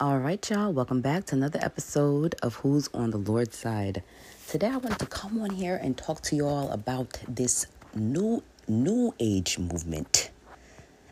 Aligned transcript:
All 0.00 0.18
right, 0.18 0.48
y'all, 0.48 0.72
welcome 0.72 1.00
back 1.00 1.24
to 1.26 1.34
another 1.34 1.58
episode 1.60 2.36
of 2.40 2.54
Who's 2.54 2.88
on 2.94 3.10
the 3.10 3.16
Lord's 3.16 3.58
Side. 3.58 4.04
Today 4.46 4.68
I 4.68 4.76
wanted 4.76 5.00
to 5.00 5.06
come 5.06 5.40
on 5.42 5.50
here 5.50 5.74
and 5.74 5.98
talk 5.98 6.22
to 6.22 6.36
y'all 6.36 6.70
about 6.70 7.18
this 7.26 7.66
new 7.96 8.44
new 8.68 9.12
age 9.18 9.58
movement. 9.58 10.30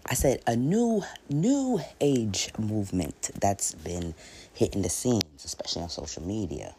I 0.09 0.15
said 0.15 0.41
a 0.47 0.55
new 0.55 1.03
new 1.29 1.81
age 2.01 2.53
movement 2.61 3.33
that's 3.41 3.75
been 3.75 4.15
hitting 4.55 4.83
the 4.83 4.89
scenes, 4.89 5.45
especially 5.45 5.83
on 5.83 5.89
social 5.89 6.23
media. 6.23 6.77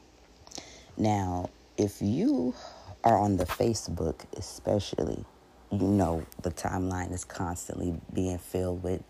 Now, 0.96 1.50
if 1.76 2.02
you 2.02 2.56
are 3.04 3.18
on 3.18 3.36
the 3.36 3.46
Facebook, 3.46 4.22
especially, 4.38 5.26
you 5.74 5.88
know 5.88 6.26
the 6.42 6.52
timeline 6.52 7.12
is 7.12 7.26
constantly 7.26 8.00
being 8.14 8.38
filled 8.38 8.82
with 8.82 9.04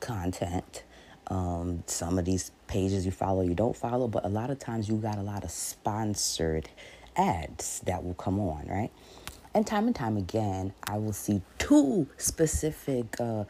content. 0.00 0.82
Um, 1.28 1.84
some 1.86 2.18
of 2.18 2.24
these 2.24 2.50
pages 2.66 3.06
you 3.06 3.12
follow, 3.12 3.42
you 3.42 3.54
don't 3.54 3.76
follow, 3.76 4.08
but 4.08 4.24
a 4.24 4.28
lot 4.28 4.50
of 4.50 4.58
times 4.58 4.88
you 4.88 4.96
got 4.96 5.18
a 5.18 5.22
lot 5.22 5.44
of 5.44 5.50
sponsored 5.50 6.68
ads 7.16 7.80
that 7.86 8.02
will 8.04 8.14
come 8.14 8.40
on, 8.40 8.66
right? 8.66 8.90
And 9.54 9.66
time 9.66 9.86
and 9.86 9.94
time 9.94 10.16
again, 10.16 10.72
I 10.84 10.98
will 10.98 11.12
see 11.12 11.42
two 11.58 12.08
specific 12.16 13.20
uh, 13.20 13.44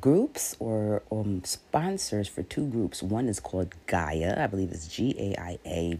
groups 0.00 0.56
or 0.60 1.02
um, 1.10 1.42
sponsors 1.44 2.28
for 2.28 2.42
two 2.42 2.66
groups. 2.66 3.02
One 3.02 3.28
is 3.28 3.40
called 3.40 3.74
Gaia, 3.86 4.42
I 4.42 4.46
believe 4.46 4.70
it's 4.70 4.88
G 4.88 5.14
A 5.18 5.40
I 5.40 5.58
A, 5.66 5.98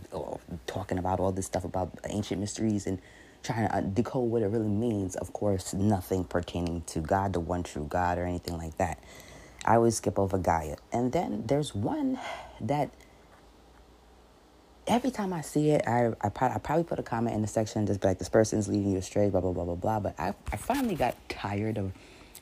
talking 0.67 0.99
about 0.99 1.21
all 1.21 1.33
this 1.33 1.47
stuff 1.47 1.65
about 1.65 1.99
ancient 2.09 2.41
mysteries 2.41 2.87
and 2.87 2.99
trying 3.43 3.69
to 3.69 3.83
decode 3.83 4.31
what 4.31 4.43
it 4.43 4.47
really 4.47 4.69
means. 4.69 5.17
Of 5.17 5.33
course, 5.33 5.75
nothing 5.75 6.25
pertaining 6.25 6.83
to 6.83 7.01
God, 7.01 7.33
the 7.33 7.41
one 7.41 7.63
true 7.63 7.87
God, 7.89 8.19
or 8.19 8.25
anything 8.25 8.57
like 8.57 8.77
that. 8.79 9.03
I 9.65 9.77
always 9.77 9.97
skip 9.97 10.19
over 10.19 10.39
Gaia. 10.39 10.77
And 10.93 11.13
then 11.13 11.45
there's 11.47 11.75
one 11.75 12.19
that 12.61 12.91
every 14.87 15.11
time 15.11 15.33
I 15.33 15.41
see 15.43 15.71
it, 15.71 15.87
I, 15.87 16.13
I, 16.21 16.29
probably, 16.29 16.57
I 16.57 16.59
probably 16.59 16.85
put 16.85 16.99
a 16.99 17.03
comment 17.03 17.35
in 17.35 17.43
the 17.43 17.49
section 17.49 17.87
just 17.87 18.03
like, 18.03 18.19
this 18.19 18.29
person's 18.29 18.69
leading 18.69 18.93
you 18.93 18.99
astray, 18.99 19.31
blah, 19.31 19.41
blah, 19.41 19.53
blah, 19.53 19.65
blah, 19.65 19.75
blah. 19.75 20.01
But 20.01 20.19
I, 20.19 20.35
I 20.53 20.57
finally 20.57 20.95
got 20.95 21.17
tired 21.29 21.79
of 21.79 21.93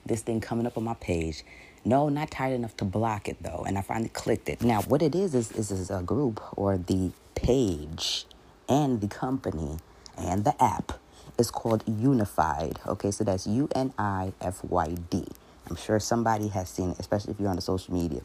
this 0.06 0.22
thing 0.22 0.40
coming 0.40 0.66
up 0.66 0.76
on 0.78 0.84
my 0.84 0.94
page. 0.94 1.44
No, 1.84 2.08
not 2.08 2.30
tired 2.30 2.54
enough 2.54 2.76
to 2.78 2.84
block 2.84 3.28
it 3.28 3.36
though. 3.42 3.64
And 3.66 3.78
I 3.78 3.82
finally 3.82 4.10
clicked 4.10 4.48
it. 4.48 4.62
Now, 4.62 4.82
what 4.82 5.02
it 5.02 5.14
is, 5.14 5.34
is, 5.34 5.52
is, 5.52 5.70
is 5.70 5.90
a 5.90 6.02
group 6.02 6.40
or 6.56 6.76
the 6.78 7.12
page 7.34 8.26
and 8.68 9.00
the 9.00 9.08
company 9.08 9.78
and 10.16 10.44
the 10.44 10.60
app 10.62 10.92
is 11.38 11.50
called 11.50 11.84
UNIFYD. 11.86 12.86
Okay, 12.86 13.10
so 13.10 13.24
that's 13.24 13.46
U 13.46 13.68
N 13.74 13.92
I 13.96 14.32
F 14.40 14.64
Y 14.64 14.96
D. 15.08 15.26
I'm 15.68 15.76
sure 15.76 16.00
somebody 16.00 16.48
has 16.48 16.68
seen 16.68 16.90
it, 16.90 16.98
especially 16.98 17.32
if 17.32 17.40
you're 17.40 17.50
on 17.50 17.56
the 17.56 17.62
social 17.62 17.94
media, 17.94 18.22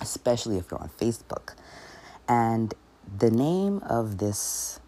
especially 0.00 0.58
if 0.58 0.70
you're 0.70 0.80
on 0.80 0.90
Facebook. 0.90 1.54
And 2.28 2.74
the 3.18 3.30
name 3.30 3.82
of 3.88 4.18
this, 4.18 4.80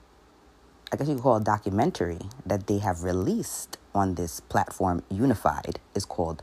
I 0.93 0.97
guess 0.97 1.09
you 1.09 1.15
could 1.15 1.23
call 1.23 1.37
it 1.37 1.45
documentary 1.45 2.19
that 2.47 2.67
they 2.67 2.79
have 2.79 3.03
released 3.03 3.79
on 3.95 4.15
this 4.17 4.41
platform, 4.41 5.03
UNIFYD, 5.13 5.77
is 5.95 6.05
called 6.05 6.43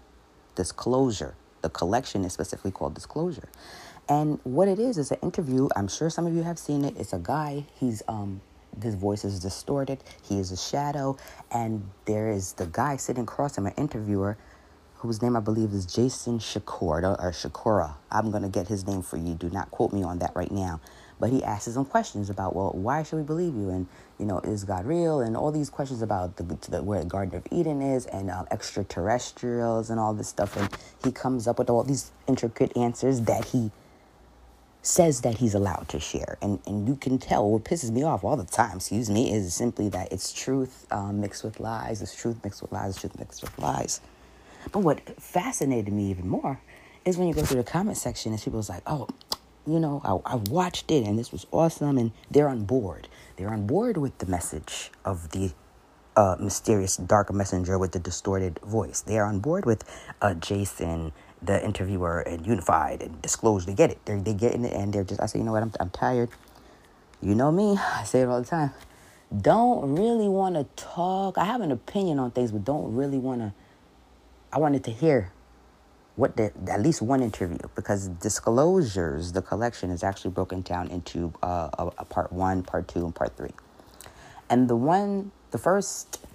Disclosure. 0.55 1.35
The 1.61 1.69
collection 1.69 2.23
is 2.23 2.33
specifically 2.33 2.71
called 2.71 2.93
Disclosure. 2.93 3.49
And 4.09 4.39
what 4.43 4.67
it 4.67 4.79
is 4.79 4.97
is 4.97 5.11
an 5.11 5.19
interview. 5.21 5.69
I'm 5.75 5.87
sure 5.87 6.09
some 6.09 6.25
of 6.25 6.33
you 6.33 6.43
have 6.43 6.59
seen 6.59 6.83
it. 6.83 6.97
It's 6.97 7.13
a 7.13 7.19
guy. 7.19 7.65
He's 7.79 8.01
um 8.07 8.41
his 8.81 8.95
voice 8.95 9.25
is 9.25 9.39
distorted. 9.39 10.03
He 10.23 10.39
is 10.39 10.51
a 10.51 10.57
shadow, 10.57 11.17
and 11.51 11.89
there 12.05 12.29
is 12.29 12.53
the 12.53 12.65
guy 12.65 12.95
sitting 12.97 13.23
across 13.23 13.57
him, 13.57 13.65
an 13.65 13.73
interviewer, 13.77 14.37
whose 15.01 15.19
name 15.19 15.35
I 15.35 15.39
believe 15.39 15.73
is 15.73 15.87
Jason 15.87 16.37
Shakur 16.37 17.03
or 17.03 17.31
Shakura. 17.31 17.95
I'm 18.11 18.29
gonna 18.29 18.49
get 18.49 18.67
his 18.67 18.85
name 18.85 19.01
for 19.01 19.17
you. 19.17 19.33
Do 19.33 19.49
not 19.49 19.71
quote 19.71 19.91
me 19.91 20.03
on 20.03 20.19
that 20.19 20.31
right 20.35 20.51
now. 20.51 20.79
But 21.19 21.31
he 21.31 21.43
asks 21.43 21.73
some 21.73 21.85
questions 21.85 22.29
about, 22.29 22.55
well, 22.55 22.71
why 22.73 23.01
should 23.01 23.15
we 23.15 23.23
believe 23.23 23.55
you? 23.55 23.69
And, 23.69 23.87
you 24.19 24.27
know, 24.27 24.39
is 24.39 24.63
God 24.63 24.85
real? 24.85 25.19
And 25.19 25.35
all 25.35 25.51
these 25.51 25.71
questions 25.71 26.03
about 26.03 26.37
the, 26.37 26.43
the 26.43 26.83
where 26.83 26.99
the 26.99 27.05
Garden 27.05 27.35
of 27.35 27.47
Eden 27.51 27.81
is 27.81 28.05
and 28.05 28.29
uh, 28.29 28.45
extraterrestrials 28.51 29.89
and 29.89 29.99
all 29.99 30.13
this 30.13 30.27
stuff. 30.27 30.55
And 30.55 30.69
he 31.03 31.11
comes 31.11 31.47
up 31.47 31.57
with 31.57 31.71
all 31.71 31.83
these 31.83 32.11
intricate 32.27 32.75
answers 32.77 33.21
that 33.21 33.45
he 33.45 33.71
says 34.83 35.21
that 35.21 35.39
he's 35.39 35.55
allowed 35.55 35.87
to 35.89 35.99
share. 35.99 36.37
And, 36.43 36.59
and 36.67 36.87
you 36.87 36.95
can 36.95 37.17
tell 37.17 37.49
what 37.49 37.63
pisses 37.63 37.89
me 37.89 38.03
off 38.03 38.23
all 38.23 38.37
the 38.37 38.45
time, 38.45 38.77
excuse 38.77 39.09
me, 39.09 39.31
is 39.33 39.53
simply 39.53 39.89
that 39.89 40.11
it's 40.11 40.31
truth 40.31 40.85
um, 40.91 41.21
mixed 41.21 41.43
with 41.43 41.59
lies. 41.59 42.03
It's 42.03 42.15
truth 42.15 42.37
mixed 42.43 42.61
with 42.61 42.71
lies. 42.71 42.91
It's 42.91 43.01
truth 43.01 43.17
mixed 43.19 43.41
with 43.41 43.57
lies. 43.57 43.99
But 44.71 44.79
what 44.79 45.21
fascinated 45.21 45.93
me 45.93 46.09
even 46.09 46.27
more 46.27 46.61
is 47.05 47.17
when 47.17 47.27
you 47.27 47.33
go 47.33 47.43
through 47.43 47.63
the 47.63 47.69
comment 47.69 47.97
section 47.97 48.31
and 48.31 48.41
people's 48.41 48.69
like, 48.69 48.83
oh, 48.85 49.07
you 49.65 49.79
know, 49.79 50.01
I, 50.03 50.33
I 50.33 50.35
watched 50.35 50.91
it 50.91 51.05
and 51.05 51.17
this 51.17 51.31
was 51.31 51.45
awesome, 51.51 51.97
and 51.97 52.11
they're 52.29 52.49
on 52.49 52.65
board. 52.65 53.07
They're 53.37 53.49
on 53.49 53.67
board 53.67 53.97
with 53.97 54.17
the 54.17 54.25
message 54.25 54.91
of 55.05 55.31
the 55.31 55.51
uh, 56.15 56.35
mysterious 56.39 56.97
dark 56.97 57.33
messenger 57.33 57.77
with 57.77 57.91
the 57.91 57.99
distorted 57.99 58.59
voice. 58.59 59.01
They 59.01 59.17
are 59.17 59.25
on 59.25 59.39
board 59.39 59.65
with 59.65 59.83
uh, 60.21 60.33
Jason, 60.35 61.11
the 61.41 61.63
interviewer, 61.63 62.19
and 62.19 62.45
UNIFYD 62.45 63.01
and 63.01 63.21
Disclosed. 63.21 63.67
They 63.67 63.73
get 63.73 63.91
it. 63.91 63.99
They're 64.05 64.19
they 64.19 64.33
getting 64.33 64.65
it, 64.65 64.73
and 64.73 64.93
they're 64.93 65.03
just. 65.03 65.21
I 65.21 65.25
say, 65.25 65.39
you 65.39 65.45
know 65.45 65.53
what? 65.53 65.63
I'm 65.63 65.71
I'm 65.79 65.89
tired. 65.89 66.29
You 67.21 67.35
know 67.35 67.51
me. 67.51 67.77
I 67.95 68.03
say 68.03 68.21
it 68.21 68.27
all 68.27 68.41
the 68.41 68.47
time. 68.47 68.71
Don't 69.35 69.95
really 69.95 70.27
want 70.27 70.55
to 70.55 70.65
talk. 70.75 71.37
I 71.37 71.45
have 71.45 71.61
an 71.61 71.71
opinion 71.71 72.19
on 72.19 72.31
things, 72.31 72.51
but 72.51 72.65
don't 72.65 72.93
really 72.93 73.17
want 73.17 73.41
to. 73.41 73.53
I 74.53 74.59
wanted 74.59 74.83
to 74.85 74.91
hear 74.91 75.31
what 76.15 76.35
the, 76.35 76.51
at 76.67 76.81
least 76.81 77.01
one 77.01 77.21
interview 77.21 77.57
because 77.75 78.09
disclosures 78.09 79.31
the 79.31 79.41
collection 79.41 79.89
is 79.89 80.03
actually 80.03 80.31
broken 80.31 80.61
down 80.61 80.89
into 80.89 81.33
uh, 81.41 81.69
a, 81.77 81.91
a, 81.99 82.05
part 82.05 82.31
one 82.33 82.63
part 82.63 82.87
two 82.87 83.05
and 83.05 83.15
part 83.15 83.35
three. 83.37 83.53
And 84.49 84.67
the 84.67 84.75
one 84.75 85.31
the 85.51 85.57
first 85.57 86.25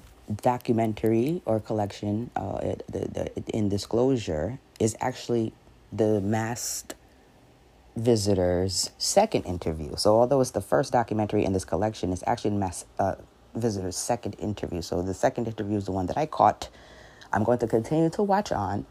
documentary 0.42 1.42
or 1.44 1.60
collection 1.60 2.30
uh, 2.36 2.58
it, 2.62 2.82
the, 2.88 3.00
the, 3.00 3.50
in 3.54 3.68
disclosure 3.68 4.58
is 4.80 4.96
actually 5.00 5.52
the 5.92 6.20
masked 6.22 6.94
visitor's 7.96 8.90
second 8.98 9.44
interview. 9.44 9.94
So 9.96 10.18
although 10.18 10.40
it's 10.40 10.50
the 10.50 10.60
first 10.60 10.92
documentary 10.92 11.44
in 11.44 11.52
this 11.52 11.64
collection 11.66 12.12
it's 12.12 12.24
actually 12.26 12.50
the 12.50 12.56
mass 12.56 12.86
uh, 12.98 13.16
visitor's 13.54 13.96
second 13.96 14.36
interview. 14.38 14.80
So 14.80 15.02
the 15.02 15.14
second 15.14 15.48
interview 15.48 15.76
is 15.76 15.84
the 15.84 15.92
one 15.92 16.06
that 16.06 16.16
i 16.16 16.24
caught 16.24 16.70
i'm 17.32 17.44
going 17.44 17.58
to 17.58 17.66
continue 17.66 18.10
to 18.10 18.22
watch 18.22 18.52
on 18.52 18.84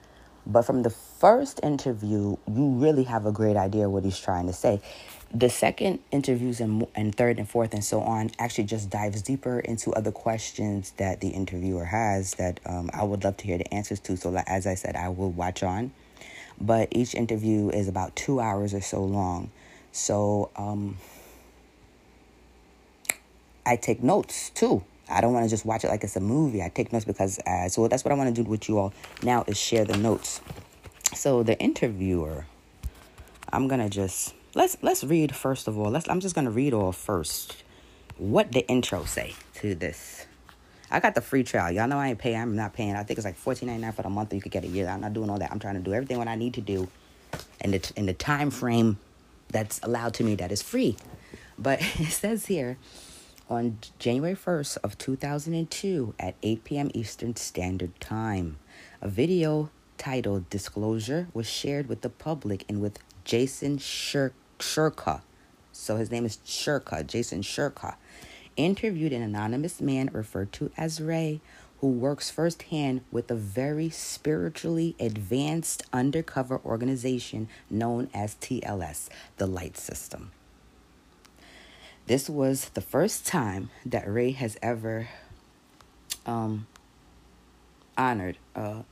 but 0.46 0.62
from 0.62 0.84
the 0.84 0.90
first 0.90 1.60
interview, 1.64 2.38
you 2.48 2.70
really 2.70 3.04
have 3.04 3.26
a 3.26 3.32
great 3.32 3.58
idea 3.58 3.90
what 3.90 4.04
he's 4.04 4.20
trying 4.20 4.46
to 4.48 4.54
say. 4.54 4.80
The 5.34 5.50
second 5.50 6.00
interviews 6.12 6.60
and, 6.60 6.86
and 6.94 7.14
third 7.16 7.40
and 7.40 7.50
fourth 7.50 7.74
and 7.74 7.84
so 7.84 8.02
on 8.02 8.30
actually 8.38 8.66
just 8.66 8.90
dives 8.90 9.22
deeper 9.24 9.60
into 9.60 9.92
other 9.94 10.12
questions 10.12 10.92
that 10.98 11.20
the 11.20 11.30
interviewer 11.30 11.86
has 11.86 12.36
that 12.36 12.60
um, 12.66 12.92
I 12.94 13.04
would 13.04 13.24
love 13.24 13.38
to 13.38 13.46
hear 13.46 13.58
the 13.58 13.74
answers 13.74 14.00
to. 14.02 14.16
So, 14.16 14.36
as 14.46 14.68
I 14.68 14.76
said, 14.76 14.96
I 14.96 15.10
will 15.10 15.32
watch 15.32 15.64
on. 15.64 15.92
But 16.62 16.90
each 16.92 17.16
interview 17.16 17.70
is 17.70 17.88
about 17.88 18.16
two 18.16 18.40
hours 18.40 18.74
or 18.74 18.82
so 18.82 19.04
long. 19.04 19.52
So, 19.92 20.52
um, 20.56 20.98
I 23.66 23.78
take 23.78 24.04
notes 24.04 24.52
too 24.52 24.84
I 25.10 25.22
don't 25.22 25.34
want 25.34 25.46
to 25.46 25.50
just 25.50 25.66
watch 25.66 25.84
it 25.84 25.90
like 25.90 26.04
it's 26.04 26.16
a 26.16 26.20
movie. 26.20 26.64
I 26.64 26.70
take 26.70 26.92
notes 26.92 27.06
because, 27.06 27.40
uh, 27.40 27.70
so 27.70 27.88
that's 27.88 28.04
what 28.04 28.12
I 28.12 28.16
want 28.16 28.36
to 28.36 28.44
do 28.44 28.50
with 28.50 28.68
you 28.68 28.80
all 28.80 28.94
now 29.22 29.44
is 29.48 29.58
share 29.58 29.86
the 29.86 29.98
notes. 29.98 30.42
So 31.14 31.44
the 31.44 31.58
interviewer, 31.60 32.46
I'm 33.52 33.68
gonna 33.68 33.90
just 33.90 34.34
let's 34.56 34.78
let's 34.82 35.04
read 35.04 35.36
first 35.36 35.68
of 35.68 35.78
all. 35.78 35.92
Let's 35.92 36.10
I'm 36.10 36.20
just 36.20 36.36
gonna 36.36 36.52
read 36.52 36.74
all 36.74 36.92
first. 36.92 37.64
What 38.18 38.52
the 38.52 38.68
intro 38.68 39.06
say 39.06 39.34
to 39.56 39.76
this? 39.76 40.26
I 40.90 41.00
got 41.00 41.16
the 41.16 41.22
free 41.22 41.44
trial. 41.44 41.72
Y'all 41.72 41.88
know 41.88 41.98
I 41.98 42.10
ain't 42.10 42.20
paying. 42.20 42.42
I'm 42.42 42.56
not 42.56 42.74
paying. 42.74 42.96
I 42.96 43.04
think 43.04 43.18
it's 43.18 43.26
like 43.26 43.36
fourteen 43.36 43.68
ninety 43.68 43.84
nine 43.84 43.92
for 43.92 44.02
the 44.02 44.10
month. 44.10 44.34
You 44.34 44.42
could 44.42 44.52
get 44.52 44.64
a 44.64 44.68
year. 44.68 44.88
I'm 44.88 45.02
not 45.02 45.14
doing 45.14 45.30
all 45.30 45.38
that. 45.38 45.52
I'm 45.52 45.60
trying 45.60 45.76
to 45.76 45.82
do 45.82 45.94
everything 45.94 46.18
what 46.18 46.28
I 46.28 46.36
need 46.36 46.56
to 46.56 46.62
do, 46.62 46.88
in 47.62 47.72
the 47.72 47.94
in 47.96 48.06
the 48.08 48.14
time 48.14 48.50
frame 48.50 48.98
that's 49.50 49.80
allowed 49.84 50.16
to 50.16 50.24
me 50.24 50.36
that 50.36 50.52
is 50.52 50.62
free. 50.62 50.98
But 51.58 51.80
it 52.00 52.12
says 52.12 52.48
here 52.48 52.78
on 53.50 53.78
January 54.00 54.36
1st 54.36 54.78
of 54.84 54.98
2002 54.98 56.16
at 56.20 56.36
8 56.42 56.64
p.m. 56.64 56.92
Eastern 56.94 57.36
Standard 57.36 58.00
Time. 58.00 58.58
A 59.02 59.08
video 59.08 59.70
titled 59.98 60.50
Disclosure 60.50 61.28
was 61.34 61.48
shared 61.48 61.88
with 61.88 62.02
the 62.02 62.10
public 62.10 62.66
and 62.68 62.82
with 62.82 63.00
Jason 63.24 63.78
Shur- 63.78 64.34
Shurka. 64.60 65.22
So 65.72 65.98
his 65.98 66.12
name 66.12 66.26
is 66.26 66.38
Shurka, 66.46 67.06
Jason 67.06 67.42
Shurka. 67.42 67.96
Interviewed 68.56 69.14
an 69.14 69.22
anonymous 69.22 69.82
man 69.82 70.10
referred 70.14 70.52
to 70.54 70.72
as 70.78 71.02
Ray, 71.02 71.42
who 71.82 71.90
works 71.90 72.32
firsthand 72.32 73.02
with 73.12 73.30
a 73.30 73.36
very 73.36 73.90
spiritually 73.90 74.96
advanced 75.00 75.84
undercover 75.92 76.62
organization 76.66 77.50
known 77.70 78.10
as 78.14 78.36
TLS, 78.36 79.10
the 79.38 79.46
Light 79.46 79.78
System. 79.78 80.32
This 82.08 82.30
was 82.30 82.70
the 82.70 82.82
first 82.82 83.26
time 83.26 83.72
that 83.84 84.08
Ray 84.08 84.30
has 84.32 84.58
ever 84.62 85.08
um, 86.28 86.68
honored 87.98 88.38
uh, 88.56 88.84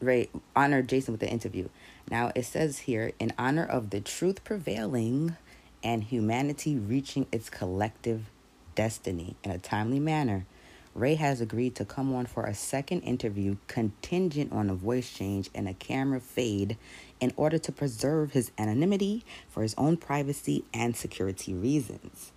Ray 0.00 0.28
honored 0.54 0.88
Jason 0.88 1.12
with 1.12 1.20
the 1.20 1.28
interview. 1.28 1.68
Now 2.08 2.30
it 2.36 2.44
says 2.44 2.80
here, 2.80 3.10
in 3.18 3.32
honor 3.36 3.64
of 3.64 3.90
the 3.90 4.00
truth 4.00 4.44
prevailing 4.44 5.36
and 5.82 6.04
humanity 6.04 6.76
reaching 6.76 7.26
its 7.32 7.50
collective 7.50 8.30
destiny 8.76 9.34
in 9.42 9.50
a 9.50 9.58
timely 9.58 9.98
manner, 9.98 10.46
Ray 10.94 11.16
has 11.16 11.40
agreed 11.40 11.74
to 11.74 11.84
come 11.84 12.14
on 12.14 12.26
for 12.26 12.44
a 12.44 12.54
second 12.54 13.00
interview 13.00 13.56
contingent 13.66 14.52
on 14.52 14.70
a 14.70 14.76
voice 14.76 15.12
change 15.12 15.50
and 15.56 15.66
a 15.66 15.74
camera 15.74 16.20
fade 16.20 16.76
in 17.18 17.32
order 17.36 17.58
to 17.58 17.72
preserve 17.72 18.30
his 18.30 18.52
anonymity 18.56 19.24
for 19.48 19.64
his 19.64 19.74
own 19.76 19.96
privacy 19.96 20.62
and 20.72 20.94
security 20.94 21.52
reasons. 21.52 22.30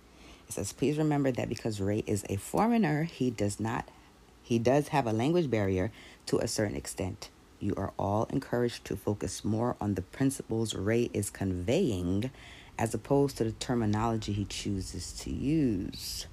It 0.48 0.52
says, 0.54 0.72
please 0.72 0.96
remember 0.96 1.30
that 1.32 1.48
because 1.48 1.80
Ray 1.80 2.02
is 2.06 2.24
a 2.28 2.36
foreigner, 2.36 3.04
he 3.04 3.30
does 3.30 3.60
not 3.60 3.88
he 4.48 4.58
does 4.58 4.88
have 4.88 5.06
a 5.06 5.12
language 5.12 5.50
barrier 5.50 5.92
to 6.24 6.38
a 6.38 6.48
certain 6.48 6.74
extent. 6.74 7.28
You 7.60 7.74
are 7.76 7.92
all 7.98 8.24
encouraged 8.30 8.86
to 8.86 8.96
focus 8.96 9.44
more 9.44 9.76
on 9.78 9.92
the 9.92 10.00
principles 10.00 10.74
Ray 10.74 11.10
is 11.12 11.28
conveying 11.28 12.30
as 12.78 12.94
opposed 12.94 13.36
to 13.36 13.44
the 13.44 13.52
terminology 13.52 14.32
he 14.32 14.46
chooses 14.46 15.12
to 15.20 15.30
use. 15.30 16.26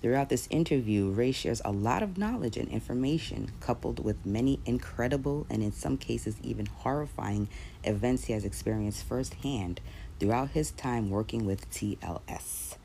Throughout 0.00 0.30
this 0.30 0.48
interview, 0.48 1.10
Ray 1.10 1.32
shares 1.32 1.60
a 1.62 1.70
lot 1.70 2.02
of 2.02 2.16
knowledge 2.16 2.56
and 2.56 2.68
information, 2.70 3.52
coupled 3.60 4.02
with 4.02 4.24
many 4.24 4.60
incredible 4.64 5.46
and, 5.50 5.62
in 5.62 5.72
some 5.72 5.98
cases, 5.98 6.36
even 6.42 6.64
horrifying 6.64 7.46
events 7.84 8.24
he 8.24 8.32
has 8.32 8.46
experienced 8.46 9.04
firsthand 9.04 9.82
throughout 10.18 10.52
his 10.52 10.70
time 10.70 11.10
working 11.10 11.44
with 11.44 11.70
TLS. 11.70 12.76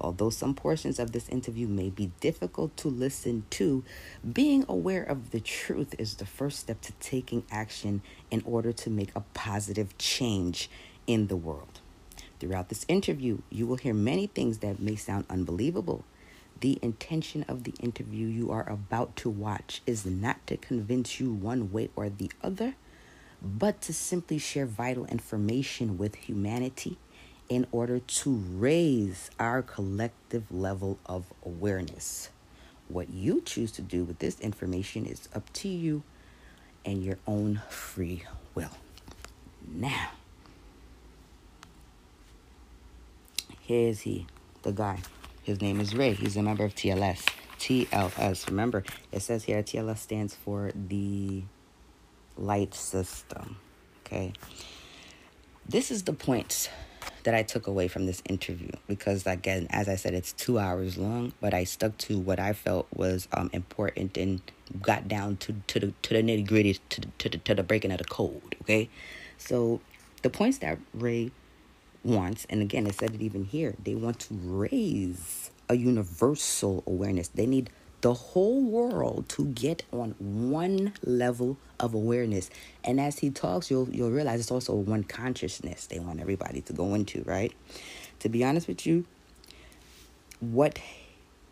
Although 0.00 0.30
some 0.30 0.54
portions 0.54 0.98
of 0.98 1.12
this 1.12 1.28
interview 1.28 1.68
may 1.68 1.90
be 1.90 2.12
difficult 2.20 2.76
to 2.78 2.88
listen 2.88 3.44
to, 3.50 3.84
being 4.32 4.64
aware 4.68 5.02
of 5.02 5.30
the 5.30 5.40
truth 5.40 5.94
is 5.98 6.14
the 6.14 6.26
first 6.26 6.60
step 6.60 6.80
to 6.82 6.92
taking 6.94 7.44
action 7.50 8.02
in 8.30 8.42
order 8.46 8.72
to 8.72 8.90
make 8.90 9.10
a 9.14 9.20
positive 9.34 9.96
change 9.98 10.70
in 11.06 11.26
the 11.26 11.36
world. 11.36 11.80
Throughout 12.38 12.70
this 12.70 12.86
interview, 12.88 13.42
you 13.50 13.66
will 13.66 13.76
hear 13.76 13.92
many 13.92 14.26
things 14.26 14.58
that 14.58 14.80
may 14.80 14.96
sound 14.96 15.26
unbelievable 15.28 16.04
the 16.60 16.78
intention 16.82 17.44
of 17.48 17.64
the 17.64 17.72
interview 17.80 18.26
you 18.26 18.50
are 18.50 18.68
about 18.68 19.16
to 19.16 19.30
watch 19.30 19.80
is 19.86 20.04
not 20.04 20.46
to 20.46 20.56
convince 20.56 21.18
you 21.18 21.32
one 21.32 21.72
way 21.72 21.88
or 21.96 22.10
the 22.10 22.30
other, 22.42 22.74
but 23.42 23.80
to 23.82 23.94
simply 23.94 24.38
share 24.38 24.66
vital 24.66 25.06
information 25.06 25.96
with 25.96 26.14
humanity 26.16 26.98
in 27.50 27.66
order 27.72 27.98
to 27.98 28.30
raise 28.30 29.28
our 29.40 29.60
collective 29.60 30.50
level 30.52 30.98
of 31.04 31.24
awareness. 31.44 32.30
What 32.88 33.10
you 33.10 33.42
choose 33.42 33.72
to 33.72 33.82
do 33.82 34.04
with 34.04 34.20
this 34.20 34.38
information 34.40 35.04
is 35.04 35.28
up 35.34 35.52
to 35.54 35.68
you 35.68 36.04
and 36.84 37.04
your 37.04 37.18
own 37.26 37.60
free 37.68 38.22
will. 38.54 38.70
Now, 39.66 40.10
here's 43.60 44.00
he, 44.00 44.26
the 44.62 44.72
guy. 44.72 45.00
His 45.42 45.60
name 45.60 45.80
is 45.80 45.94
Ray. 45.94 46.14
He's 46.14 46.36
a 46.36 46.42
member 46.42 46.64
of 46.64 46.74
TLS. 46.76 47.26
TLS. 47.58 48.46
Remember, 48.46 48.84
it 49.10 49.22
says 49.22 49.44
here 49.44 49.62
TLS 49.62 49.98
stands 49.98 50.34
for 50.36 50.70
the 50.88 51.42
light 52.36 52.74
system. 52.74 53.56
Okay. 54.06 54.32
This 55.68 55.90
is 55.90 56.04
the 56.04 56.12
points 56.12 56.68
that 57.24 57.34
I 57.34 57.42
took 57.42 57.66
away 57.66 57.88
from 57.88 58.06
this 58.06 58.22
interview 58.28 58.70
because, 58.86 59.26
again, 59.26 59.66
as 59.70 59.88
I 59.88 59.96
said, 59.96 60.14
it's 60.14 60.32
two 60.32 60.58
hours 60.58 60.98
long, 60.98 61.32
but 61.40 61.54
I 61.54 61.64
stuck 61.64 61.96
to 61.98 62.18
what 62.18 62.38
I 62.38 62.52
felt 62.52 62.86
was 62.94 63.28
um, 63.32 63.50
important 63.52 64.16
and 64.16 64.40
got 64.80 65.08
down 65.08 65.36
to, 65.38 65.54
to 65.66 65.80
the 65.80 65.92
to 66.02 66.14
the 66.14 66.22
nitty 66.22 66.46
gritty 66.46 66.74
to, 66.90 67.00
to, 67.18 67.28
the, 67.28 67.38
to 67.38 67.54
the 67.54 67.62
breaking 67.62 67.92
of 67.92 67.98
the 67.98 68.04
code. 68.04 68.56
Okay, 68.62 68.88
so 69.38 69.80
the 70.22 70.30
points 70.30 70.58
that 70.58 70.78
Ray 70.94 71.30
wants, 72.04 72.46
and 72.48 72.62
again, 72.62 72.86
I 72.86 72.90
said 72.90 73.14
it 73.14 73.20
even 73.20 73.44
here, 73.44 73.74
they 73.82 73.94
want 73.94 74.20
to 74.20 74.34
raise 74.34 75.50
a 75.68 75.76
universal 75.76 76.82
awareness. 76.86 77.28
They 77.28 77.46
need 77.46 77.70
the 78.00 78.14
whole 78.14 78.62
world 78.62 79.28
to 79.30 79.46
get 79.46 79.82
on 79.92 80.14
one 80.18 80.92
level 81.04 81.58
of 81.78 81.94
awareness. 81.94 82.50
And 82.82 83.00
as 83.00 83.18
he 83.18 83.30
talks, 83.30 83.70
you'll 83.70 83.88
you'll 83.90 84.10
realize 84.10 84.40
it's 84.40 84.50
also 84.50 84.74
one 84.74 85.04
consciousness 85.04 85.86
they 85.86 85.98
want 85.98 86.20
everybody 86.20 86.60
to 86.62 86.72
go 86.72 86.94
into, 86.94 87.22
right? 87.24 87.52
To 88.20 88.28
be 88.28 88.44
honest 88.44 88.68
with 88.68 88.86
you, 88.86 89.04
what 90.40 90.78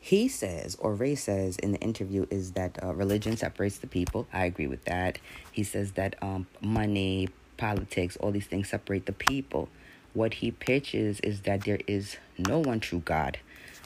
he 0.00 0.28
says 0.28 0.76
or 0.76 0.94
Ray 0.94 1.14
says 1.14 1.56
in 1.58 1.72
the 1.72 1.78
interview 1.78 2.26
is 2.30 2.52
that 2.52 2.82
uh, 2.82 2.94
religion 2.94 3.36
separates 3.36 3.78
the 3.78 3.86
people. 3.86 4.26
I 4.32 4.44
agree 4.44 4.66
with 4.66 4.84
that. 4.84 5.18
He 5.52 5.64
says 5.64 5.92
that 5.92 6.16
um, 6.22 6.46
money, 6.60 7.28
politics, 7.56 8.16
all 8.16 8.30
these 8.30 8.46
things 8.46 8.70
separate 8.70 9.06
the 9.06 9.12
people 9.12 9.68
what 10.14 10.34
he 10.34 10.50
pitches 10.50 11.20
is 11.20 11.42
that 11.42 11.64
there 11.64 11.78
is 11.86 12.16
no 12.36 12.58
one 12.58 12.80
true 12.80 13.00
God. 13.04 13.38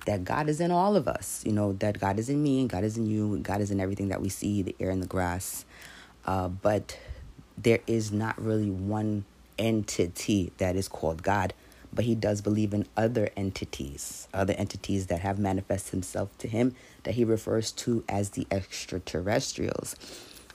That 0.07 0.25
God 0.25 0.49
is 0.49 0.61
in 0.61 0.71
all 0.71 0.97
of 0.97 1.07
us, 1.07 1.43
you 1.47 1.53
know, 1.53 1.75
that 1.75 2.01
God 2.01 2.19
is 2.19 2.29
in 2.29 2.43
me 2.43 2.67
God 2.67 2.85
is 2.85 2.97
in 2.97 3.07
you, 3.07 3.39
God 3.39 3.61
is 3.61 3.71
in 3.71 3.81
everything 3.81 4.09
that 4.09 4.21
we 4.21 4.29
see, 4.29 4.63
the 4.63 4.75
air 4.81 4.91
and 4.91 5.03
the 5.03 5.07
grass. 5.07 5.65
Uh, 6.25 6.49
but 6.49 6.99
there 7.57 7.81
is 7.87 8.13
not 8.13 8.41
really 8.41 8.71
one 8.71 9.25
entity 9.59 10.53
that 10.59 10.77
is 10.77 10.89
called 10.89 11.23
God, 11.23 11.55
but 11.93 12.05
he 12.05 12.15
does 12.15 12.41
believe 12.41 12.73
in 12.75 12.87
other 12.97 13.31
entities, 13.37 14.27
other 14.33 14.55
entities 14.55 15.07
that 15.09 15.21
have 15.21 15.39
manifested 15.39 15.93
himself 15.93 16.37
to 16.39 16.49
him 16.49 16.75
that 17.05 17.15
he 17.15 17.25
refers 17.25 17.73
to 17.73 18.05
as 18.09 18.31
the 18.31 18.47
extraterrestrials. 18.51 19.97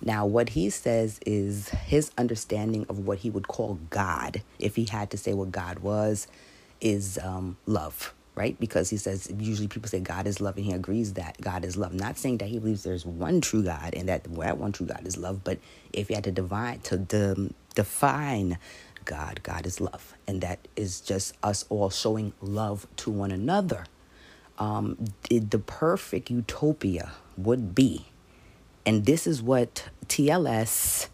Now, 0.02 0.26
what 0.26 0.50
he 0.50 0.70
says 0.70 1.20
is 1.26 1.70
his 1.70 2.12
understanding 2.18 2.86
of 2.90 3.08
what 3.08 3.20
he 3.20 3.30
would 3.30 3.48
call 3.48 3.80
God, 3.90 4.42
if 4.60 4.76
he 4.76 4.86
had 4.86 5.10
to 5.12 5.18
say 5.18 5.34
what 5.34 5.52
God 5.52 5.80
was, 5.80 6.28
is 6.80 7.18
um, 7.24 7.58
love, 7.66 8.14
right? 8.38 8.60
Because 8.60 8.90
he 8.92 8.98
says 8.98 9.32
usually 9.40 9.68
people 9.68 9.90
say 9.90 10.00
God 10.00 10.28
is 10.28 10.40
love, 10.40 10.58
and 10.58 10.66
he 10.66 10.74
agrees 10.74 11.14
that 11.16 11.42
God 11.42 11.66
is 11.66 11.78
love. 11.78 11.94
Not 11.94 12.18
saying 12.18 12.38
that 12.40 12.50
he 12.50 12.60
believes 12.60 12.84
there's 12.84 13.06
one 13.06 13.42
true 13.42 13.64
God 13.64 13.96
and 13.96 14.08
that 14.10 14.24
that 14.26 14.58
one 14.58 14.72
true 14.72 14.88
God 14.88 15.06
is 15.06 15.18
love, 15.18 15.44
but 15.44 15.60
if 15.94 16.10
you 16.10 16.16
had 16.16 16.26
to 16.26 16.32
divine 16.32 16.80
to 16.82 17.00
de- 17.00 17.54
define 17.76 18.60
God, 19.06 19.42
God 19.44 19.66
is 19.66 19.82
love, 19.82 20.16
and 20.28 20.42
that 20.42 20.68
is 20.78 21.02
just 21.02 21.36
us 21.44 21.66
all 21.70 21.90
showing 21.90 22.34
love 22.42 22.88
to 22.98 23.12
one 23.12 23.32
another. 23.32 23.86
Um, 24.60 24.98
the 25.30 25.60
perfect 25.60 26.32
utopia 26.32 27.12
would 27.38 27.76
be 27.76 28.08
and 28.88 29.06
this 29.06 29.28
is 29.28 29.44
what 29.44 29.90
TLS 30.08 31.10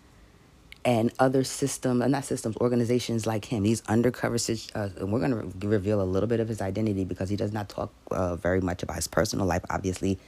and 0.85 1.11
other 1.19 1.43
systems, 1.43 2.01
uh, 2.01 2.07
not 2.07 2.25
systems, 2.25 2.57
organizations 2.57 3.25
like 3.25 3.45
him, 3.45 3.63
these 3.63 3.81
undercover, 3.87 4.35
uh, 4.75 4.89
we're 5.01 5.19
going 5.19 5.31
to 5.31 5.67
reveal 5.67 6.01
a 6.01 6.03
little 6.03 6.27
bit 6.27 6.39
of 6.39 6.47
his 6.47 6.61
identity 6.61 7.05
because 7.05 7.29
he 7.29 7.35
does 7.35 7.53
not 7.53 7.69
talk 7.69 7.93
uh, 8.11 8.35
very 8.35 8.61
much 8.61 8.83
about 8.83 8.95
his 8.97 9.07
personal 9.07 9.45
life, 9.45 9.63
obviously, 9.69 10.19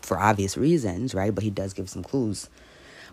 for 0.00 0.18
obvious 0.18 0.56
reasons, 0.56 1.14
right? 1.14 1.34
But 1.34 1.44
he 1.44 1.50
does 1.50 1.74
give 1.74 1.90
some 1.90 2.02
clues. 2.02 2.48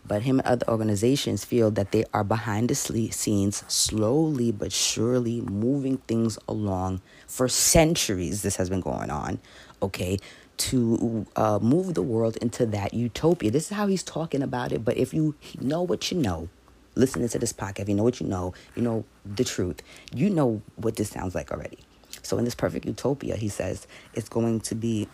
But 0.05 0.21
him 0.21 0.39
and 0.39 0.47
other 0.47 0.67
organizations 0.69 1.43
feel 1.43 1.71
that 1.71 1.91
they 1.91 2.05
are 2.13 2.23
behind 2.23 2.69
the 2.69 2.75
scenes, 2.75 3.63
slowly 3.67 4.51
but 4.51 4.71
surely 4.71 5.41
moving 5.41 5.97
things 5.97 6.39
along 6.47 7.01
for 7.27 7.49
centuries. 7.49 8.41
This 8.41 8.55
has 8.55 8.69
been 8.69 8.79
going 8.79 9.09
on, 9.09 9.39
okay, 9.81 10.17
to 10.57 11.25
uh, 11.35 11.59
move 11.61 11.93
the 11.93 12.01
world 12.01 12.37
into 12.37 12.65
that 12.67 12.93
utopia. 12.93 13.51
This 13.51 13.71
is 13.71 13.77
how 13.77 13.87
he's 13.87 14.03
talking 14.03 14.41
about 14.41 14.71
it. 14.71 14.85
But 14.85 14.97
if 14.97 15.13
you 15.13 15.35
know 15.59 15.81
what 15.81 16.11
you 16.11 16.17
know, 16.17 16.49
listening 16.99 17.29
to 17.29 17.39
this 17.39 17.53
podcast, 17.53 17.87
you 17.87 17.95
know 17.95 18.03
what 18.03 18.19
you 18.19 18.27
know, 18.27 18.53
you 18.75 18.81
know 18.81 19.05
the 19.25 19.43
truth, 19.43 19.81
you 20.13 20.29
know 20.29 20.61
what 20.75 20.97
this 20.97 21.09
sounds 21.09 21.33
like 21.33 21.51
already. 21.51 21.79
So 22.21 22.37
in 22.37 22.45
this 22.45 22.55
perfect 22.55 22.85
utopia, 22.85 23.35
he 23.35 23.49
says 23.49 23.87
it's 24.13 24.29
going 24.29 24.59
to 24.61 24.75
be 24.75 25.07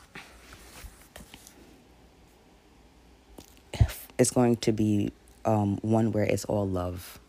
it's 4.18 4.32
going 4.32 4.56
to 4.58 4.72
be 4.72 5.12
um, 5.44 5.78
one 5.82 6.12
where 6.12 6.24
it's 6.24 6.46
all 6.46 6.68
love. 6.68 7.20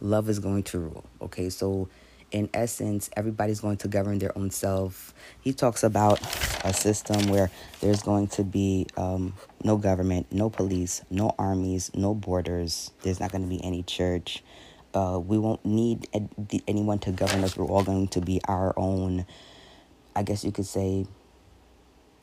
Love 0.00 0.28
is 0.28 0.38
going 0.38 0.62
to 0.62 0.78
rule. 0.78 1.04
Okay, 1.20 1.50
so 1.50 1.88
in 2.30 2.48
essence, 2.52 3.08
everybody's 3.16 3.60
going 3.60 3.78
to 3.78 3.88
govern 3.88 4.18
their 4.18 4.36
own 4.36 4.50
self. 4.50 5.14
He 5.40 5.52
talks 5.52 5.82
about 5.82 6.20
a 6.64 6.72
system 6.72 7.28
where 7.28 7.50
there's 7.80 8.02
going 8.02 8.28
to 8.28 8.44
be 8.44 8.86
um, 8.96 9.34
no 9.64 9.76
government, 9.76 10.26
no 10.30 10.50
police, 10.50 11.02
no 11.10 11.34
armies, 11.38 11.90
no 11.94 12.14
borders. 12.14 12.90
There's 13.02 13.20
not 13.20 13.32
going 13.32 13.42
to 13.42 13.48
be 13.48 13.62
any 13.64 13.82
church. 13.82 14.42
Uh, 14.94 15.20
we 15.22 15.38
won't 15.38 15.64
need 15.64 16.08
anyone 16.66 16.98
to 17.00 17.12
govern 17.12 17.44
us. 17.44 17.56
We're 17.56 17.66
all 17.66 17.84
going 17.84 18.08
to 18.08 18.20
be 18.20 18.40
our 18.46 18.74
own, 18.76 19.26
I 20.16 20.22
guess 20.22 20.44
you 20.44 20.52
could 20.52 20.66
say, 20.66 21.06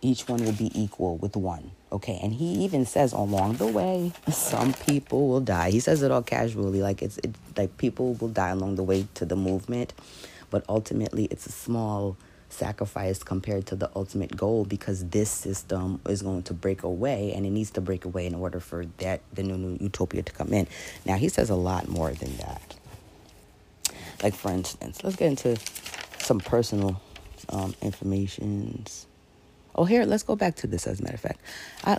each 0.02 0.28
one 0.28 0.44
will 0.44 0.52
be 0.52 0.72
equal 0.80 1.18
with 1.18 1.36
one. 1.36 1.72
Okay. 1.96 2.20
And 2.22 2.34
he 2.34 2.66
even 2.66 2.86
says 2.86 3.14
along 3.14 3.54
the 3.54 3.68
way, 3.68 4.12
some 4.30 4.74
people 4.74 5.30
will 5.30 5.40
die. 5.40 5.72
He 5.72 5.80
says 5.80 6.04
it 6.04 6.12
all 6.12 6.22
casually, 6.22 6.82
like 6.82 7.02
it's 7.02 7.18
it, 7.20 7.34
like 7.56 7.78
people 7.78 8.16
will 8.16 8.28
die 8.28 8.50
along 8.50 8.76
the 8.76 8.84
way 8.84 9.08
to 9.14 9.24
the 9.24 9.38
movement, 9.38 9.94
but 10.50 10.66
ultimately 10.68 11.30
it's 11.32 11.46
a 11.46 11.54
small 11.54 12.18
sacrifice 12.50 13.24
compared 13.24 13.66
to 13.68 13.78
the 13.78 13.90
ultimate 13.96 14.36
goal 14.36 14.66
because 14.66 15.06
this 15.06 15.32
system 15.32 16.02
is 16.06 16.22
going 16.22 16.44
to 16.44 16.54
break 16.54 16.84
away 16.84 17.32
and 17.34 17.46
it 17.46 17.52
needs 17.52 17.72
to 17.72 17.80
break 17.80 18.04
away 18.04 18.26
in 18.26 18.36
order 18.36 18.60
for 18.60 18.86
that 18.98 19.22
the 19.34 19.44
new, 19.44 19.58
new 19.58 19.78
utopia 19.80 20.22
to 20.22 20.34
come 20.34 20.52
in. 20.52 20.68
Now 21.06 21.16
he 21.16 21.30
says 21.30 21.50
a 21.50 21.56
lot 21.56 21.88
more 21.88 22.12
than 22.12 22.36
that. 22.38 22.76
Like 24.22 24.36
for 24.36 24.52
instance, 24.52 25.02
let's 25.02 25.16
get 25.16 25.28
into 25.28 25.58
some 26.18 26.42
personal 26.42 27.02
um, 27.48 27.74
informations. 27.82 29.05
Oh, 29.76 29.86
here, 29.86 30.06
let's 30.06 30.24
go 30.24 30.36
back 30.36 30.56
to 30.58 30.68
this 30.68 30.88
as 30.88 31.00
a 31.00 31.04
matter 31.04 31.16
of 31.16 31.22
fact. 31.22 31.42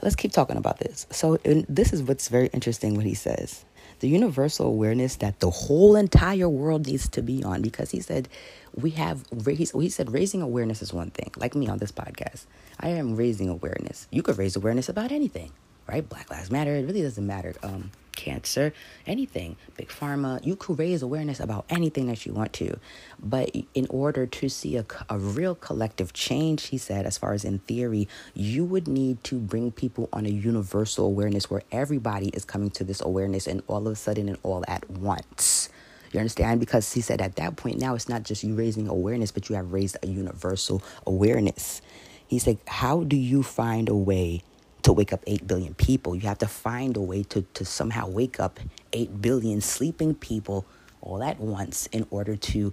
Let's 0.03 0.17
keep 0.17 0.33
talking 0.33 0.57
about 0.57 0.79
this. 0.79 1.07
So, 1.11 1.37
this 1.45 1.93
is 1.93 2.03
what's 2.03 2.29
very 2.29 2.49
interesting 2.49 2.95
what 2.95 3.05
he 3.05 3.15
says 3.15 3.65
the 4.01 4.09
universal 4.09 4.67
awareness 4.67 5.17
that 5.17 5.41
the 5.41 5.51
whole 5.51 5.97
entire 5.97 6.49
world 6.49 6.87
needs 6.87 7.09
to 7.09 7.23
be 7.23 7.43
on 7.43 7.63
because 7.63 7.91
he 7.91 8.01
said 8.01 8.29
we 8.75 8.91
have 8.91 9.25
he 9.47 9.89
said 9.89 10.13
raising 10.13 10.43
awareness 10.43 10.83
is 10.83 10.93
one 10.93 11.11
thing 11.11 11.31
like 11.37 11.55
me 11.55 11.69
on 11.69 11.79
this 11.79 11.93
podcast 11.93 12.45
i 12.81 12.89
am 12.89 13.17
raising 13.17 13.49
awareness 13.49 14.07
you 14.11 14.23
could 14.23 14.37
raise 14.37 14.57
awareness 14.57 14.89
about 14.89 15.13
anything 15.13 15.51
right 15.87 16.09
black 16.09 16.31
lives 16.31 16.51
matter 16.51 16.75
it 16.75 16.85
really 16.85 17.03
doesn't 17.03 17.27
matter 17.27 17.55
um 17.63 17.91
cancer, 18.17 18.73
anything, 19.07 19.57
big 19.77 19.89
pharma. 19.89 20.45
You 20.45 20.57
could 20.57 20.79
raise 20.79 21.03
awareness 21.03 21.41
about 21.41 21.67
anything 21.71 22.07
that 22.09 22.27
you 22.27 22.33
want 22.33 22.53
to. 22.55 22.79
But 23.21 23.55
in 23.75 23.87
order 23.91 24.27
to 24.27 24.49
see 24.49 24.77
a, 24.77 24.87
a 25.09 25.19
real 25.19 25.55
collective 25.55 26.13
change, 26.13 26.67
he 26.67 26.79
said, 26.79 27.07
as 27.07 27.19
far 27.19 27.35
as 27.35 27.45
in 27.45 27.61
theory, 27.61 28.09
you 28.35 28.65
would 28.65 28.89
need 28.89 29.23
to 29.25 29.39
bring 29.39 29.73
people 29.73 30.09
on 30.13 30.27
a 30.27 30.31
universal 30.31 31.07
awareness 31.07 31.51
where 31.51 31.63
everybody 31.73 32.29
is 32.31 32.45
coming 32.45 32.71
to 32.71 32.85
this 32.85 33.01
awareness 33.03 33.47
and 33.47 33.63
all 33.69 33.87
of 33.87 33.93
a 33.93 33.97
sudden 33.97 34.29
and 34.29 34.39
all 34.43 34.65
at 34.67 34.91
once. 34.91 35.69
You 36.13 36.21
understand? 36.21 36.61
Because 36.61 36.93
he 36.93 37.01
said 37.03 37.21
at 37.21 37.37
that 37.37 37.57
point 37.57 37.79
now 37.79 37.95
it's 37.95 38.09
not 38.09 38.23
just 38.23 38.43
you 38.43 38.55
raising 38.55 38.89
awareness, 38.89 39.33
but 39.33 39.49
you 39.49 39.57
have 39.57 39.73
raised 39.73 39.97
a 40.03 40.07
universal 40.07 40.83
awareness. 41.07 41.83
He 42.27 42.39
said, 42.39 42.59
How 42.67 43.05
do 43.05 43.17
you 43.17 43.43
find 43.43 43.89
a 43.89 43.95
way 43.97 44.43
to 44.87 44.93
wake 44.93 45.13
up 45.13 45.21
8 45.27 45.47
billion 45.47 45.75
people. 45.75 46.15
You 46.15 46.23
have 46.23 46.39
to 46.39 46.47
find 46.47 46.97
a 46.97 47.01
way 47.01 47.25
to, 47.25 47.43
to 47.43 47.65
somehow 47.65 48.09
wake 48.09 48.39
up 48.39 48.61
8 48.93 49.21
billion 49.21 49.61
sleeping 49.61 50.15
people 50.15 50.65
all 51.01 51.25
at 51.25 51.41
once 51.41 51.87
in 51.87 52.07
order 52.11 52.37
to 52.37 52.73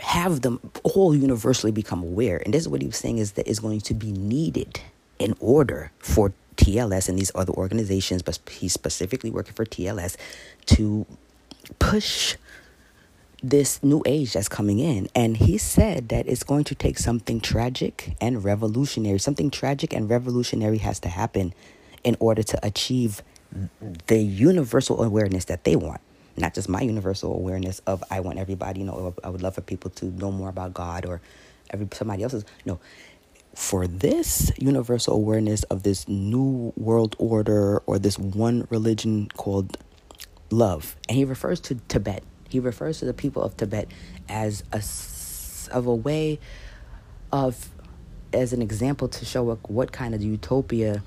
have 0.00 0.40
them 0.40 0.58
all 0.82 1.14
universally 1.14 1.70
become 1.70 2.02
aware. 2.02 2.42
And 2.44 2.52
this 2.52 2.62
is 2.62 2.68
what 2.68 2.82
he 2.82 2.88
was 2.88 2.96
saying 2.96 3.18
is 3.18 3.32
that 3.32 3.48
is 3.48 3.60
going 3.60 3.82
to 3.82 3.94
be 3.94 4.10
needed 4.10 4.80
in 5.20 5.36
order 5.38 5.92
for 6.00 6.32
TLS 6.56 7.08
and 7.08 7.16
these 7.16 7.30
other 7.36 7.52
organizations, 7.52 8.22
but 8.22 8.40
he's 8.50 8.72
specifically 8.72 9.30
working 9.30 9.54
for 9.54 9.64
TLS 9.64 10.16
to 10.66 11.06
push 11.78 12.34
this 13.50 13.82
new 13.82 14.02
age 14.06 14.32
that's 14.32 14.48
coming 14.48 14.78
in. 14.78 15.08
And 15.14 15.36
he 15.36 15.58
said 15.58 16.08
that 16.08 16.26
it's 16.26 16.42
going 16.42 16.64
to 16.64 16.74
take 16.74 16.98
something 16.98 17.40
tragic 17.40 18.16
and 18.20 18.42
revolutionary. 18.42 19.18
Something 19.18 19.50
tragic 19.50 19.92
and 19.92 20.08
revolutionary 20.08 20.78
has 20.78 20.98
to 21.00 21.10
happen 21.10 21.52
in 22.02 22.16
order 22.20 22.42
to 22.42 22.66
achieve 22.66 23.22
the 24.06 24.18
universal 24.18 25.02
awareness 25.02 25.44
that 25.46 25.64
they 25.64 25.76
want. 25.76 26.00
Not 26.36 26.54
just 26.54 26.68
my 26.68 26.80
universal 26.80 27.34
awareness 27.34 27.80
of 27.86 28.02
I 28.10 28.20
want 28.20 28.38
everybody, 28.38 28.80
you 28.80 28.86
know, 28.86 29.14
I 29.22 29.28
would 29.28 29.42
love 29.42 29.54
for 29.54 29.60
people 29.60 29.90
to 29.90 30.06
know 30.06 30.32
more 30.32 30.48
about 30.48 30.74
God 30.74 31.04
or 31.04 31.20
every 31.70 31.86
somebody 31.92 32.22
else's. 32.22 32.44
No. 32.64 32.80
For 33.54 33.86
this 33.86 34.50
universal 34.58 35.14
awareness 35.14 35.62
of 35.64 35.84
this 35.84 36.08
new 36.08 36.72
world 36.76 37.14
order 37.18 37.82
or 37.86 37.98
this 37.98 38.18
one 38.18 38.66
religion 38.70 39.28
called 39.36 39.76
love, 40.50 40.96
and 41.08 41.16
he 41.16 41.24
refers 41.24 41.60
to 41.60 41.76
Tibet 41.88 42.24
he 42.54 42.60
refers 42.60 43.00
to 43.00 43.04
the 43.04 43.12
people 43.12 43.42
of 43.42 43.56
Tibet 43.56 43.88
as 44.28 44.62
a 44.72 44.80
of 45.76 45.86
a 45.86 45.94
way 45.94 46.38
of 47.32 47.68
as 48.32 48.52
an 48.52 48.62
example 48.62 49.08
to 49.08 49.24
show 49.24 49.42
what, 49.42 49.68
what 49.68 49.90
kind 49.90 50.14
of 50.14 50.22
utopia 50.22 51.02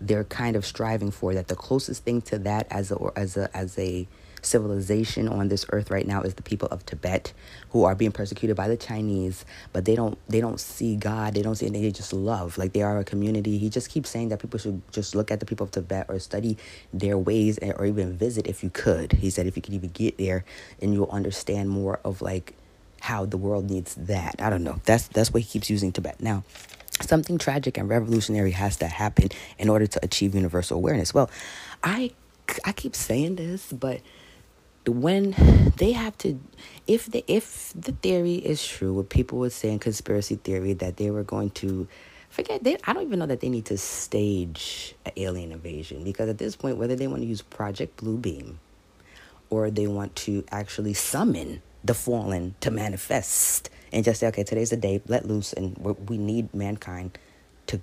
they're 0.00 0.24
kind 0.24 0.56
of 0.56 0.64
striving 0.64 1.10
for 1.10 1.34
that 1.34 1.48
the 1.48 1.54
closest 1.54 2.02
thing 2.02 2.22
to 2.22 2.38
that 2.38 2.66
as 2.70 2.90
a 2.90 2.96
as 3.14 3.36
a 3.36 3.54
as 3.54 3.78
a 3.78 4.08
civilization 4.42 5.28
on 5.28 5.48
this 5.48 5.66
earth 5.70 5.90
right 5.90 6.06
now 6.06 6.22
is 6.22 6.34
the 6.34 6.42
people 6.42 6.68
of 6.68 6.84
Tibet 6.86 7.32
who 7.70 7.84
are 7.84 7.94
being 7.94 8.12
persecuted 8.12 8.56
by 8.56 8.68
the 8.68 8.76
Chinese, 8.76 9.44
but 9.72 9.84
they 9.84 9.94
don't 9.94 10.18
they 10.28 10.40
don't 10.40 10.60
see 10.60 10.96
God, 10.96 11.34
they 11.34 11.42
don't 11.42 11.54
see 11.56 11.66
anything, 11.66 11.82
they 11.82 11.90
just 11.90 12.12
love. 12.12 12.58
Like 12.58 12.72
they 12.72 12.82
are 12.82 12.98
a 12.98 13.04
community. 13.04 13.58
He 13.58 13.70
just 13.70 13.90
keeps 13.90 14.10
saying 14.10 14.28
that 14.30 14.40
people 14.40 14.58
should 14.58 14.82
just 14.92 15.14
look 15.14 15.30
at 15.30 15.40
the 15.40 15.46
people 15.46 15.64
of 15.64 15.70
Tibet 15.70 16.06
or 16.08 16.18
study 16.18 16.56
their 16.92 17.18
ways 17.18 17.58
or 17.62 17.84
even 17.84 18.16
visit 18.16 18.46
if 18.46 18.62
you 18.62 18.70
could. 18.70 19.12
He 19.12 19.30
said 19.30 19.46
if 19.46 19.56
you 19.56 19.62
could 19.62 19.74
even 19.74 19.90
get 19.90 20.18
there 20.18 20.44
and 20.80 20.94
you'll 20.94 21.10
understand 21.10 21.70
more 21.70 22.00
of 22.04 22.22
like 22.22 22.54
how 23.00 23.24
the 23.24 23.36
world 23.36 23.70
needs 23.70 23.94
that. 23.94 24.36
I 24.38 24.50
don't 24.50 24.62
know. 24.62 24.80
That's 24.84 25.08
that's 25.08 25.32
what 25.32 25.42
he 25.42 25.48
keeps 25.48 25.70
using 25.70 25.92
Tibet. 25.92 26.20
Now, 26.20 26.44
something 27.00 27.38
tragic 27.38 27.78
and 27.78 27.88
revolutionary 27.88 28.52
has 28.52 28.76
to 28.78 28.86
happen 28.86 29.30
in 29.58 29.68
order 29.68 29.86
to 29.86 30.04
achieve 30.04 30.34
universal 30.34 30.76
awareness. 30.76 31.12
Well, 31.14 31.30
I 31.82 32.12
I 32.64 32.72
keep 32.72 32.94
saying 32.94 33.36
this, 33.36 33.72
but 33.72 34.00
when 34.86 35.34
they 35.76 35.92
have 35.92 36.16
to 36.18 36.40
if 36.86 37.06
the 37.06 37.24
if 37.26 37.72
the 37.74 37.92
theory 37.92 38.34
is 38.34 38.66
true 38.66 38.94
what 38.94 39.08
people 39.08 39.38
would 39.38 39.52
say 39.52 39.70
in 39.70 39.78
conspiracy 39.78 40.36
theory 40.36 40.72
that 40.72 40.96
they 40.96 41.10
were 41.10 41.22
going 41.22 41.50
to 41.50 41.86
forget 42.30 42.64
they 42.64 42.76
I 42.84 42.92
don't 42.92 43.02
even 43.02 43.18
know 43.18 43.26
that 43.26 43.40
they 43.40 43.48
need 43.48 43.66
to 43.66 43.76
stage 43.76 44.94
an 45.04 45.12
alien 45.16 45.52
invasion 45.52 46.02
because 46.02 46.28
at 46.28 46.38
this 46.38 46.56
point 46.56 46.78
whether 46.78 46.96
they 46.96 47.06
want 47.06 47.22
to 47.22 47.26
use 47.26 47.42
Project 47.42 47.98
Blue 47.98 48.16
Beam 48.16 48.58
or 49.50 49.70
they 49.70 49.86
want 49.86 50.16
to 50.16 50.44
actually 50.50 50.94
summon 50.94 51.60
the 51.84 51.94
fallen 51.94 52.54
to 52.60 52.70
manifest 52.70 53.68
and 53.92 54.04
just 54.04 54.20
say 54.20 54.28
okay 54.28 54.44
today's 54.44 54.70
the 54.70 54.76
day 54.76 55.02
let 55.08 55.26
loose 55.26 55.52
and 55.52 55.76
we 56.08 56.16
need 56.16 56.52
mankind 56.54 57.18
to 57.66 57.80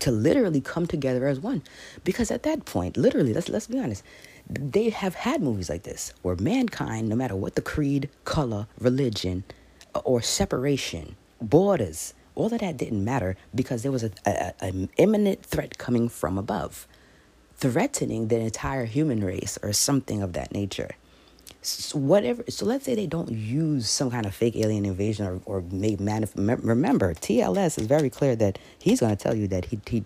to 0.00 0.10
literally 0.10 0.60
come 0.60 0.88
together 0.88 1.28
as 1.28 1.38
one. 1.38 1.62
Because 2.02 2.32
at 2.32 2.42
that 2.42 2.64
point 2.64 2.96
literally 2.96 3.32
let's 3.32 3.48
let's 3.48 3.68
be 3.68 3.78
honest 3.78 4.02
they 4.48 4.90
have 4.90 5.14
had 5.14 5.42
movies 5.42 5.70
like 5.70 5.84
this 5.84 6.12
where 6.22 6.36
mankind, 6.36 7.08
no 7.08 7.16
matter 7.16 7.36
what 7.36 7.54
the 7.54 7.62
creed, 7.62 8.08
color, 8.24 8.66
religion, 8.78 9.44
or 10.04 10.22
separation, 10.22 11.16
borders, 11.40 12.14
all 12.34 12.52
of 12.52 12.60
that 12.60 12.76
didn't 12.76 13.04
matter 13.04 13.36
because 13.54 13.82
there 13.82 13.92
was 13.92 14.04
a, 14.04 14.12
an 14.64 14.88
imminent 14.96 15.44
threat 15.44 15.78
coming 15.78 16.08
from 16.08 16.38
above, 16.38 16.86
threatening 17.56 18.28
the 18.28 18.38
entire 18.38 18.86
human 18.86 19.24
race 19.24 19.58
or 19.62 19.72
something 19.72 20.22
of 20.22 20.32
that 20.34 20.52
nature. 20.52 20.92
So 21.62 21.98
whatever. 21.98 22.44
So 22.48 22.66
let's 22.66 22.84
say 22.84 22.94
they 22.94 23.06
don't 23.06 23.30
use 23.30 23.88
some 23.88 24.10
kind 24.10 24.26
of 24.26 24.34
fake 24.34 24.56
alien 24.56 24.84
invasion 24.84 25.26
or 25.26 25.40
or 25.46 25.62
make 25.70 25.98
manif- 25.98 26.34
Remember, 26.64 27.14
TLS 27.14 27.78
is 27.78 27.86
very 27.86 28.10
clear 28.10 28.34
that 28.36 28.58
he's 28.78 29.00
going 29.00 29.16
to 29.16 29.22
tell 29.22 29.34
you 29.36 29.46
that 29.48 29.66
he 29.66 29.80
he 29.88 30.04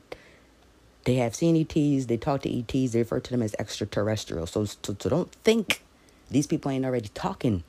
they 1.07 1.15
have 1.15 1.37
seen 1.37 1.57
ETs, 1.57 2.07
they 2.07 2.17
talk 2.17 2.43
to 2.43 2.59
ETs, 2.59 2.93
they 2.93 2.99
refer 2.99 3.21
to 3.21 3.31
them 3.31 3.41
as 3.41 3.55
extraterrestrial. 3.61 4.45
So, 4.47 4.65
so, 4.65 4.97
so 4.99 5.09
don't 5.09 5.33
think 5.45 5.83
these 6.31 6.49
people 6.49 6.71
ain't 6.71 6.85
already 6.85 7.09
talking 7.15 7.63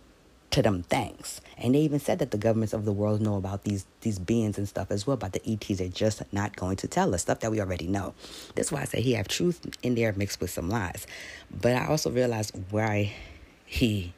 to 0.50 0.63
them 0.63 0.82
things. 0.82 1.39
And 1.56 1.75
they 1.75 1.79
even 1.79 2.00
said 2.00 2.17
that 2.17 2.32
the 2.32 2.39
governments 2.39 2.74
of 2.74 2.84
the 2.84 2.91
world 2.91 3.22
know 3.22 3.36
about 3.36 3.63
these 3.63 3.86
these 4.01 4.17
beings 4.17 4.58
and 4.58 4.67
stuff 4.67 4.89
as 4.89 5.06
well, 5.06 5.17
but 5.17 5.34
the 5.34 5.41
ETs. 5.51 5.77
They're 5.77 5.88
just 5.88 6.22
not 6.34 6.56
going 6.56 6.77
to 6.77 6.88
tell 6.88 7.13
us 7.13 7.22
stuff 7.22 7.39
that 7.41 7.51
we 7.51 7.62
already 7.62 7.86
know. 7.86 8.15
That's 8.56 8.72
why 8.72 8.82
I 8.82 8.86
say 8.86 9.01
he 9.01 9.13
have 9.13 9.27
truth 9.27 9.62
in 9.84 9.94
there 9.94 10.13
mixed 10.13 10.41
with 10.41 10.50
some 10.50 10.67
lies. 10.70 11.06
But 11.51 11.75
I 11.75 11.86
also 11.86 12.10
realized 12.10 12.56
why 12.72 13.13
he 13.65 14.13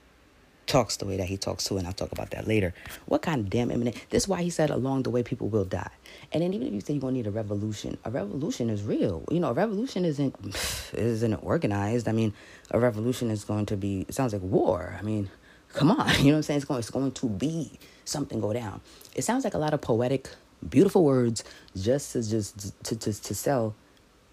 talks 0.69 0.97
the 0.97 1.05
way 1.05 1.17
that 1.17 1.27
he 1.27 1.35
talks 1.35 1.65
to, 1.65 1.77
and 1.77 1.85
I'll 1.85 1.93
talk 1.93 2.11
about 2.11 2.29
that 2.31 2.47
later. 2.47 2.73
What 3.07 3.21
kind 3.21 3.41
of 3.41 3.49
damn 3.49 3.71
imminent? 3.71 3.97
This 4.09 4.23
is 4.23 4.29
why 4.29 4.43
he 4.43 4.49
said 4.49 4.69
along 4.69 5.03
the 5.03 5.09
way 5.09 5.23
people 5.23 5.49
will 5.49 5.65
die. 5.65 5.89
And 6.31 6.43
then 6.43 6.53
even 6.53 6.67
if 6.67 6.73
you 6.73 6.79
say 6.79 6.93
you're 6.93 7.01
gonna 7.01 7.13
need 7.13 7.27
a 7.27 7.31
revolution, 7.31 7.97
a 8.05 8.11
revolution 8.11 8.69
is 8.69 8.83
real. 8.83 9.25
You 9.31 9.39
know, 9.39 9.49
a 9.49 9.53
revolution 9.53 10.05
isn't 10.05 10.35
isn't 10.93 11.33
organized. 11.33 12.07
I 12.07 12.13
mean, 12.13 12.33
a 12.71 12.79
revolution 12.79 13.31
is 13.31 13.43
going 13.43 13.65
to 13.67 13.77
be. 13.77 14.05
It 14.07 14.13
sounds 14.13 14.31
like 14.31 14.43
war. 14.43 14.95
I 14.97 15.01
mean, 15.01 15.29
come 15.73 15.91
on. 15.91 16.09
You 16.19 16.25
know 16.25 16.31
what 16.31 16.37
I'm 16.37 16.43
saying? 16.43 16.57
It's 16.57 16.65
going. 16.65 16.79
It's 16.79 16.89
going 16.91 17.11
to 17.11 17.27
be 17.27 17.71
something 18.05 18.39
go 18.39 18.53
down. 18.53 18.81
It 19.15 19.23
sounds 19.23 19.43
like 19.43 19.55
a 19.55 19.57
lot 19.57 19.73
of 19.73 19.81
poetic, 19.81 20.29
beautiful 20.67 21.03
words 21.03 21.43
just 21.75 22.13
to 22.13 22.23
just 22.23 22.83
to 22.85 22.95
to, 22.95 23.11
to 23.13 23.35
sell 23.35 23.75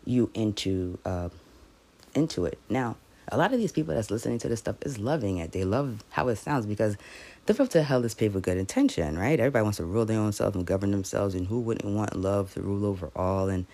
you 0.05 0.31
into 0.35 0.99
uh, 1.05 1.31
into 2.14 2.45
it. 2.45 2.59
Now, 2.69 2.97
a 3.28 3.37
lot 3.37 3.52
of 3.52 3.59
these 3.59 3.73
people 3.73 3.95
that's 3.95 4.11
listening 4.11 4.38
to 4.38 4.49
this 4.49 4.61
stuff 4.61 4.76
is 4.83 4.99
loving 4.99 5.38
it. 5.38 5.52
They 5.52 5.64
love 5.64 6.04
how 6.11 6.28
it 6.28 6.37
sounds 6.37 6.66
because 6.66 6.97
the 7.47 7.54
road 7.54 7.71
to 7.71 7.83
hell 7.83 8.04
is 8.04 8.14
paved 8.14 8.35
with 8.35 8.45
good 8.45 8.59
intention, 8.59 9.18
right? 9.18 9.38
Everybody 9.38 9.62
wants 9.62 9.78
to 9.78 9.85
rule 9.85 10.04
their 10.04 10.18
own 10.18 10.33
self 10.33 10.54
and 10.54 10.66
govern 10.66 10.90
themselves, 10.90 11.35
and 11.35 11.47
who 11.47 11.61
wouldn't 11.61 11.95
want 11.95 12.16
love 12.16 12.54
to 12.54 12.62
rule 12.62 12.85
over 12.85 13.11
all? 13.16 13.49
And 13.49 13.66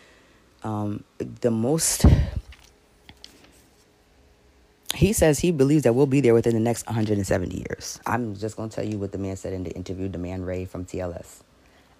um, 0.62 1.04
the 1.18 1.50
most, 1.50 2.04
he 4.94 5.12
says 5.12 5.38
he 5.38 5.50
believes 5.50 5.84
that 5.84 5.94
we'll 5.94 6.06
be 6.06 6.20
there 6.20 6.34
within 6.34 6.54
the 6.54 6.60
next 6.60 6.86
170 6.86 7.56
years. 7.56 8.00
I'm 8.06 8.36
just 8.36 8.56
going 8.56 8.68
to 8.68 8.76
tell 8.76 8.84
you 8.84 8.98
what 8.98 9.12
the 9.12 9.18
man 9.18 9.36
said 9.36 9.52
in 9.52 9.64
the 9.64 9.72
interview, 9.72 10.08
the 10.08 10.18
man 10.18 10.44
Ray 10.44 10.64
from 10.64 10.84
TLS, 10.84 11.42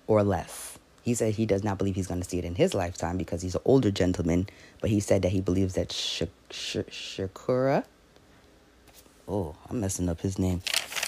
or 0.07 0.23
less. 0.23 0.72
He 1.03 1.15
said 1.15 1.35
he 1.35 1.47
does 1.47 1.65
not 1.65 1.79
believe 1.79 1.95
he's 1.97 2.07
going 2.07 2.23
to 2.23 2.29
see 2.29 2.39
it 2.39 2.45
in 2.45 2.55
his 2.55 2.75
lifetime 2.75 3.19
because 3.19 3.43
he's 3.43 3.55
an 3.55 3.63
older 3.65 3.91
gentleman, 3.91 4.49
but 4.81 4.91
he 4.91 5.01
said 5.01 5.23
that 5.23 5.31
he 5.31 5.41
believes 5.41 5.75
that 5.75 5.93
Sh- 5.93 6.23
Sh- 6.51 6.77
Shakura, 6.91 7.85
oh, 9.27 9.57
I'm 9.69 9.81
messing 9.81 10.09
up 10.09 10.21
his 10.21 10.39
name, 10.39 10.63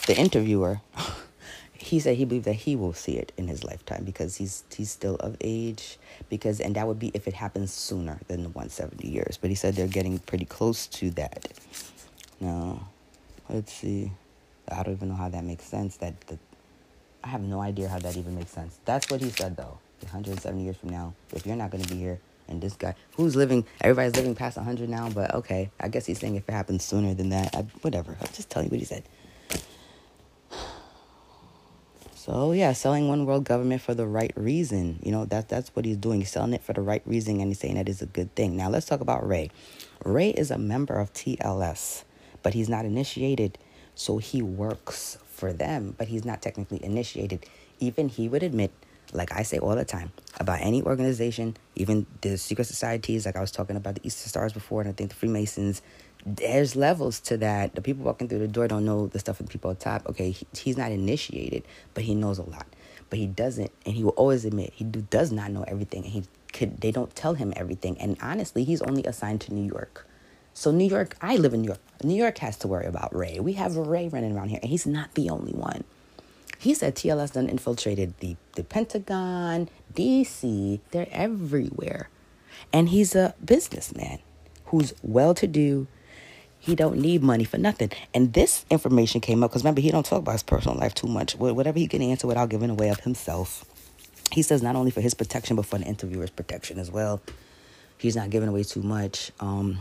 the 0.07 0.17
interviewer, 0.17 0.81
he 1.73 2.01
said 2.01 2.17
he 2.17 2.25
believes 2.25 2.47
that 2.47 2.55
he 2.55 2.77
will 2.77 2.93
see 2.93 3.17
it 3.17 3.33
in 3.37 3.47
his 3.47 3.63
lifetime 3.63 4.05
because 4.05 4.37
he's 4.37 4.65
he's 4.75 4.91
still 4.91 5.17
of 5.17 5.37
age 5.41 5.99
because 6.31 6.61
and 6.61 6.75
that 6.77 6.87
would 6.87 6.99
be 6.99 7.11
if 7.15 7.29
it 7.29 7.35
happens 7.35 7.73
sooner 7.73 8.19
than 8.29 8.43
the 8.43 8.49
170 8.49 9.07
years 9.07 9.37
but 9.37 9.51
he 9.51 9.57
said 9.57 9.75
they're 9.75 9.87
getting 9.87 10.19
pretty 10.21 10.47
close 10.47 10.87
to 10.87 11.11
that 11.11 11.49
now 12.41 12.89
let's 13.49 13.73
see. 13.73 14.13
I 14.71 14.83
don't 14.83 14.95
even 14.95 15.09
know 15.11 15.15
how 15.15 15.29
that 15.29 15.45
makes 15.45 15.65
sense. 15.65 15.97
That 15.99 16.19
the, 16.23 16.39
I 17.23 17.29
have 17.29 17.43
no 17.43 17.61
idea 17.61 17.89
how 17.89 17.99
that 17.99 18.17
even 18.17 18.37
makes 18.37 18.51
sense. 18.51 18.79
That's 18.85 19.11
what 19.11 19.21
he 19.21 19.31
said 19.31 19.57
though. 19.57 19.79
170 20.03 20.63
years 20.63 20.77
from 20.77 20.91
now, 20.91 21.15
if 21.33 21.47
you're 21.47 21.57
not 21.57 21.71
going 21.71 21.83
to 21.83 21.89
be 21.89 22.01
here, 22.01 22.21
and 22.49 22.61
this 22.61 22.75
guy 22.75 22.95
who's 23.17 23.37
living, 23.37 23.65
everybody's 23.81 24.17
living 24.17 24.35
past 24.35 24.57
100 24.57 24.89
now, 24.89 25.09
but 25.09 25.35
okay, 25.35 25.71
I 25.81 25.89
guess 25.89 26.07
he's 26.07 26.19
saying 26.19 26.37
if 26.37 26.49
it 26.49 26.53
happens 26.53 26.85
sooner 26.85 27.15
than 27.15 27.31
that, 27.31 27.55
I, 27.55 27.63
whatever. 27.81 28.17
I'm 28.21 28.27
just 28.33 28.51
telling 28.51 28.69
you 28.69 28.71
what 28.71 28.81
he 28.81 28.87
said. 28.87 29.05
So 32.17 32.53
yeah, 32.53 32.73
selling 32.73 33.07
one 33.07 33.27
world 33.27 33.45
government 33.45 33.83
for 33.83 33.93
the 33.93 34.07
right 34.07 34.33
reason. 34.35 34.99
You 35.03 35.13
know, 35.13 35.27
that's 35.27 35.45
that's 35.45 35.77
what 35.77 35.85
he's 35.85 35.99
doing. 35.99 36.21
He's 36.21 36.31
selling 36.31 36.55
it 36.55 36.63
for 36.63 36.73
the 36.73 36.81
right 36.81 37.03
reason 37.05 37.39
and 37.39 37.49
he's 37.49 37.59
saying 37.59 37.75
that 37.75 37.87
is 37.87 38.01
a 38.01 38.07
good 38.07 38.35
thing. 38.35 38.57
Now 38.57 38.71
let's 38.71 38.87
talk 38.87 39.03
about 39.03 39.29
Ray. 39.29 39.51
Ray 40.07 40.31
is 40.31 40.51
a 40.51 40.57
member 40.57 40.95
of 40.95 41.13
TLS, 41.13 42.05
but 42.43 42.55
he's 42.55 42.71
not 42.71 42.87
initiated, 42.87 43.59
so 43.95 44.17
he 44.17 44.41
works 44.41 45.19
for 45.29 45.53
them, 45.53 45.95
but 45.99 46.09
he's 46.09 46.25
not 46.25 46.41
technically 46.41 46.83
initiated. 46.83 47.45
Even 47.79 48.09
he 48.09 48.27
would 48.27 48.43
admit, 48.43 48.73
like 49.15 49.33
I 49.33 49.43
say 49.43 49.59
all 49.59 49.77
the 49.77 49.85
time, 49.85 50.13
about 50.39 50.61
any 50.61 50.83
organization, 50.83 51.57
even 51.77 52.07
the 52.21 52.37
secret 52.37 52.65
societies, 52.65 53.25
like 53.25 53.37
I 53.37 53.41
was 53.41 53.53
talking 53.53 53.77
about 53.77 53.95
the 53.95 54.07
Eastern 54.07 54.29
Stars 54.29 54.53
before, 54.53 54.81
and 54.81 54.91
I 54.91 54.93
think 54.93 55.11
the 55.11 55.17
Freemasons, 55.17 55.83
there's 56.27 56.75
levels 56.75 57.21
to 57.21 57.37
that. 57.39 57.75
The 57.75 57.81
people 57.81 58.05
walking 58.05 58.29
through 58.29 58.41
the 58.41 58.49
door 58.49 58.67
don't 58.67 58.85
know 58.85 59.07
the 59.07 59.19
stuff 59.19 59.39
the 59.39 59.45
people 59.45 59.71
at 59.71 59.81
top. 59.81 60.07
Okay, 60.09 60.31
he, 60.33 60.47
he's 60.53 60.77
not 60.77 60.91
initiated, 60.91 61.63
but 61.95 62.05
he 62.05 62.15
knows 62.15 62.39
a 62.39 62.43
lot. 62.43 62.67
But 63.09 63.19
he 63.19 63.27
doesn't, 63.27 63.71
and 63.87 63.95
he 63.95 64.03
will 64.03 64.11
always 64.13 64.45
admit 64.45 64.73
he 64.75 64.85
do, 64.85 65.03
does 65.03 65.31
not 65.31 65.51
know 65.51 65.65
everything, 65.69 66.05
and 66.05 66.13
he 66.13 66.25
could. 66.53 66.81
They 66.81 66.91
don't 66.91 67.15
tell 67.15 67.35
him 67.35 67.53
everything, 67.57 67.97
and 67.99 68.17
honestly, 68.21 68.65
he's 68.65 68.83
only 68.83 69.05
assigned 69.05 69.41
to 69.43 69.55
New 69.55 69.67
York. 69.71 70.07
So 70.55 70.71
New 70.71 70.89
York, 70.89 71.17
I 71.21 71.37
live 71.37 71.53
in 71.53 71.63
New 71.63 71.69
York. 71.69 71.81
New 72.03 72.15
York 72.15 72.39
has 72.39 72.57
to 72.59 72.69
worry 72.69 72.87
about 72.87 73.15
Ray. 73.15 73.41
We 73.41 73.55
have 73.55 73.77
Ray 73.77 74.09
running 74.09 74.37
around 74.37 74.49
here, 74.49 74.61
and 74.63 74.71
he's 74.71 74.87
not 74.87 75.15
the 75.15 75.31
only 75.31 75.53
one. 75.53 75.85
He 76.65 76.73
said 76.73 76.95
TLS 76.95 77.35
done 77.35 77.51
infiltrated 77.51 78.15
the, 78.21 78.37
the 78.55 78.65
Pentagon, 78.65 79.69
DC, 79.93 80.81
they're 80.93 81.07
everywhere. 81.11 82.09
And 82.73 82.89
he's 82.89 83.15
a 83.15 83.35
businessman 83.45 84.21
who's 84.65 84.95
well 85.03 85.35
to 85.35 85.47
do, 85.47 85.87
he 86.59 86.75
don't 86.75 86.97
need 86.97 87.23
money 87.23 87.45
for 87.45 87.59
nothing. 87.59 87.91
And 88.15 88.33
this 88.33 88.65
information 88.71 89.21
came 89.21 89.45
up 89.45 89.51
because 89.51 89.63
remember 89.63 89.83
he 89.83 89.91
don't 89.91 90.07
talk 90.07 90.21
about 90.21 90.33
his 90.33 90.43
personal 90.43 90.79
life 90.79 90.95
too 90.95 91.07
much. 91.07 91.37
Whatever 91.37 91.79
he 91.79 91.87
can 91.87 92.01
answer 92.01 92.27
without 92.27 92.49
giving 92.49 92.71
away 92.71 92.89
of 92.89 93.01
himself. 93.01 93.67
He 94.33 94.41
says 94.41 94.63
not 94.63 94.75
only 94.75 94.91
for 94.91 95.03
his 95.03 95.13
protection 95.13 95.57
but 95.57 95.67
for 95.67 95.77
the 95.77 95.85
interviewer's 95.85 96.31
protection 96.31 96.79
as 96.79 96.91
well. 96.91 97.21
He's 97.99 98.17
not 98.17 98.31
giving 98.31 98.49
away 98.49 98.63
too 98.63 98.81
much. 98.81 99.33
Um, 99.39 99.81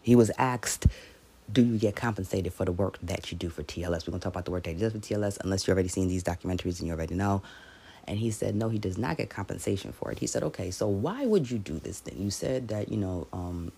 he 0.00 0.16
was 0.16 0.30
asked, 0.38 0.86
"Do 1.50 1.62
you 1.62 1.78
get 1.78 1.96
compensated 1.96 2.52
for 2.52 2.64
the 2.64 2.72
work 2.72 2.98
that 3.02 3.30
you 3.30 3.38
do 3.38 3.48
for 3.48 3.62
TLS?" 3.62 4.06
We're 4.06 4.12
gonna 4.12 4.20
talk 4.20 4.32
about 4.32 4.44
the 4.44 4.50
work 4.50 4.64
that 4.64 4.72
he 4.72 4.78
does 4.78 4.92
for 4.92 4.98
TLS, 4.98 5.38
unless 5.42 5.66
you've 5.66 5.74
already 5.74 5.88
seen 5.88 6.08
these 6.08 6.24
documentaries 6.24 6.78
and 6.78 6.88
you 6.88 6.94
already 6.94 7.14
know. 7.14 7.42
And 8.06 8.18
he 8.18 8.30
said, 8.30 8.54
no, 8.56 8.70
he 8.70 8.78
does 8.78 8.96
not 8.96 9.18
get 9.18 9.28
compensation 9.28 9.92
for 9.92 10.10
it. 10.10 10.18
He 10.18 10.26
said, 10.26 10.42
okay, 10.42 10.70
so 10.70 10.88
why 10.88 11.26
would 11.26 11.50
you 11.50 11.58
do 11.58 11.78
this 11.78 12.00
thing? 12.00 12.16
You 12.18 12.30
said 12.30 12.68
that, 12.68 12.88
you 12.90 12.96
know, 12.96 13.26
um, 13.34 13.70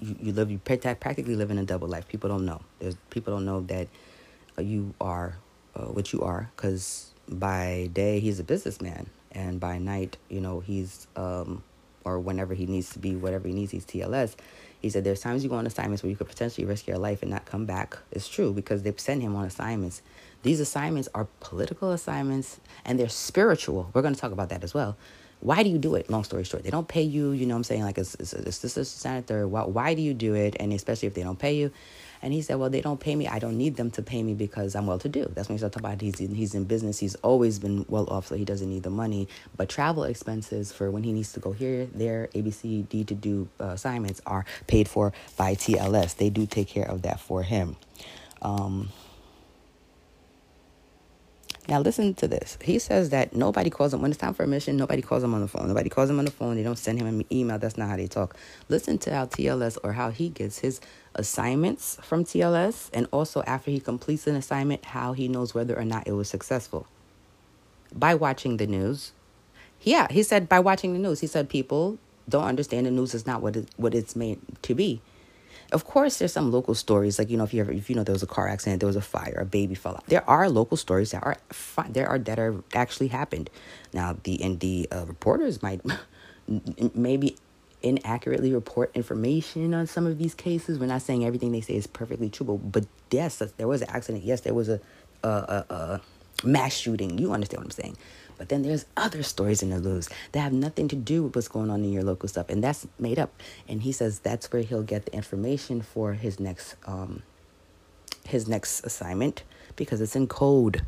you, 0.00 0.16
you 0.20 0.32
live 0.32 0.50
you 0.50 0.58
practically 0.58 1.34
live 1.34 1.50
in 1.50 1.58
a 1.58 1.64
double 1.64 1.88
life. 1.88 2.08
People 2.08 2.28
don't 2.28 2.44
know. 2.44 2.60
There's 2.78 2.96
people 3.10 3.34
don't 3.34 3.44
know 3.44 3.62
that 3.62 3.88
uh, 4.58 4.62
you 4.62 4.94
are 5.00 5.36
uh, 5.74 5.86
what 5.86 6.12
you 6.12 6.22
are 6.22 6.50
because 6.56 7.10
by 7.28 7.90
day 7.92 8.20
he's 8.20 8.38
a 8.38 8.44
businessman 8.44 9.08
and 9.30 9.58
by 9.58 9.78
night 9.78 10.16
you 10.28 10.40
know 10.40 10.60
he's 10.60 11.06
um 11.16 11.62
or 12.04 12.20
whenever 12.20 12.54
he 12.54 12.66
needs 12.66 12.90
to 12.90 12.98
be 12.98 13.16
whatever 13.16 13.48
he 13.48 13.54
needs 13.54 13.72
he's 13.72 13.84
TLS. 13.84 14.34
He 14.80 14.90
said 14.90 15.04
there's 15.04 15.20
times 15.20 15.44
you 15.44 15.50
go 15.50 15.56
on 15.56 15.66
assignments 15.66 16.02
where 16.02 16.10
you 16.10 16.16
could 16.16 16.28
potentially 16.28 16.66
risk 16.66 16.86
your 16.86 16.98
life 16.98 17.22
and 17.22 17.30
not 17.30 17.44
come 17.44 17.66
back. 17.66 17.96
It's 18.10 18.28
true 18.28 18.52
because 18.52 18.82
they 18.82 18.92
send 18.96 19.22
him 19.22 19.36
on 19.36 19.44
assignments. 19.44 20.02
These 20.42 20.58
assignments 20.58 21.08
are 21.14 21.28
political 21.40 21.92
assignments 21.92 22.58
and 22.84 22.98
they're 22.98 23.08
spiritual. 23.08 23.90
We're 23.94 24.02
going 24.02 24.14
to 24.14 24.20
talk 24.20 24.32
about 24.32 24.48
that 24.48 24.64
as 24.64 24.74
well 24.74 24.96
why 25.42 25.64
do 25.64 25.70
you 25.70 25.78
do 25.78 25.96
it? 25.96 26.08
Long 26.08 26.22
story 26.22 26.44
short, 26.44 26.62
they 26.62 26.70
don't 26.70 26.86
pay 26.86 27.02
you. 27.02 27.32
You 27.32 27.46
know 27.46 27.54
what 27.54 27.58
I'm 27.58 27.64
saying? 27.64 27.82
Like, 27.82 27.98
it's, 27.98 28.14
it's, 28.14 28.32
it's 28.32 28.58
this 28.58 28.76
is 28.76 28.88
senator. 28.88 29.48
Why, 29.48 29.64
why 29.64 29.94
do 29.94 30.00
you 30.00 30.14
do 30.14 30.34
it? 30.34 30.56
And 30.60 30.72
especially 30.72 31.08
if 31.08 31.14
they 31.14 31.24
don't 31.24 31.38
pay 31.38 31.56
you. 31.56 31.72
And 32.22 32.32
he 32.32 32.40
said, 32.40 32.56
well, 32.56 32.70
they 32.70 32.80
don't 32.80 33.00
pay 33.00 33.16
me. 33.16 33.26
I 33.26 33.40
don't 33.40 33.58
need 33.58 33.76
them 33.76 33.90
to 33.92 34.02
pay 34.02 34.22
me 34.22 34.34
because 34.34 34.76
I'm 34.76 34.86
well 34.86 34.98
to 35.00 35.08
do. 35.08 35.30
That's 35.34 35.48
when 35.48 35.56
he 35.56 35.58
started 35.58 35.74
talking 35.74 35.86
about 35.86 36.00
he's 36.00 36.20
in, 36.20 36.34
he's 36.34 36.54
in 36.54 36.64
business. 36.64 37.00
He's 37.00 37.16
always 37.16 37.58
been 37.58 37.84
well 37.88 38.08
off, 38.08 38.28
so 38.28 38.36
he 38.36 38.44
doesn't 38.44 38.68
need 38.68 38.84
the 38.84 38.90
money. 38.90 39.28
But 39.56 39.68
travel 39.68 40.04
expenses 40.04 40.70
for 40.72 40.90
when 40.90 41.02
he 41.02 41.12
needs 41.12 41.32
to 41.32 41.40
go 41.40 41.50
here, 41.52 41.88
there, 41.92 42.28
ABC, 42.34 42.88
D 42.88 43.02
to 43.04 43.14
do 43.14 43.48
uh, 43.60 43.66
assignments 43.66 44.20
are 44.24 44.44
paid 44.68 44.88
for 44.88 45.12
by 45.36 45.54
TLS. 45.56 46.16
They 46.16 46.30
do 46.30 46.46
take 46.46 46.68
care 46.68 46.88
of 46.88 47.02
that 47.02 47.18
for 47.18 47.42
him. 47.42 47.76
Um, 48.40 48.90
now 51.68 51.80
listen 51.80 52.14
to 52.14 52.28
this. 52.28 52.58
He 52.62 52.78
says 52.78 53.10
that 53.10 53.34
nobody 53.34 53.70
calls 53.70 53.94
him 53.94 54.02
when 54.02 54.10
it's 54.10 54.18
time 54.18 54.34
for 54.34 54.42
a 54.42 54.48
mission. 54.48 54.76
Nobody 54.76 55.00
calls 55.00 55.22
him 55.22 55.32
on 55.32 55.40
the 55.40 55.48
phone. 55.48 55.68
Nobody 55.68 55.88
calls 55.88 56.10
him 56.10 56.18
on 56.18 56.24
the 56.24 56.30
phone. 56.32 56.56
They 56.56 56.62
don't 56.64 56.78
send 56.78 57.00
him 57.00 57.06
an 57.06 57.24
email. 57.32 57.58
That's 57.58 57.76
not 57.76 57.88
how 57.88 57.96
they 57.96 58.08
talk. 58.08 58.36
Listen 58.68 58.98
to 58.98 59.14
how 59.14 59.26
TLS 59.26 59.78
or 59.84 59.92
how 59.92 60.10
he 60.10 60.28
gets 60.28 60.58
his 60.58 60.80
assignments 61.14 61.98
from 62.02 62.24
TLS, 62.24 62.90
and 62.92 63.06
also 63.10 63.42
after 63.42 63.70
he 63.70 63.80
completes 63.80 64.26
an 64.26 64.36
assignment, 64.36 64.84
how 64.86 65.12
he 65.12 65.28
knows 65.28 65.54
whether 65.54 65.78
or 65.78 65.84
not 65.84 66.06
it 66.06 66.12
was 66.12 66.28
successful. 66.28 66.86
By 67.94 68.14
watching 68.14 68.56
the 68.56 68.66
news. 68.66 69.12
Yeah, 69.82 70.06
he 70.10 70.22
said 70.22 70.48
by 70.48 70.60
watching 70.60 70.92
the 70.92 70.98
news. 70.98 71.20
He 71.20 71.26
said 71.26 71.48
people 71.48 71.98
don't 72.28 72.44
understand 72.44 72.86
the 72.86 72.90
news 72.90 73.14
is 73.14 73.26
not 73.26 73.42
what 73.42 73.56
it, 73.56 73.68
what 73.76 73.94
it's 73.94 74.14
meant 74.16 74.62
to 74.62 74.74
be. 74.74 75.00
Of 75.72 75.84
course, 75.84 76.18
there's 76.18 76.32
some 76.32 76.52
local 76.52 76.74
stories 76.74 77.18
like 77.18 77.30
you 77.30 77.36
know 77.36 77.44
if 77.44 77.54
you 77.54 77.60
ever 77.60 77.72
if 77.72 77.88
you 77.88 77.96
know 77.96 78.04
there 78.04 78.12
was 78.12 78.22
a 78.22 78.26
car 78.26 78.48
accident, 78.48 78.80
there 78.80 78.86
was 78.86 78.96
a 78.96 79.02
fire, 79.02 79.38
a 79.40 79.44
baby 79.44 79.74
fell 79.74 79.94
out. 79.94 80.06
There 80.06 80.28
are 80.28 80.48
local 80.48 80.76
stories 80.76 81.10
that 81.10 81.22
are 81.22 81.36
there 81.88 82.08
are 82.08 82.18
that 82.18 82.38
are 82.38 82.62
actually 82.74 83.08
happened. 83.08 83.50
Now 83.92 84.16
the 84.22 84.42
and 84.42 84.60
the 84.60 84.88
uh, 84.92 85.04
reporters 85.06 85.62
might 85.62 85.80
maybe 86.94 87.36
inaccurately 87.82 88.52
report 88.52 88.90
information 88.94 89.74
on 89.74 89.86
some 89.86 90.06
of 90.06 90.18
these 90.18 90.34
cases. 90.34 90.78
We're 90.78 90.86
not 90.86 91.02
saying 91.02 91.24
everything 91.24 91.52
they 91.52 91.60
say 91.60 91.76
is 91.76 91.86
perfectly 91.86 92.30
true, 92.30 92.46
but, 92.46 92.72
but 92.72 92.86
yes, 93.10 93.42
there 93.56 93.68
was 93.68 93.82
an 93.82 93.90
accident. 93.90 94.24
Yes, 94.24 94.42
there 94.42 94.54
was 94.54 94.68
a, 94.68 94.80
a, 95.22 95.28
a, 95.28 95.74
a 95.74 96.00
mass 96.46 96.74
shooting. 96.74 97.18
You 97.18 97.32
understand 97.32 97.60
what 97.60 97.66
I'm 97.66 97.82
saying? 97.82 97.96
But 98.38 98.48
then 98.48 98.62
there's 98.62 98.86
other 98.96 99.22
stories 99.22 99.62
in 99.62 99.70
the 99.70 99.80
news 99.80 100.08
that 100.32 100.40
have 100.40 100.52
nothing 100.52 100.88
to 100.88 100.96
do 100.96 101.22
with 101.24 101.36
what's 101.36 101.48
going 101.48 101.70
on 101.70 101.84
in 101.84 101.92
your 101.92 102.02
local 102.02 102.28
stuff, 102.28 102.48
and 102.48 102.62
that's 102.62 102.86
made 102.98 103.18
up. 103.18 103.40
And 103.68 103.82
he 103.82 103.92
says 103.92 104.18
that's 104.18 104.50
where 104.50 104.62
he'll 104.62 104.82
get 104.82 105.06
the 105.06 105.14
information 105.14 105.80
for 105.80 106.14
his 106.14 106.40
next 106.40 106.74
um, 106.84 107.22
his 108.26 108.48
next 108.48 108.84
assignment 108.84 109.42
because 109.76 110.00
it's 110.00 110.16
in 110.16 110.26
code. 110.26 110.82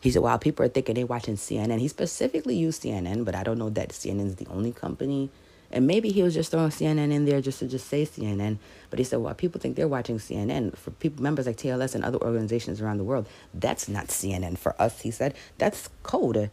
He 0.00 0.10
said, 0.10 0.22
while 0.22 0.38
people 0.38 0.64
are 0.64 0.68
thinking 0.68 0.94
they're 0.94 1.06
watching 1.06 1.36
CNN, 1.36 1.80
he 1.80 1.88
specifically 1.88 2.56
used 2.56 2.82
CNN, 2.82 3.24
but 3.24 3.34
I 3.34 3.42
don't 3.42 3.58
know 3.58 3.70
that 3.70 3.90
CNN 3.90 4.26
is 4.26 4.36
the 4.36 4.46
only 4.46 4.72
company. 4.72 5.30
And 5.70 5.86
maybe 5.86 6.10
he 6.10 6.22
was 6.22 6.34
just 6.34 6.50
throwing 6.50 6.70
CNN 6.70 7.12
in 7.12 7.24
there 7.24 7.40
just 7.40 7.58
to 7.58 7.66
just 7.66 7.88
say 7.88 8.06
CNN. 8.06 8.58
But 8.90 8.98
he 8.98 9.04
said, 9.04 9.18
well, 9.18 9.34
people 9.34 9.60
think 9.60 9.76
they're 9.76 9.88
watching 9.88 10.18
CNN. 10.18 10.76
For 10.76 10.90
people, 10.92 11.22
members 11.22 11.46
like 11.46 11.56
TLS 11.56 11.94
and 11.94 12.04
other 12.04 12.18
organizations 12.18 12.80
around 12.80 12.98
the 12.98 13.04
world, 13.04 13.26
that's 13.52 13.88
not 13.88 14.08
CNN. 14.08 14.56
For 14.56 14.80
us, 14.80 15.00
he 15.00 15.10
said, 15.10 15.34
that's 15.58 15.88
code. 16.02 16.50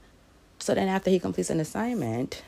So 0.60 0.74
then 0.74 0.88
after 0.88 1.10
he 1.10 1.20
completes 1.20 1.50
an 1.50 1.60
assignment, 1.60 2.42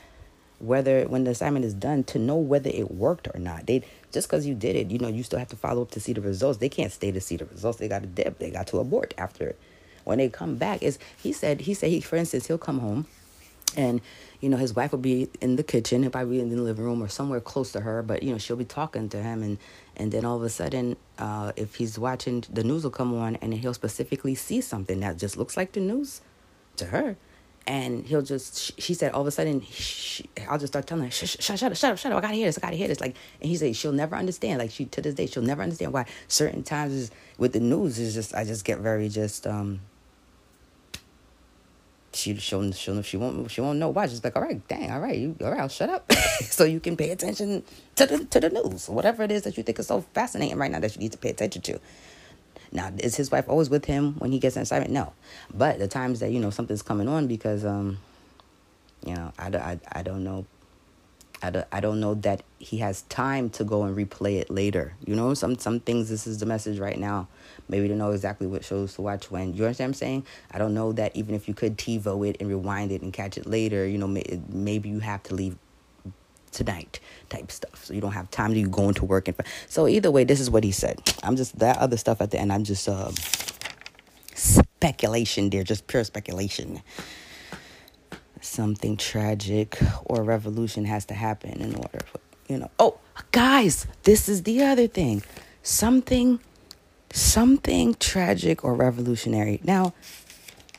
whether 0.58 1.04
when 1.04 1.24
the 1.24 1.32
assignment 1.32 1.64
is 1.64 1.74
done, 1.74 2.04
to 2.04 2.18
know 2.18 2.36
whether 2.36 2.70
it 2.70 2.90
worked 2.90 3.28
or 3.34 3.38
not. 3.38 3.66
They 3.66 3.82
just 4.12 4.28
because 4.28 4.46
you 4.46 4.54
did 4.54 4.76
it, 4.76 4.90
you 4.90 4.98
know, 4.98 5.08
you 5.08 5.22
still 5.22 5.38
have 5.38 5.48
to 5.48 5.56
follow 5.56 5.82
up 5.82 5.90
to 5.92 6.00
see 6.00 6.12
the 6.12 6.20
results. 6.20 6.58
They 6.58 6.68
can't 6.68 6.92
stay 6.92 7.10
to 7.12 7.20
see 7.20 7.36
the 7.36 7.44
results. 7.46 7.78
They 7.78 7.88
got 7.88 8.02
to 8.02 8.08
dip. 8.08 8.38
They 8.38 8.50
got 8.50 8.66
to 8.68 8.78
abort 8.78 9.14
after 9.18 9.48
it. 9.48 9.58
When 10.04 10.18
they 10.18 10.28
come 10.28 10.56
back, 10.56 10.82
is 10.82 10.98
he 11.20 11.32
said 11.32 11.62
he 11.62 11.74
said 11.74 11.90
he 11.90 12.00
for 12.00 12.16
instance 12.16 12.46
he'll 12.46 12.58
come 12.58 12.80
home, 12.80 13.06
and 13.76 14.00
you 14.40 14.48
know 14.48 14.56
his 14.56 14.74
wife 14.74 14.92
will 14.92 14.98
be 14.98 15.28
in 15.40 15.56
the 15.56 15.62
kitchen, 15.62 16.02
he'll 16.02 16.10
probably 16.10 16.36
be 16.36 16.40
in 16.40 16.50
the 16.50 16.56
living 16.56 16.84
room 16.84 17.02
or 17.02 17.08
somewhere 17.08 17.40
close 17.40 17.72
to 17.72 17.80
her, 17.80 18.02
but 18.02 18.22
you 18.22 18.32
know 18.32 18.38
she'll 18.38 18.56
be 18.56 18.64
talking 18.64 19.08
to 19.10 19.22
him, 19.22 19.42
and 19.42 19.58
and 19.96 20.12
then 20.12 20.24
all 20.24 20.36
of 20.36 20.42
a 20.42 20.48
sudden, 20.48 20.96
uh, 21.18 21.52
if 21.56 21.76
he's 21.76 21.98
watching 21.98 22.44
the 22.52 22.64
news 22.64 22.84
will 22.84 22.90
come 22.90 23.14
on, 23.14 23.36
and 23.36 23.54
he'll 23.54 23.74
specifically 23.74 24.34
see 24.34 24.60
something 24.60 25.00
that 25.00 25.18
just 25.18 25.36
looks 25.36 25.56
like 25.56 25.72
the 25.72 25.80
news 25.80 26.20
to 26.76 26.86
her. 26.86 27.16
And 27.66 28.04
he'll 28.04 28.20
just 28.20 28.78
she 28.78 28.92
said 28.92 29.12
all 29.12 29.22
of 29.22 29.26
a 29.26 29.30
sudden 29.30 29.62
she, 29.62 30.28
i'll 30.50 30.58
just 30.58 30.74
start 30.74 30.86
telling 30.86 31.04
her 31.04 31.10
shut, 31.10 31.30
shut, 31.30 31.58
shut 31.58 31.62
up 31.62 31.74
shut 31.74 31.92
up 31.92 31.98
shut 31.98 32.12
up 32.12 32.18
i 32.18 32.20
gotta 32.20 32.34
hear 32.34 32.44
this 32.44 32.58
i 32.58 32.60
gotta 32.60 32.76
hear 32.76 32.88
this 32.88 33.00
like 33.00 33.16
and 33.40 33.48
he 33.48 33.56
said 33.56 33.74
she'll 33.74 33.90
never 33.90 34.16
understand 34.16 34.58
like 34.58 34.70
she 34.70 34.84
to 34.84 35.00
this 35.00 35.14
day 35.14 35.24
she'll 35.24 35.42
never 35.42 35.62
understand 35.62 35.90
why 35.90 36.04
certain 36.28 36.62
times 36.62 37.10
with 37.38 37.54
the 37.54 37.60
news 37.60 37.98
is 37.98 38.12
just 38.12 38.34
i 38.34 38.44
just 38.44 38.66
get 38.66 38.80
very 38.80 39.08
just 39.08 39.46
um 39.46 39.80
she 42.14 42.36
she'll, 42.36 42.72
she'll 42.72 43.02
she 43.02 43.16
won't 43.16 43.50
she 43.50 43.60
won't 43.60 43.78
know 43.78 43.88
why 43.88 44.06
She's 44.06 44.22
like 44.22 44.36
all 44.36 44.42
right 44.42 44.66
dang 44.68 44.90
all 44.90 45.00
right 45.00 45.18
you 45.18 45.36
all 45.42 45.50
right 45.50 45.60
I'll 45.60 45.68
shut 45.68 45.90
up 45.90 46.10
so 46.42 46.64
you 46.64 46.80
can 46.80 46.96
pay 46.96 47.10
attention 47.10 47.62
to 47.96 48.06
the 48.06 48.24
to 48.24 48.40
the 48.40 48.50
news 48.50 48.88
whatever 48.88 49.22
it 49.22 49.30
is 49.30 49.42
that 49.42 49.56
you 49.56 49.62
think 49.62 49.78
is 49.78 49.86
so 49.86 50.00
fascinating 50.12 50.56
right 50.58 50.70
now 50.70 50.80
that 50.80 50.94
you 50.94 51.00
need 51.00 51.12
to 51.12 51.18
pay 51.18 51.30
attention 51.30 51.62
to 51.62 51.80
now, 52.74 52.90
is 52.98 53.14
his 53.14 53.30
wife 53.30 53.48
always 53.48 53.70
with 53.70 53.84
him 53.84 54.14
when 54.18 54.32
he 54.32 54.40
gets 54.40 54.56
an 54.56 54.62
assignment? 54.62 54.90
No. 54.90 55.12
But 55.54 55.78
the 55.78 55.86
times 55.86 56.18
that, 56.20 56.32
you 56.32 56.40
know, 56.40 56.50
something's 56.50 56.82
coming 56.82 57.06
on 57.06 57.28
because, 57.28 57.64
um, 57.64 57.98
you 59.06 59.14
know, 59.14 59.32
I, 59.38 59.46
I, 59.48 59.80
I 59.92 60.02
don't 60.02 60.24
know. 60.24 60.44
I 61.44 61.50
don't, 61.50 61.66
I 61.72 61.80
don't 61.80 62.00
know 62.00 62.14
that 62.14 62.42
he 62.58 62.78
has 62.78 63.02
time 63.02 63.50
to 63.50 63.64
go 63.64 63.82
and 63.84 63.94
replay 63.96 64.40
it 64.40 64.50
later. 64.50 64.94
You 65.04 65.14
know, 65.14 65.34
some 65.34 65.58
some 65.58 65.80
things. 65.80 66.08
This 66.08 66.26
is 66.26 66.38
the 66.38 66.46
message 66.46 66.78
right 66.78 66.98
now. 66.98 67.28
Maybe 67.68 67.86
to 67.88 67.94
know 67.94 68.12
exactly 68.12 68.46
what 68.46 68.64
shows 68.64 68.94
to 68.94 69.02
watch 69.02 69.30
when. 69.30 69.54
You 69.54 69.64
understand 69.64 69.88
what 69.88 69.90
I'm 69.90 69.94
saying? 69.94 70.26
I 70.50 70.58
don't 70.58 70.72
know 70.72 70.92
that 70.92 71.14
even 71.14 71.34
if 71.34 71.46
you 71.46 71.54
could 71.54 71.76
TiVo 71.76 72.28
it 72.28 72.38
and 72.40 72.48
rewind 72.48 72.92
it 72.92 73.02
and 73.02 73.12
catch 73.12 73.36
it 73.36 73.46
later, 73.46 73.86
you 73.86 73.98
know, 73.98 74.08
may, 74.08 74.40
maybe 74.48 74.88
you 74.88 75.00
have 75.00 75.22
to 75.24 75.34
leave 75.34 75.56
tonight 76.50 77.00
type 77.28 77.50
stuff. 77.50 77.84
So 77.84 77.92
you 77.92 78.00
don't 78.00 78.12
have 78.12 78.30
time 78.30 78.54
to 78.54 78.62
go 78.62 78.88
into 78.88 79.04
work 79.04 79.28
and 79.28 79.36
so 79.68 79.86
either 79.86 80.10
way, 80.10 80.24
this 80.24 80.40
is 80.40 80.50
what 80.50 80.64
he 80.64 80.72
said. 80.72 81.00
I'm 81.22 81.36
just 81.36 81.58
that 81.58 81.76
other 81.78 81.98
stuff 81.98 82.22
at 82.22 82.30
the 82.30 82.38
end. 82.38 82.52
I'm 82.52 82.64
just 82.64 82.88
uh, 82.88 83.10
speculation 84.34 85.50
there, 85.50 85.62
just 85.62 85.86
pure 85.88 86.04
speculation 86.04 86.80
something 88.44 88.96
tragic 88.96 89.78
or 90.04 90.22
revolution 90.22 90.84
has 90.84 91.04
to 91.06 91.14
happen 91.14 91.60
in 91.60 91.74
order 91.74 92.00
for, 92.06 92.20
you 92.48 92.58
know. 92.58 92.70
Oh, 92.78 92.98
guys, 93.32 93.86
this 94.04 94.28
is 94.28 94.42
the 94.42 94.62
other 94.62 94.86
thing. 94.86 95.22
Something 95.62 96.40
something 97.12 97.94
tragic 97.94 98.64
or 98.64 98.74
revolutionary. 98.74 99.60
Now, 99.62 99.94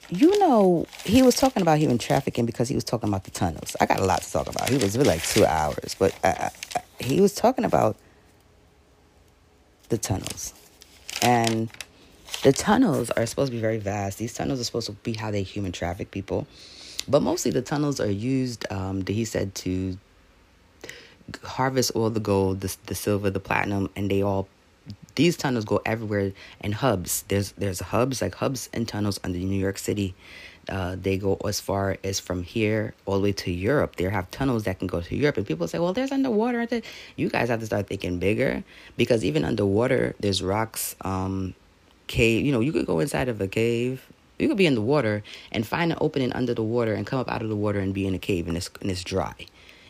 you 0.10 0.38
know, 0.38 0.86
he 1.04 1.24
was 1.24 1.36
talking 1.36 1.62
about 1.62 1.80
human 1.80 1.98
trafficking 1.98 2.46
because 2.46 2.68
he 2.68 2.76
was 2.76 2.84
talking 2.84 3.10
about 3.10 3.24
the 3.24 3.32
tunnels. 3.32 3.76
I 3.80 3.86
got 3.86 4.00
a 4.00 4.06
lot 4.06 4.22
to 4.22 4.32
talk 4.32 4.48
about. 4.48 4.70
He 4.70 4.78
was 4.78 4.98
really 4.98 5.10
like 5.10 5.24
two 5.24 5.46
hours, 5.46 5.96
but 5.98 6.14
I, 6.24 6.52
I, 6.76 6.82
he 7.04 7.22
was 7.22 7.34
talking 7.34 7.66
about 7.66 7.96
the 9.90 9.98
tunnels. 9.98 10.54
And 11.22 11.70
the 12.44 12.52
tunnels 12.52 13.10
are 13.12 13.26
supposed 13.26 13.52
to 13.52 13.56
be 13.56 13.62
very 13.62 13.80
vast. 13.80 14.18
These 14.18 14.34
tunnels 14.34 14.60
are 14.60 14.66
supposed 14.66 14.88
to 14.88 14.94
be 14.94 15.14
how 15.14 15.32
they 15.32 15.42
human 15.42 15.72
traffic 15.72 16.12
people. 16.12 16.48
But 17.08 17.22
mostly 17.22 17.52
the 17.52 17.62
tunnels 17.62 18.00
are 18.00 18.10
used, 18.10 18.66
um, 18.72 19.06
he 19.06 19.26
said, 19.26 19.54
to 19.56 19.98
harvest 21.44 21.92
all 21.96 22.10
the 22.10 22.20
gold, 22.20 22.62
the, 22.62 22.76
the 22.86 22.96
silver, 22.96 23.30
the 23.30 23.40
platinum, 23.40 23.90
and 23.96 24.10
they 24.10 24.22
all 24.22 24.48
these 25.16 25.38
tunnels 25.38 25.66
go 25.66 25.82
everywhere 25.86 26.34
and 26.62 26.74
hubs. 26.76 27.24
There's 27.28 27.52
there's 27.54 27.80
hubs 27.80 28.22
like 28.22 28.36
hubs 28.36 28.70
and 28.74 28.88
tunnels 28.88 29.20
under 29.24 29.38
New 29.40 29.60
York 29.60 29.78
City. 29.78 30.14
Uh, 30.68 30.96
they 31.00 31.18
go 31.18 31.38
as 31.46 31.60
far 31.60 31.98
as 32.04 32.20
from 32.20 32.42
here 32.42 32.96
all 33.06 33.16
the 33.16 33.22
way 33.22 33.32
to 33.32 33.52
Europe. 33.52 33.96
They 33.96 34.06
have 34.06 34.30
tunnels 34.32 34.64
that 34.64 34.80
can 34.80 34.88
go 34.88 35.00
to 35.00 35.16
Europe, 35.16 35.38
and 35.38 35.46
people 35.46 35.68
say, 35.68 35.80
"Well, 35.80 35.94
there's 35.94 36.12
underwater." 36.12 36.68
You 37.16 37.30
guys 37.30 37.50
have 37.50 37.60
to 37.60 37.66
start 37.66 37.88
thinking 37.88 38.20
bigger 38.20 38.64
because 38.98 39.24
even 39.24 39.46
underwater, 39.46 40.16
there's 40.20 40.42
rocks, 40.42 40.96
um, 41.02 41.54
cave. 42.08 42.46
You 42.46 42.52
know, 42.52 42.60
you 42.60 42.72
could 42.72 42.86
go 42.86 43.00
inside 43.00 43.30
of 43.30 43.40
a 43.42 43.48
cave 43.48 44.06
you 44.40 44.48
could 44.48 44.58
be 44.58 44.66
in 44.66 44.76
the 44.76 44.82
water 44.82 45.24
and 45.52 45.66
find 45.66 45.92
an 45.92 45.98
opening 46.02 46.34
under 46.34 46.54
the 46.54 46.64
water 46.64 46.94
and 46.94 47.06
come 47.06 47.20
up 47.20 47.30
out 47.30 47.42
of 47.42 47.50
the 47.50 47.56
water 47.56 47.80
and 47.80 47.94
be 47.94 48.06
in 48.06 48.14
a 48.14 48.20
cave 48.20 48.48
and 48.48 48.58
it's 48.58 48.70
and 48.82 48.92
it's 48.92 49.04
dry. 49.04 49.34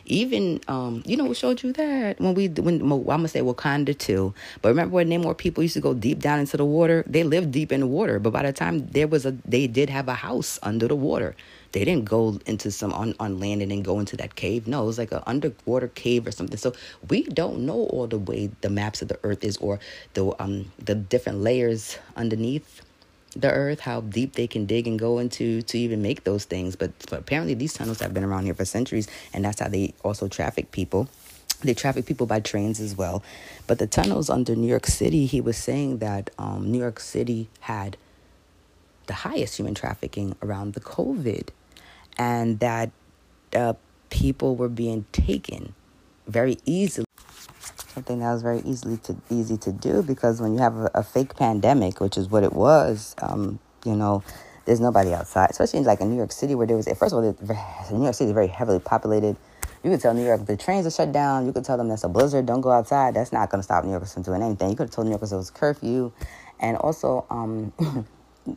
Even 0.08 0.60
um, 0.68 1.02
you 1.04 1.16
know, 1.16 1.24
we 1.24 1.34
showed 1.34 1.64
you 1.64 1.72
that 1.72 2.20
when 2.20 2.34
we 2.34 2.46
when 2.48 2.80
I'm 2.80 3.04
gonna 3.04 3.26
say 3.26 3.40
Wakanda 3.40 3.96
too. 3.98 4.34
But 4.62 4.68
remember 4.68 4.94
when 4.94 5.08
Namor 5.08 5.36
people 5.36 5.64
used 5.64 5.74
to 5.74 5.80
go 5.80 5.94
deep 5.94 6.20
down 6.20 6.38
into 6.38 6.56
the 6.56 6.64
water? 6.64 7.02
They 7.08 7.24
lived 7.24 7.50
deep 7.50 7.72
in 7.72 7.80
the 7.80 7.88
water, 7.88 8.20
but 8.20 8.32
by 8.32 8.42
the 8.42 8.52
time 8.52 8.86
there 8.86 9.08
was 9.08 9.26
a, 9.26 9.32
they 9.44 9.66
did 9.66 9.90
have 9.90 10.06
a 10.06 10.14
house 10.14 10.60
under 10.62 10.86
the 10.86 10.94
water. 10.94 11.34
They 11.72 11.84
didn't 11.84 12.04
go 12.04 12.38
into 12.46 12.70
some 12.70 12.92
on, 12.92 13.14
on 13.18 13.40
land 13.40 13.62
and 13.62 13.70
then 13.70 13.82
go 13.82 13.98
into 13.98 14.16
that 14.18 14.36
cave. 14.36 14.68
No, 14.68 14.84
it 14.84 14.86
was 14.86 14.98
like 14.98 15.12
an 15.12 15.22
underwater 15.26 15.88
cave 15.88 16.26
or 16.26 16.30
something. 16.30 16.56
So 16.56 16.72
we 17.10 17.24
don't 17.24 17.66
know 17.66 17.86
all 17.90 18.06
the 18.06 18.18
way 18.18 18.50
the 18.60 18.70
maps 18.70 19.02
of 19.02 19.08
the 19.08 19.18
earth 19.24 19.42
is 19.42 19.56
or 19.56 19.80
the 20.14 20.32
um 20.40 20.70
the 20.78 20.94
different 20.94 21.40
layers 21.40 21.98
underneath 22.14 22.80
the 23.40 23.50
earth, 23.50 23.80
how 23.80 24.00
deep 24.00 24.34
they 24.34 24.46
can 24.46 24.66
dig 24.66 24.86
and 24.86 24.98
go 24.98 25.18
into 25.18 25.62
to 25.62 25.78
even 25.78 26.02
make 26.02 26.24
those 26.24 26.44
things. 26.44 26.76
But, 26.76 26.90
apparently, 27.12 27.54
these 27.54 27.74
tunnels 27.74 28.00
have 28.00 28.12
been 28.14 28.24
around 28.24 28.44
here 28.44 28.54
for 28.54 28.64
centuries, 28.64 29.08
and 29.32 29.44
that's 29.44 29.60
how 29.60 29.68
they 29.68 29.94
also 30.02 30.28
traffic 30.28 30.72
people. 30.72 31.08
They 31.62 31.74
traffic 31.74 32.04
people 32.06 32.26
by 32.26 32.40
trains 32.40 32.80
as 32.80 32.94
well. 32.96 33.22
But 33.66 33.78
the 33.78 33.86
tunnels 33.86 34.28
under 34.28 34.54
New 34.54 34.66
York 34.66 34.86
City, 34.86 35.26
he 35.26 35.40
was 35.40 35.56
saying 35.56 35.98
that 35.98 36.30
um, 36.38 36.70
New 36.70 36.78
York 36.78 37.00
City 37.00 37.48
had 37.60 37.96
the 39.06 39.14
highest 39.14 39.56
human 39.56 39.74
trafficking 39.74 40.36
around 40.42 40.74
the 40.74 40.80
COVID, 40.80 41.48
and 42.18 42.58
that 42.60 42.90
uh, 43.54 43.74
people 44.10 44.56
were 44.56 44.68
being 44.68 45.06
taken 45.12 45.74
very 46.26 46.58
easily 46.64 47.05
something 47.96 48.18
that 48.18 48.30
was 48.30 48.42
very 48.42 48.60
easily 48.60 48.98
to 48.98 49.16
easy 49.30 49.56
to 49.56 49.72
do 49.72 50.02
because 50.02 50.38
when 50.38 50.52
you 50.52 50.58
have 50.58 50.76
a, 50.76 50.90
a 50.96 51.02
fake 51.02 51.34
pandemic, 51.34 51.98
which 51.98 52.18
is 52.18 52.28
what 52.28 52.44
it 52.44 52.52
was, 52.52 53.16
um, 53.22 53.58
you 53.86 53.96
know, 53.96 54.22
there's 54.66 54.80
nobody 54.80 55.14
outside, 55.14 55.48
especially 55.48 55.78
in 55.78 55.86
like 55.86 56.02
in 56.02 56.10
New 56.10 56.16
York 56.16 56.30
City 56.30 56.54
where 56.54 56.66
there 56.66 56.76
was. 56.76 56.86
First 56.86 57.14
of 57.14 57.24
all, 57.24 57.36
New 57.96 58.02
York 58.02 58.14
City 58.14 58.28
is 58.28 58.34
very 58.34 58.48
heavily 58.48 58.80
populated. 58.80 59.34
You 59.82 59.90
could 59.90 60.00
tell 60.02 60.12
New 60.12 60.26
York 60.26 60.44
the 60.44 60.58
trains 60.58 60.86
are 60.86 60.90
shut 60.90 61.10
down. 61.10 61.46
You 61.46 61.54
could 61.54 61.64
tell 61.64 61.78
them 61.78 61.88
that's 61.88 62.04
a 62.04 62.08
blizzard. 62.08 62.44
Don't 62.44 62.60
go 62.60 62.70
outside. 62.70 63.14
That's 63.14 63.32
not 63.32 63.48
going 63.48 63.60
to 63.60 63.62
stop 63.62 63.82
New 63.82 63.92
Yorkers 63.92 64.12
from 64.12 64.24
doing 64.24 64.42
anything. 64.42 64.68
You 64.68 64.76
could 64.76 64.88
have 64.88 64.94
told 64.94 65.06
New 65.06 65.12
Yorkers 65.12 65.32
it 65.32 65.36
was 65.36 65.50
curfew, 65.50 66.12
and 66.60 66.76
also 66.76 67.24
um, 67.30 67.72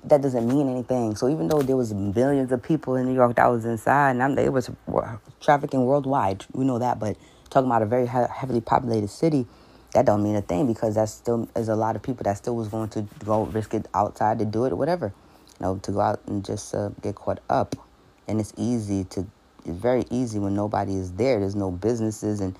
that 0.03 0.21
doesn't 0.21 0.49
mean 0.49 0.67
anything. 0.67 1.15
So 1.15 1.29
even 1.29 1.47
though 1.47 1.61
there 1.61 1.77
was 1.77 1.93
millions 1.93 2.51
of 2.51 2.61
people 2.61 2.95
in 2.95 3.05
New 3.05 3.15
York 3.15 3.37
that 3.37 3.47
was 3.47 3.63
inside, 3.63 4.11
and 4.11 4.23
I'm, 4.23 4.37
it 4.37 4.51
was 4.51 4.69
trafficking 5.39 5.85
worldwide, 5.85 6.45
we 6.51 6.65
know 6.65 6.79
that, 6.79 6.99
but 6.99 7.15
talking 7.49 7.67
about 7.67 7.81
a 7.81 7.85
very 7.85 8.05
heavily 8.05 8.61
populated 8.61 9.09
city, 9.09 9.45
that 9.93 10.05
don't 10.05 10.21
mean 10.21 10.35
a 10.35 10.41
thing 10.41 10.67
because 10.67 10.95
that 10.95 11.09
still 11.09 11.49
is 11.55 11.67
a 11.67 11.75
lot 11.75 11.95
of 11.95 12.03
people 12.03 12.23
that 12.23 12.37
still 12.37 12.55
was 12.55 12.67
going 12.67 12.89
to 12.89 13.07
go 13.25 13.45
risk 13.45 13.73
it 13.73 13.87
outside 13.93 14.39
to 14.39 14.45
do 14.45 14.65
it 14.65 14.71
or 14.71 14.75
whatever, 14.75 15.11
you 15.59 15.65
know, 15.65 15.77
to 15.79 15.91
go 15.91 15.99
out 15.99 16.21
and 16.27 16.45
just 16.45 16.75
uh, 16.75 16.89
get 17.01 17.15
caught 17.15 17.39
up. 17.49 17.75
And 18.27 18.39
it's 18.39 18.53
easy 18.55 19.03
to, 19.05 19.25
it's 19.65 19.77
very 19.77 20.05
easy 20.11 20.37
when 20.37 20.53
nobody 20.55 20.95
is 20.95 21.13
there. 21.13 21.39
There's 21.39 21.55
no 21.55 21.71
businesses 21.71 22.39
and, 22.39 22.55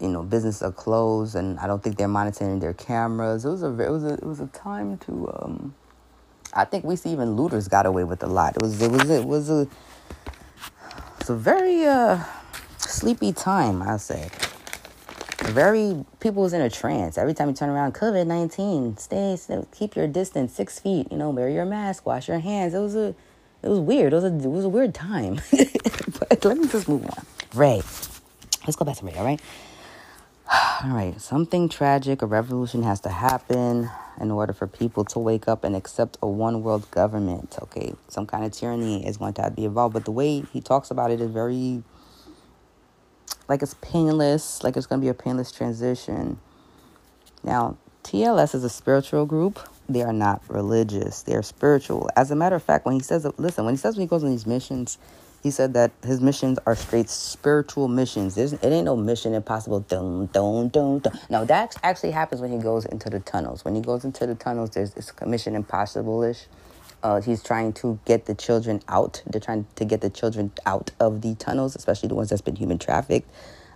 you 0.00 0.08
know, 0.08 0.22
business 0.22 0.62
are 0.62 0.72
closed, 0.72 1.34
and 1.34 1.60
I 1.60 1.66
don't 1.66 1.82
think 1.82 1.98
they're 1.98 2.08
monitoring 2.08 2.58
their 2.58 2.72
cameras. 2.72 3.44
It 3.44 3.50
was 3.50 3.62
a, 3.62 3.68
it 3.68 3.90
was 3.90 4.04
a, 4.04 4.14
it 4.14 4.24
was 4.24 4.40
a 4.40 4.46
time 4.46 4.96
to, 4.98 5.30
um, 5.42 5.74
I 6.54 6.64
think 6.64 6.84
we 6.84 6.96
see 6.96 7.10
even 7.10 7.36
looters 7.36 7.68
got 7.68 7.84
away 7.84 8.04
with 8.04 8.22
a 8.22 8.26
lot. 8.26 8.56
It 8.56 8.62
was, 8.62 8.80
it 8.80 8.90
was, 8.90 9.10
it 9.10 9.24
was 9.26 9.50
a, 9.50 9.68
it's 11.20 11.28
a 11.28 11.36
very, 11.36 11.84
uh, 11.84 12.24
sleepy 12.92 13.32
time, 13.32 13.82
I 13.82 13.96
say. 13.96 14.30
Very 15.44 16.04
people 16.20 16.42
was 16.42 16.52
in 16.52 16.60
a 16.60 16.70
trance. 16.70 17.18
Every 17.18 17.34
time 17.34 17.48
you 17.48 17.54
turn 17.54 17.68
around, 17.68 17.94
COVID 17.94 18.26
nineteen, 18.26 18.96
stay, 18.96 19.34
stay, 19.36 19.64
keep 19.76 19.96
your 19.96 20.06
distance, 20.06 20.54
six 20.54 20.78
feet. 20.78 21.10
You 21.10 21.16
know, 21.16 21.30
wear 21.30 21.48
your 21.48 21.64
mask, 21.64 22.06
wash 22.06 22.28
your 22.28 22.38
hands. 22.38 22.74
It 22.74 22.78
was 22.78 22.94
a, 22.94 23.14
it 23.62 23.68
was 23.68 23.80
weird. 23.80 24.12
It 24.12 24.16
was 24.16 24.24
a, 24.24 24.34
it 24.34 24.50
was 24.50 24.64
a 24.64 24.68
weird 24.68 24.94
time. 24.94 25.40
but 26.18 26.44
let 26.44 26.56
me 26.56 26.68
just 26.68 26.88
move 26.88 27.04
on. 27.06 27.26
Ray, 27.54 27.82
let's 28.66 28.76
go 28.76 28.84
back 28.84 28.96
to 28.98 29.06
Ray. 29.06 29.14
All 29.16 29.24
right, 29.24 29.40
all 30.84 30.90
right. 30.90 31.20
Something 31.20 31.68
tragic, 31.68 32.22
a 32.22 32.26
revolution 32.26 32.84
has 32.84 33.00
to 33.00 33.08
happen 33.08 33.90
in 34.20 34.30
order 34.30 34.52
for 34.52 34.68
people 34.68 35.04
to 35.06 35.18
wake 35.18 35.48
up 35.48 35.64
and 35.64 35.74
accept 35.74 36.18
a 36.22 36.28
one 36.28 36.62
world 36.62 36.88
government. 36.92 37.58
Okay, 37.62 37.94
some 38.06 38.26
kind 38.26 38.44
of 38.44 38.52
tyranny 38.52 39.04
is 39.04 39.16
going 39.16 39.34
to, 39.34 39.42
to 39.42 39.50
be 39.50 39.64
involved. 39.64 39.94
But 39.94 40.04
the 40.04 40.12
way 40.12 40.44
he 40.52 40.60
talks 40.60 40.92
about 40.92 41.10
it 41.10 41.20
is 41.20 41.30
very 41.30 41.82
like 43.52 43.60
it's 43.60 43.74
painless, 43.82 44.64
like 44.64 44.78
it's 44.78 44.86
going 44.86 44.98
to 44.98 45.04
be 45.04 45.10
a 45.10 45.14
painless 45.14 45.52
transition. 45.52 46.38
Now, 47.44 47.76
TLS 48.02 48.54
is 48.54 48.64
a 48.64 48.70
spiritual 48.70 49.26
group. 49.26 49.60
They 49.90 50.00
are 50.00 50.12
not 50.14 50.40
religious. 50.48 51.20
They 51.20 51.34
are 51.34 51.42
spiritual. 51.42 52.08
As 52.16 52.30
a 52.30 52.34
matter 52.34 52.56
of 52.56 52.62
fact, 52.62 52.86
when 52.86 52.94
he 52.94 53.02
says, 53.02 53.26
listen, 53.36 53.66
when 53.66 53.74
he 53.74 53.78
says 53.78 53.96
when 53.96 54.00
he 54.00 54.06
goes 54.06 54.24
on 54.24 54.30
these 54.30 54.46
missions, 54.46 54.96
he 55.42 55.50
said 55.50 55.74
that 55.74 55.90
his 56.02 56.18
missions 56.22 56.58
are 56.64 56.74
straight 56.74 57.10
spiritual 57.10 57.88
missions. 57.88 58.36
There's, 58.36 58.54
it 58.54 58.64
ain't 58.64 58.86
no 58.86 58.96
mission 58.96 59.34
impossible. 59.34 59.80
Dun, 59.80 60.30
dun, 60.32 60.70
dun, 60.70 61.00
dun. 61.00 61.12
No, 61.28 61.44
that 61.44 61.76
actually 61.82 62.12
happens 62.12 62.40
when 62.40 62.52
he 62.52 62.58
goes 62.58 62.86
into 62.86 63.10
the 63.10 63.20
tunnels. 63.20 63.66
When 63.66 63.74
he 63.74 63.82
goes 63.82 64.02
into 64.06 64.26
the 64.26 64.34
tunnels, 64.34 64.70
there's 64.70 64.94
it's 64.94 65.12
mission 65.26 65.54
impossible 65.54 66.22
ish. 66.22 66.46
Uh, 67.02 67.20
he's 67.20 67.42
trying 67.42 67.72
to 67.72 67.98
get 68.04 68.26
the 68.26 68.34
children 68.34 68.80
out. 68.88 69.22
They're 69.26 69.40
trying 69.40 69.66
to 69.76 69.84
get 69.84 70.00
the 70.00 70.10
children 70.10 70.52
out 70.66 70.92
of 71.00 71.20
the 71.22 71.34
tunnels, 71.34 71.74
especially 71.74 72.08
the 72.08 72.14
ones 72.14 72.30
that's 72.30 72.42
been 72.42 72.56
human 72.56 72.78
trafficked. 72.78 73.28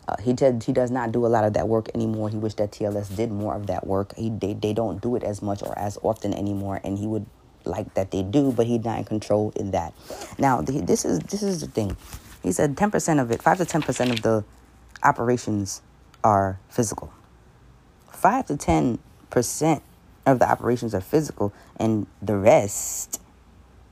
Uh, 0.09 0.17
he 0.23 0.33
did. 0.33 0.62
He 0.62 0.73
does 0.73 0.91
not 0.91 1.11
do 1.11 1.27
a 1.27 1.29
lot 1.29 1.45
of 1.45 1.55
that 1.55 1.67
work 1.67 1.89
anymore. 1.95 2.29
He 2.29 2.37
wished 2.37 2.59
that 2.59 2.71
TLS 2.71 3.17
did 3.17 3.33
more 3.33 3.55
of 3.55 3.67
that 3.67 3.87
work. 3.87 4.15
He 4.17 4.31
they, 4.31 4.55
they 4.55 4.73
don't 4.73 5.01
do 5.03 5.17
it 5.17 5.25
as 5.25 5.43
much 5.43 5.62
or 5.62 5.77
as 5.77 5.99
often 6.03 6.33
anymore, 6.33 6.81
and 6.85 6.97
he 6.97 7.07
would 7.09 7.27
like 7.65 7.93
that 7.95 8.12
they 8.12 8.23
do, 8.23 8.53
but 8.53 8.67
he's 8.67 8.85
not 8.85 8.99
in 8.99 9.05
control 9.05 9.53
in 9.57 9.73
that. 9.73 9.93
Now 10.39 10.62
the, 10.62 10.81
this 10.81 11.05
is 11.05 11.19
this 11.21 11.43
is 11.43 11.61
the 11.61 11.67
thing. 11.67 11.97
He 12.43 12.53
said 12.53 12.77
ten 12.77 12.93
percent 12.93 13.19
of 13.19 13.33
it, 13.33 13.43
five 13.43 13.59
to 13.59 13.65
ten 13.65 13.83
percent 13.83 14.11
of 14.11 14.23
the 14.23 14.45
operations 15.03 15.83
are 16.23 16.61
physical. 16.69 17.12
Five 18.12 18.47
to 18.47 18.57
ten 18.57 19.01
percent 19.31 19.83
of 20.25 20.39
the 20.39 20.49
operations 20.49 20.95
are 20.95 21.01
physical, 21.01 21.53
and 21.79 22.07
the 22.23 22.37
rest, 22.37 23.21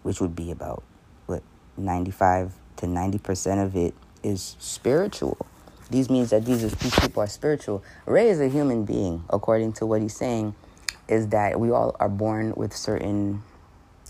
which 0.03 0.20
would 0.20 0.35
be 0.35 0.51
about 0.51 0.83
what 1.27 1.42
ninety 1.77 2.11
five 2.11 2.53
to 2.77 2.87
ninety 2.87 3.18
percent 3.18 3.61
of 3.61 3.77
it, 3.77 3.94
is 4.23 4.57
spiritual. 4.59 5.47
These 5.90 6.09
means 6.09 6.31
that 6.31 6.44
these, 6.44 6.62
these 6.62 6.99
people 6.99 7.23
are 7.23 7.27
spiritual. 7.27 7.85
Ray 8.07 8.31
is 8.31 8.40
a 8.40 8.49
human 8.49 8.85
being, 8.85 9.25
according 9.29 9.75
to 9.75 9.87
what 9.87 10.01
he's 10.01 10.16
saying, 10.16 10.55
is 11.09 11.29
that 11.29 11.61
we 11.61 11.70
all 11.70 11.94
are 12.01 12.09
born 12.09 12.55
with 12.57 12.75
certain 12.75 13.42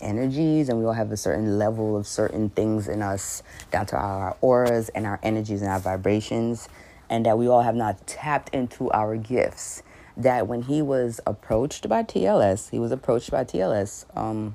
energies 0.01 0.69
and 0.69 0.79
we 0.79 0.85
all 0.85 0.93
have 0.93 1.11
a 1.13 1.17
certain 1.17 1.59
level 1.59 1.97
of 1.97 2.07
certain 2.07 2.51
things 2.51 2.89
in 2.89 3.03
us 3.03 3.43
down 3.71 3.87
to 3.87 3.97
our 3.97 4.37
auras 4.41 4.89
and 4.91 5.07
our 5.07 5.19
energies 5.23 5.63
and 5.63 5.71
our 5.71 5.79
vibrations 5.81 6.69
and 7.11 7.27
that 7.27 7.39
we 7.39 7.49
all 7.49 7.63
have 7.63 7.75
not 7.75 8.07
tapped 8.07 8.55
into 8.55 8.91
our 8.93 9.17
gifts. 9.17 9.83
That 10.17 10.47
when 10.47 10.63
he 10.63 10.81
was 10.81 11.21
approached 11.27 11.89
by 11.89 12.05
TLS, 12.05 12.71
he 12.71 12.79
was 12.79 12.93
approached 12.93 13.31
by 13.31 13.45
TLS 13.45 14.05
um, 14.17 14.55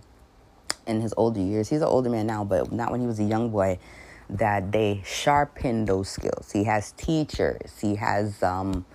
in 0.88 1.02
his 1.02 1.14
older 1.18 1.42
years. 1.42 1.70
He's 1.70 1.82
an 1.82 1.88
older 1.88 2.10
man 2.10 2.28
now, 2.28 2.44
but 2.44 2.72
not 2.72 2.92
when 2.92 3.02
he 3.02 3.08
was 3.08 3.20
a 3.20 3.24
young 3.24 3.50
boy. 3.50 3.80
That 4.30 4.72
they 4.72 5.02
sharpen 5.04 5.86
those 5.86 6.08
skills. 6.08 6.52
He 6.52 6.64
has 6.66 6.92
teachers. 6.94 7.80
He 7.82 7.96
has 7.96 8.44
um, 8.44 8.86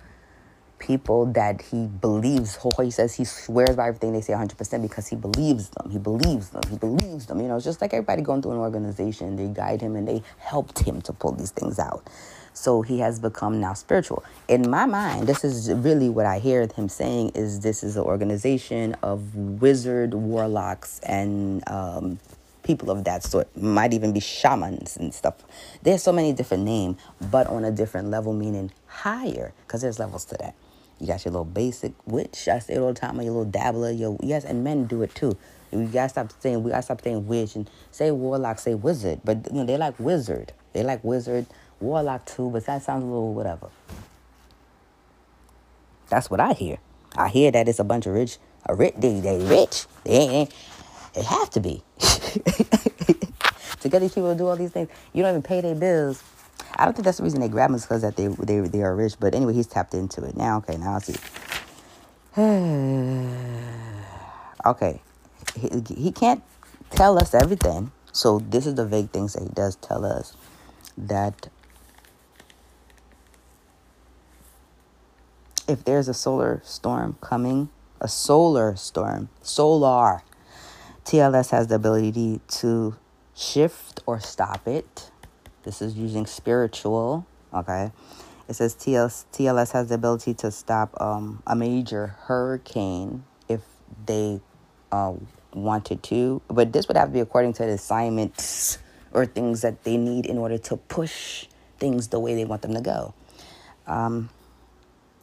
people 0.79 1.25
that 1.27 1.61
he 1.61 1.87
believes. 1.87 2.57
He 2.81 2.91
says 2.91 3.15
he 3.15 3.25
swears 3.25 3.75
by 3.75 3.87
everything 3.87 4.13
they 4.13 4.21
say 4.21 4.33
100% 4.33 4.81
because 4.81 5.07
he 5.07 5.15
believes 5.15 5.69
them. 5.69 5.89
He 5.89 5.97
believes 5.97 6.49
them. 6.49 6.61
He 6.69 6.77
believes 6.77 7.25
them. 7.25 7.41
You 7.41 7.47
know, 7.47 7.55
it's 7.55 7.65
just 7.65 7.81
like 7.81 7.93
everybody 7.93 8.21
going 8.21 8.41
through 8.41 8.51
an 8.51 8.57
organization. 8.59 9.35
They 9.35 9.47
guide 9.47 9.81
him 9.81 9.95
and 9.95 10.07
they 10.07 10.21
helped 10.37 10.79
him 10.79 11.01
to 11.03 11.13
pull 11.13 11.31
these 11.33 11.51
things 11.51 11.79
out. 11.79 12.07
So 12.55 12.81
he 12.81 12.99
has 12.99 13.19
become 13.19 13.59
now 13.59 13.73
spiritual. 13.73 14.23
In 14.47 14.69
my 14.69 14.85
mind, 14.85 15.27
this 15.27 15.43
is 15.43 15.71
really 15.71 16.07
what 16.09 16.25
I 16.25 16.39
hear 16.39 16.67
him 16.73 16.87
saying 16.87 17.33
is 17.35 17.59
this 17.59 17.83
is 17.83 17.97
an 17.97 18.03
organization 18.03 18.95
of 19.03 19.35
wizard 19.35 20.13
warlocks 20.13 20.99
and 20.99 21.67
um, 21.69 22.17
people 22.63 22.89
of 22.89 23.03
that 23.03 23.23
sort. 23.23 23.55
Might 23.57 23.93
even 23.93 24.13
be 24.13 24.21
shamans 24.21 24.95
and 24.95 25.13
stuff. 25.13 25.35
There's 25.83 26.01
so 26.01 26.13
many 26.13 26.31
different 26.31 26.63
names, 26.63 26.97
but 27.29 27.45
on 27.47 27.65
a 27.65 27.71
different 27.71 28.09
level, 28.09 28.31
meaning 28.31 28.71
higher, 28.87 29.53
because 29.67 29.81
there's 29.81 29.99
levels 29.99 30.23
to 30.25 30.37
that. 30.37 30.55
You 30.99 31.07
got 31.07 31.25
your 31.25 31.33
little 31.33 31.43
basic 31.43 31.91
witch. 32.05 32.47
I 32.47 32.59
say 32.59 32.75
it 32.75 32.79
all 32.79 32.93
the 32.93 32.99
time. 32.99 33.17
Your 33.17 33.33
little 33.33 33.45
dabbler. 33.45 33.91
Your 33.91 34.17
yes, 34.23 34.45
and 34.45 34.63
men 34.63 34.85
do 34.85 35.01
it 35.01 35.13
too. 35.13 35.37
We 35.71 35.85
gotta 35.87 36.07
stop 36.07 36.31
saying 36.39 36.63
we 36.63 36.71
gotta 36.71 36.83
stop 36.83 37.01
saying 37.01 37.27
witch 37.27 37.55
and 37.55 37.69
say 37.91 38.11
warlock, 38.11 38.59
say 38.59 38.75
wizard. 38.75 39.19
But 39.25 39.47
you 39.51 39.57
know 39.57 39.65
they 39.65 39.77
like 39.77 39.99
wizard. 39.99 40.53
They 40.71 40.83
like 40.83 41.03
wizard, 41.03 41.47
warlock 41.79 42.25
too. 42.25 42.49
But 42.49 42.65
that 42.65 42.83
sounds 42.83 43.03
a 43.03 43.07
little 43.07 43.33
whatever. 43.33 43.69
That's 46.09 46.29
what 46.29 46.39
I 46.39 46.53
hear. 46.53 46.77
I 47.15 47.29
hear 47.29 47.51
that 47.51 47.67
it's 47.67 47.79
a 47.79 47.83
bunch 47.83 48.05
of 48.05 48.13
rich, 48.13 48.37
a 48.65 48.75
rich. 48.75 48.93
They 48.97 49.19
they 49.19 49.43
rich. 49.43 49.85
They 50.03 50.11
ain't. 50.11 50.53
They 51.13 51.23
have 51.23 51.49
to 51.51 51.61
be 51.61 51.81
to 51.99 53.89
get 53.89 53.99
these 53.99 54.13
people 54.13 54.33
to 54.33 54.37
do 54.37 54.47
all 54.47 54.57
these 54.57 54.71
things. 54.71 54.89
You 55.13 55.23
don't 55.23 55.31
even 55.31 55.41
pay 55.41 55.61
their 55.61 55.75
bills 55.75 56.21
I 56.77 56.85
don't 56.85 56.93
think 56.93 57.05
that's 57.05 57.17
the 57.17 57.23
reason 57.23 57.39
they 57.39 57.47
grab 57.47 57.69
him 57.69 57.77
because 57.77 58.01
that 58.01 58.17
they 58.17 58.27
they 58.27 58.59
they 58.59 58.81
are 58.81 58.95
rich. 58.95 59.15
But 59.19 59.33
anyway, 59.33 59.53
he's 59.53 59.67
tapped 59.67 59.93
into 59.93 60.23
it 60.23 60.35
now. 60.35 60.57
Okay, 60.57 60.77
now 60.77 60.95
I 60.95 60.99
see. 60.99 61.15
okay, 64.65 65.01
he, 65.55 65.69
he 65.95 66.11
can't 66.11 66.43
tell 66.91 67.17
us 67.17 67.33
everything. 67.33 67.91
So 68.11 68.39
this 68.39 68.65
is 68.65 68.75
the 68.75 68.85
vague 68.85 69.11
things 69.11 69.33
that 69.33 69.43
he 69.43 69.49
does 69.49 69.75
tell 69.77 70.05
us 70.05 70.35
that 70.97 71.47
if 75.67 75.83
there's 75.83 76.07
a 76.07 76.13
solar 76.13 76.61
storm 76.63 77.17
coming, 77.21 77.69
a 77.99 78.07
solar 78.07 78.75
storm, 78.75 79.29
solar, 79.41 80.23
TLS 81.05 81.51
has 81.51 81.67
the 81.67 81.75
ability 81.75 82.41
to 82.47 82.95
shift 83.35 84.01
or 84.05 84.19
stop 84.19 84.67
it 84.67 85.11
this 85.65 85.81
is 85.81 85.97
using 85.97 86.27
spiritual, 86.27 87.25
okay? 87.51 87.91
It 88.47 88.53
says 88.53 88.75
TLS, 88.75 89.25
TLS 89.33 89.71
has 89.71 89.89
the 89.89 89.95
ability 89.95 90.35
to 90.35 90.51
stop 90.51 90.95
um, 91.01 91.41
a 91.47 91.55
major 91.55 92.15
hurricane 92.25 93.23
if 93.49 93.61
they 94.05 94.39
uh, 94.91 95.13
wanted 95.53 96.03
to. 96.03 96.41
But 96.47 96.71
this 96.71 96.87
would 96.87 96.95
have 96.97 97.09
to 97.09 97.13
be 97.13 97.19
according 97.19 97.53
to 97.53 97.63
the 97.63 97.73
assignments 97.73 98.77
or 99.11 99.25
things 99.25 99.61
that 99.61 99.83
they 99.83 99.97
need 99.97 100.27
in 100.27 100.37
order 100.37 100.59
to 100.59 100.77
push 100.77 101.47
things 101.79 102.09
the 102.09 102.19
way 102.19 102.35
they 102.35 102.45
want 102.45 102.61
them 102.61 102.75
to 102.75 102.81
go. 102.81 103.15
Um, 103.87 104.29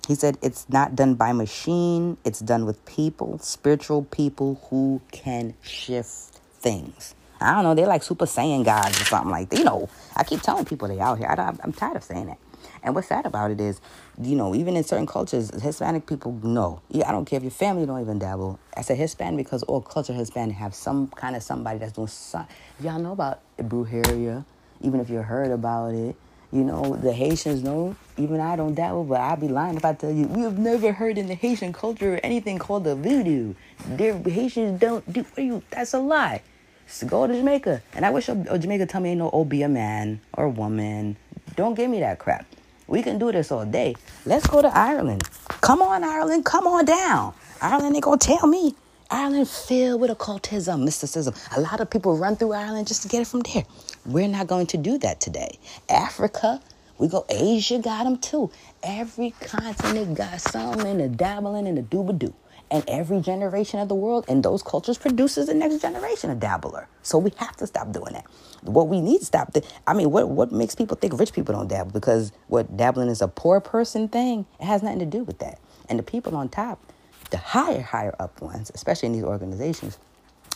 he 0.09 0.15
said 0.15 0.37
it's 0.43 0.69
not 0.69 0.97
done 0.97 1.15
by 1.15 1.33
machine, 1.33 2.17
it's 2.25 2.41
done 2.41 2.67
with 2.67 2.85
people, 2.87 3.39
spiritual 3.39 4.05
people 4.05 4.61
who 4.69 5.01
can 5.13 5.55
shift 5.63 6.41
things. 6.61 7.15
I 7.41 7.55
don't 7.55 7.65
know, 7.65 7.75
they're 7.75 7.87
like 7.87 8.03
Super 8.03 8.27
Saiyan 8.27 8.65
gods 8.65 9.01
or 9.01 9.05
something 9.05 9.31
like 9.31 9.51
that. 9.51 9.59
You 9.59 9.65
know, 9.65 9.89
I 10.17 10.25
keep 10.25 10.43
telling 10.43 10.65
people 10.65 10.89
they 10.89 11.01
out 11.01 11.19
here. 11.19 11.27
I 11.29 11.55
am 11.65 11.73
tired 11.73 11.97
of 11.97 12.05
saying 12.05 12.27
that. 12.27 12.39
And 12.85 12.95
what's 12.95 13.09
sad 13.09 13.27
about 13.27 13.51
it 13.51 13.61
is, 13.61 13.81
you 14.21 14.35
know, 14.35 14.55
even 14.55 14.77
in 14.77 14.83
certain 14.83 15.07
cultures, 15.07 15.51
Hispanic 15.63 16.07
people 16.07 16.33
know. 16.43 16.83
Yeah, 16.89 17.09
I 17.09 17.13
don't 17.13 17.25
care 17.25 17.37
if 17.37 17.43
your 17.43 17.51
family 17.53 17.87
don't 17.87 18.01
even 18.01 18.19
dabble. 18.19 18.59
I 18.77 18.83
said 18.83 18.99
Hispanic 18.99 19.45
because 19.45 19.63
all 19.65 19.81
culture 19.81 20.13
Hispanic 20.13 20.57
have 20.57 20.75
some 20.75 21.09
kind 21.09 21.37
of 21.37 21.43
somebody 21.43 21.79
that's 21.79 21.93
doing. 21.93 22.09
Some, 22.09 22.47
y'all 22.81 22.99
know 22.99 23.13
about 23.13 23.41
brujeria, 23.59 24.45
even 24.81 25.01
if 25.01 25.11
you 25.11 25.19
heard 25.19 25.53
about 25.53 25.95
it. 25.95 26.17
You 26.53 26.65
know, 26.65 26.97
the 26.97 27.13
Haitians 27.13 27.63
know. 27.63 27.97
Even 28.19 28.41
I 28.41 28.57
don't 28.57 28.75
dabble, 28.75 29.05
but 29.05 29.21
I'd 29.21 29.41
be 29.41 29.49
lying 29.49 29.77
if 29.77 29.85
I 29.87 29.95
tell 29.95 30.11
you 30.11 30.27
we 30.27 30.43
have 30.43 30.59
never 30.59 30.93
heard 30.93 31.17
in 31.17 31.27
the 31.27 31.35
Haitian 31.35 31.73
culture 31.73 32.21
anything 32.23 32.59
called 32.59 32.85
the 32.85 32.95
voodoo. 32.95 33.55
Their 33.87 34.19
Haitians 34.19 34.79
don't 34.79 35.11
do. 35.11 35.23
What 35.23 35.39
are 35.39 35.43
you? 35.43 35.63
That's 35.71 35.95
a 35.95 35.99
lie. 35.99 36.43
So 36.87 37.07
go 37.07 37.27
to 37.27 37.35
Jamaica. 37.35 37.83
And 37.95 38.05
I 38.05 38.11
wish 38.11 38.27
Jamaica 38.27 38.87
tell 38.87 39.01
me 39.01 39.11
ain't 39.11 39.19
no 39.19 39.31
oh 39.33 39.47
be 39.47 39.63
a 39.63 39.69
man 39.69 40.21
or 40.35 40.45
a 40.45 40.51
woman. 40.51 41.17
Don't 41.57 41.75
give 41.75 41.89
me 41.89 42.01
that 42.01 42.19
crap. 42.19 42.45
We 42.87 43.03
can 43.03 43.19
do 43.19 43.33
this 43.33 43.51
all 43.51 43.65
day. 43.65 43.95
Let's 44.27 44.47
go 44.47 44.61
to 44.61 44.69
Ireland. 44.69 45.23
Come 45.63 45.81
on, 45.81 46.05
Ireland. 46.05 46.45
Come 46.45 46.67
on 46.67 46.85
down. 46.85 47.33
Ireland 47.63 47.95
ain't 47.95 48.05
gonna 48.05 48.19
tell 48.19 48.47
me. 48.47 48.75
Ireland 49.13 49.47
filled 49.47 50.01
with 50.01 50.11
occultism, 50.11 50.87
mysticism. 50.87 51.35
A 51.55 51.61
lot 51.61 51.81
of 51.83 51.91
people 51.91 52.17
run 52.17 52.35
through 52.35 52.55
Ireland 52.55 52.87
just 52.87 53.03
to 53.03 53.09
get 53.09 53.21
it 53.21 53.27
from 53.27 53.41
there. 53.41 53.65
We're 54.07 54.27
not 54.27 54.47
going 54.47 54.67
to 54.69 54.79
do 54.79 54.97
that 54.99 55.21
today. 55.21 55.59
Africa, 55.91 56.63
we 56.97 57.09
go. 57.09 57.27
Asia 57.29 57.79
got 57.79 58.05
them 58.05 58.17
too. 58.17 58.51
Every 58.83 59.33
continent 59.33 60.17
got 60.17 60.41
something 60.41 60.87
in 60.87 60.97
the 60.97 61.09
dabbling 61.11 61.67
and 61.69 61.77
the 61.77 61.83
doobadoo 61.83 62.33
and 62.71 62.83
every 62.89 63.21
generation 63.21 63.81
of 63.81 63.89
the 63.89 63.95
world 63.95 64.25
and 64.29 64.43
those 64.43 64.63
cultures 64.63 64.97
produces 64.97 65.47
the 65.47 65.55
next 65.55 65.83
generation 65.83 66.31
of 66.31 66.41
dabbler. 66.41 66.89
So 67.03 67.19
we 67.19 67.33
have 67.37 67.55
to 67.59 67.67
stop 67.67 67.93
doing 67.93 68.15
that. 68.15 68.25
What 68.63 68.89
we 68.89 69.03
need 69.03 69.19
to 69.19 69.27
stop. 69.27 69.55
I 69.87 69.93
mean, 69.93 70.11
what 70.11 70.31
what 70.31 70.53
makes 70.53 70.75
people 70.75 70.97
think 70.97 71.19
rich 71.21 71.35
people 71.35 71.55
don't 71.55 71.69
dabble? 71.69 71.93
Because 71.93 72.33
what 72.49 72.79
dabbling 72.79 73.09
is 73.09 73.21
a 73.21 73.29
poor 73.29 73.61
person 73.61 74.09
thing. 74.09 74.47
It 74.59 74.65
has 74.65 74.83
nothing 74.83 75.01
to 75.01 75.07
do 75.07 75.23
with 75.23 75.39
that. 75.41 75.61
And 75.91 75.99
the 75.99 76.03
people 76.03 76.35
on 76.35 76.49
top, 76.49 76.92
the 77.33 77.39
higher 77.39 77.83
higher 77.83 78.15
up 78.21 78.41
ones, 78.41 78.71
especially 78.75 79.07
in 79.07 79.13
these 79.15 79.25
organizations, 79.25 79.99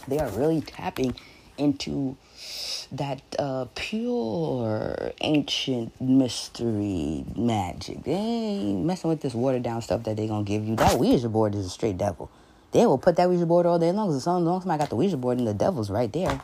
they 0.07 0.19
are 0.19 0.29
really 0.31 0.61
tapping 0.61 1.17
into 1.59 2.17
that 2.93 3.23
uh, 3.39 3.65
pure 3.75 5.13
ancient 5.23 5.99
mystery 6.01 7.25
magic. 7.35 8.05
They 8.05 8.13
ain't 8.13 8.85
messing 8.85 9.09
with 9.09 9.23
this 9.23 9.35
watered 9.35 9.63
down 9.63 9.83
stuff 9.83 10.05
that 10.05 10.17
they 10.17 10.29
gonna 10.29 10.45
give 10.45 10.65
you. 10.65 10.77
That 10.77 10.99
Ouija 10.99 11.29
board 11.29 11.55
is 11.55 11.67
a 11.67 11.71
straight 11.71 11.99
devil. 11.99 12.31
They 12.73 12.87
will 12.87 12.99
put 12.99 13.17
that 13.17 13.29
Ouija 13.29 13.47
board 13.47 13.67
all 13.67 13.79
day 13.79 13.91
long. 13.91 14.15
As 14.15 14.27
long 14.27 14.47
as 14.47 14.63
somebody 14.63 14.79
got 14.79 14.91
the 14.91 14.97
Ouija 14.97 15.17
board 15.17 15.39
and 15.39 15.47
the 15.47 15.55
devil's 15.55 15.91
right 15.91 16.13
there. 16.13 16.41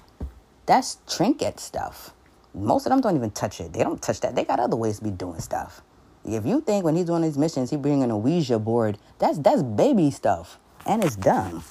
That's 0.65 0.97
trinket 1.07 1.61
stuff. 1.61 2.15
Most 2.55 2.87
of 2.87 2.91
them 2.91 3.01
don't 3.01 3.17
even 3.17 3.31
touch 3.31 3.61
it. 3.61 3.73
They 3.73 3.83
don't 3.83 4.01
touch 4.01 4.21
that. 4.21 4.35
They 4.35 4.45
got 4.45 4.61
other 4.61 4.77
ways 4.77 4.99
to 4.99 5.05
be 5.05 5.11
doing 5.11 5.41
stuff. 5.41 5.83
If 6.25 6.47
you 6.47 6.61
think 6.61 6.85
when 6.85 6.97
he's 6.97 7.07
doing 7.07 7.23
these 7.23 7.39
missions, 7.39 7.71
he 7.71 7.77
bringing 7.77 8.11
a 8.11 8.17
Ouija 8.17 8.59
board, 8.59 8.99
that's 9.19 9.39
that's 9.39 9.63
baby 9.63 10.11
stuff, 10.11 10.59
and 10.87 11.03
it's 11.03 11.17
dumb. 11.17 11.65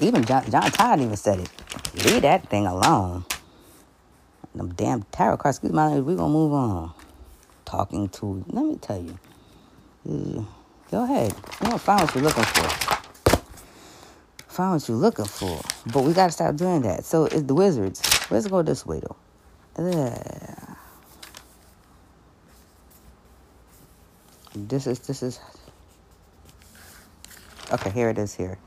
Even 0.00 0.24
John, 0.24 0.50
John 0.50 0.70
Todd 0.70 1.00
even 1.00 1.16
said 1.16 1.40
it. 1.40 1.50
Leave 2.04 2.22
that 2.22 2.48
thing 2.48 2.66
alone. 2.66 3.24
Them 4.54 4.72
damn 4.74 5.02
tarot 5.04 5.36
cards. 5.36 5.58
Excuse 5.58 5.72
my 5.72 5.86
language. 5.86 6.04
We're 6.06 6.16
going 6.16 6.32
to 6.32 6.38
move 6.38 6.52
on. 6.52 6.92
Talking 7.64 8.08
to, 8.08 8.44
let 8.48 8.64
me 8.64 8.76
tell 8.76 9.00
you. 9.00 10.46
Go 10.90 11.04
ahead. 11.04 11.32
You 11.60 11.66
gonna 11.66 11.78
find 11.78 12.00
what 12.00 12.14
you're 12.14 12.24
looking 12.24 12.44
for. 12.44 13.40
Find 14.48 14.72
what 14.72 14.88
you're 14.88 14.96
looking 14.96 15.26
for. 15.26 15.60
But 15.92 16.04
we 16.04 16.12
got 16.12 16.26
to 16.26 16.32
stop 16.32 16.56
doing 16.56 16.82
that. 16.82 17.04
So 17.04 17.26
it's 17.26 17.42
the 17.42 17.54
wizards. 17.54 18.02
Let's 18.30 18.46
go 18.46 18.62
this 18.62 18.84
way, 18.86 19.00
though. 19.00 19.16
Yeah. 19.78 20.74
This 24.54 24.86
is, 24.86 24.98
this 25.00 25.22
is, 25.22 25.40
okay, 27.72 27.90
here 27.90 28.10
it 28.10 28.18
is 28.18 28.34
here. 28.34 28.58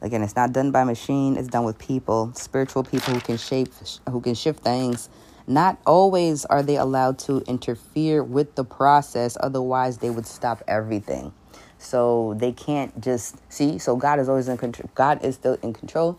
Again, 0.00 0.22
it's 0.22 0.36
not 0.36 0.52
done 0.52 0.70
by 0.70 0.84
machine. 0.84 1.36
It's 1.36 1.48
done 1.48 1.64
with 1.64 1.78
people, 1.78 2.32
spiritual 2.34 2.84
people 2.84 3.14
who 3.14 3.20
can 3.20 3.36
shape, 3.36 3.68
who 4.08 4.20
can 4.20 4.34
shift 4.34 4.60
things 4.60 5.08
not 5.46 5.78
always 5.86 6.44
are 6.44 6.62
they 6.62 6.76
allowed 6.76 7.18
to 7.20 7.42
interfere 7.46 8.22
with 8.22 8.54
the 8.54 8.64
process, 8.64 9.36
otherwise, 9.40 9.98
they 9.98 10.10
would 10.10 10.26
stop 10.26 10.62
everything. 10.68 11.32
So 11.78 12.34
they 12.38 12.52
can't 12.52 13.00
just 13.00 13.36
see. 13.52 13.78
So 13.78 13.96
God 13.96 14.20
is 14.20 14.28
always 14.28 14.48
in 14.48 14.56
control. 14.56 14.88
God 14.94 15.24
is 15.24 15.34
still 15.34 15.58
in 15.62 15.72
control 15.72 16.18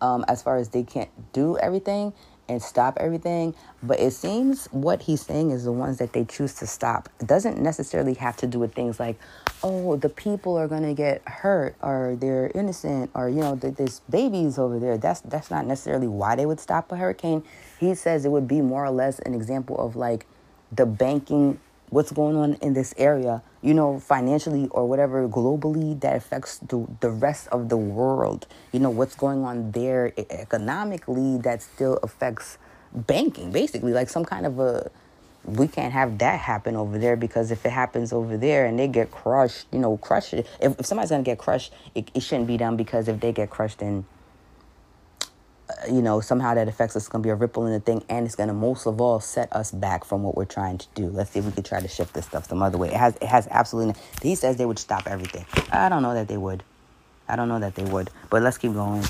um, 0.00 0.24
as 0.26 0.42
far 0.42 0.56
as 0.56 0.70
they 0.70 0.82
can't 0.82 1.10
do 1.32 1.58
everything 1.58 2.14
and 2.48 2.62
stop 2.62 2.96
everything. 2.98 3.54
But 3.82 4.00
it 4.00 4.12
seems 4.12 4.66
what 4.66 5.02
he's 5.02 5.20
saying 5.20 5.50
is 5.50 5.64
the 5.64 5.72
ones 5.72 5.98
that 5.98 6.12
they 6.12 6.24
choose 6.24 6.54
to 6.54 6.66
stop. 6.66 7.08
It 7.20 7.26
doesn't 7.26 7.60
necessarily 7.60 8.14
have 8.14 8.36
to 8.38 8.46
do 8.46 8.58
with 8.58 8.74
things 8.74 9.00
like, 9.00 9.18
oh, 9.62 9.96
the 9.96 10.08
people 10.08 10.56
are 10.56 10.68
gonna 10.68 10.94
get 10.94 11.26
hurt 11.26 11.76
or 11.82 12.16
they're 12.18 12.50
innocent 12.54 13.10
or 13.14 13.28
you 13.28 13.40
know 13.40 13.54
there's 13.54 14.00
babies 14.10 14.58
over 14.58 14.78
there. 14.78 14.98
That's 14.98 15.20
that's 15.20 15.50
not 15.50 15.66
necessarily 15.66 16.08
why 16.08 16.36
they 16.36 16.46
would 16.46 16.60
stop 16.60 16.90
a 16.92 16.96
hurricane. 16.96 17.42
He 17.78 17.94
says 17.94 18.24
it 18.24 18.30
would 18.30 18.48
be 18.48 18.60
more 18.60 18.84
or 18.84 18.90
less 18.90 19.18
an 19.20 19.34
example 19.34 19.78
of 19.78 19.96
like 19.96 20.26
the 20.72 20.86
banking 20.86 21.60
what's 21.96 22.12
going 22.12 22.36
on 22.36 22.52
in 22.60 22.74
this 22.74 22.92
area, 22.98 23.42
you 23.62 23.72
know, 23.72 23.98
financially 23.98 24.68
or 24.70 24.86
whatever, 24.86 25.26
globally, 25.26 25.98
that 26.00 26.14
affects 26.14 26.58
the, 26.58 26.86
the 27.00 27.08
rest 27.08 27.48
of 27.48 27.70
the 27.70 27.76
world. 27.78 28.46
You 28.70 28.80
know, 28.80 28.90
what's 28.90 29.14
going 29.14 29.44
on 29.44 29.70
there 29.70 30.12
economically 30.28 31.38
that 31.38 31.62
still 31.62 31.98
affects 32.02 32.58
banking, 32.92 33.50
basically, 33.50 33.94
like 33.94 34.10
some 34.10 34.26
kind 34.26 34.44
of 34.44 34.60
a. 34.60 34.90
We 35.46 35.68
can't 35.68 35.92
have 35.92 36.18
that 36.18 36.40
happen 36.40 36.76
over 36.76 36.98
there 36.98 37.16
because 37.16 37.50
if 37.50 37.64
it 37.64 37.70
happens 37.70 38.12
over 38.12 38.36
there 38.36 38.66
and 38.66 38.78
they 38.78 38.88
get 38.88 39.10
crushed, 39.10 39.66
you 39.72 39.78
know, 39.78 39.96
crushed. 39.96 40.34
If, 40.34 40.46
if 40.60 40.84
somebody's 40.84 41.10
gonna 41.10 41.22
get 41.22 41.38
crushed, 41.38 41.72
it, 41.94 42.10
it 42.12 42.20
shouldn't 42.20 42.48
be 42.48 42.58
them 42.58 42.76
because 42.76 43.08
if 43.08 43.20
they 43.20 43.32
get 43.32 43.48
crushed, 43.48 43.78
then 43.78 44.04
you 45.90 46.02
know, 46.02 46.20
somehow 46.20 46.54
that 46.54 46.68
affects 46.68 46.96
us. 46.96 47.02
It's 47.02 47.08
going 47.08 47.22
to 47.22 47.26
be 47.26 47.30
a 47.30 47.34
ripple 47.34 47.66
in 47.66 47.72
the 47.72 47.80
thing, 47.80 48.04
and 48.08 48.26
it's 48.26 48.34
going 48.34 48.48
to 48.48 48.54
most 48.54 48.86
of 48.86 49.00
all 49.00 49.20
set 49.20 49.52
us 49.52 49.70
back 49.70 50.04
from 50.04 50.22
what 50.22 50.36
we're 50.36 50.44
trying 50.44 50.78
to 50.78 50.86
do. 50.94 51.08
Let's 51.08 51.30
see 51.30 51.40
if 51.40 51.44
we 51.44 51.52
could 51.52 51.64
try 51.64 51.80
to 51.80 51.88
shift 51.88 52.14
this 52.14 52.26
stuff 52.26 52.48
some 52.48 52.62
other 52.62 52.78
way. 52.78 52.88
It 52.88 52.94
has, 52.94 53.16
it 53.16 53.26
has 53.26 53.48
absolutely. 53.50 54.00
He 54.22 54.34
says 54.34 54.56
they 54.56 54.66
would 54.66 54.78
stop 54.78 55.06
everything. 55.06 55.44
I 55.70 55.88
don't 55.88 56.02
know 56.02 56.14
that 56.14 56.28
they 56.28 56.36
would. 56.36 56.62
I 57.28 57.36
don't 57.36 57.48
know 57.48 57.58
that 57.58 57.74
they 57.74 57.84
would. 57.84 58.10
But 58.30 58.42
let's 58.42 58.58
keep 58.58 58.72
going. 58.72 59.02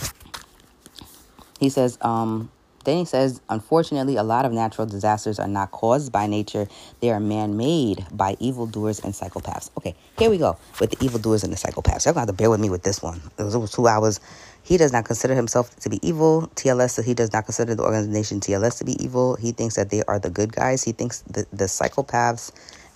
He 1.60 1.68
says, 1.68 1.98
um, 2.00 2.50
then 2.86 2.98
he 2.98 3.04
says, 3.04 3.40
unfortunately, 3.48 4.16
a 4.16 4.22
lot 4.22 4.44
of 4.44 4.52
natural 4.52 4.86
disasters 4.86 5.40
are 5.40 5.48
not 5.48 5.72
caused 5.72 6.12
by 6.12 6.28
nature. 6.28 6.68
They 7.00 7.10
are 7.10 7.18
man 7.18 7.56
made 7.56 8.06
by 8.12 8.36
evildoers 8.38 9.00
and 9.00 9.12
psychopaths. 9.12 9.70
Okay, 9.76 9.96
here 10.18 10.30
we 10.30 10.38
go 10.38 10.56
with 10.80 10.90
the 10.90 11.04
evildoers 11.04 11.42
and 11.42 11.52
the 11.52 11.56
psychopaths. 11.56 12.04
Going 12.04 12.14
to 12.14 12.20
have 12.20 12.28
to 12.28 12.32
bear 12.32 12.48
with 12.48 12.60
me 12.60 12.70
with 12.70 12.84
this 12.84 13.02
one. 13.02 13.20
It 13.38 13.42
was 13.42 13.56
over 13.56 13.66
two 13.66 13.88
hours. 13.88 14.20
He 14.66 14.76
does 14.76 14.92
not 14.92 15.04
consider 15.04 15.36
himself 15.36 15.76
to 15.76 15.88
be 15.88 16.00
evil. 16.02 16.50
TLS, 16.56 16.90
so 16.90 17.02
he 17.02 17.14
does 17.14 17.32
not 17.32 17.44
consider 17.44 17.76
the 17.76 17.84
organization 17.84 18.40
TLS 18.40 18.78
to 18.78 18.84
be 18.84 19.00
evil. 19.02 19.36
He 19.36 19.52
thinks 19.52 19.76
that 19.76 19.90
they 19.90 20.02
are 20.08 20.18
the 20.18 20.28
good 20.28 20.52
guys. 20.52 20.82
He 20.82 20.90
thinks 20.90 21.20
the, 21.22 21.46
the 21.52 21.66
psychopaths 21.66 22.50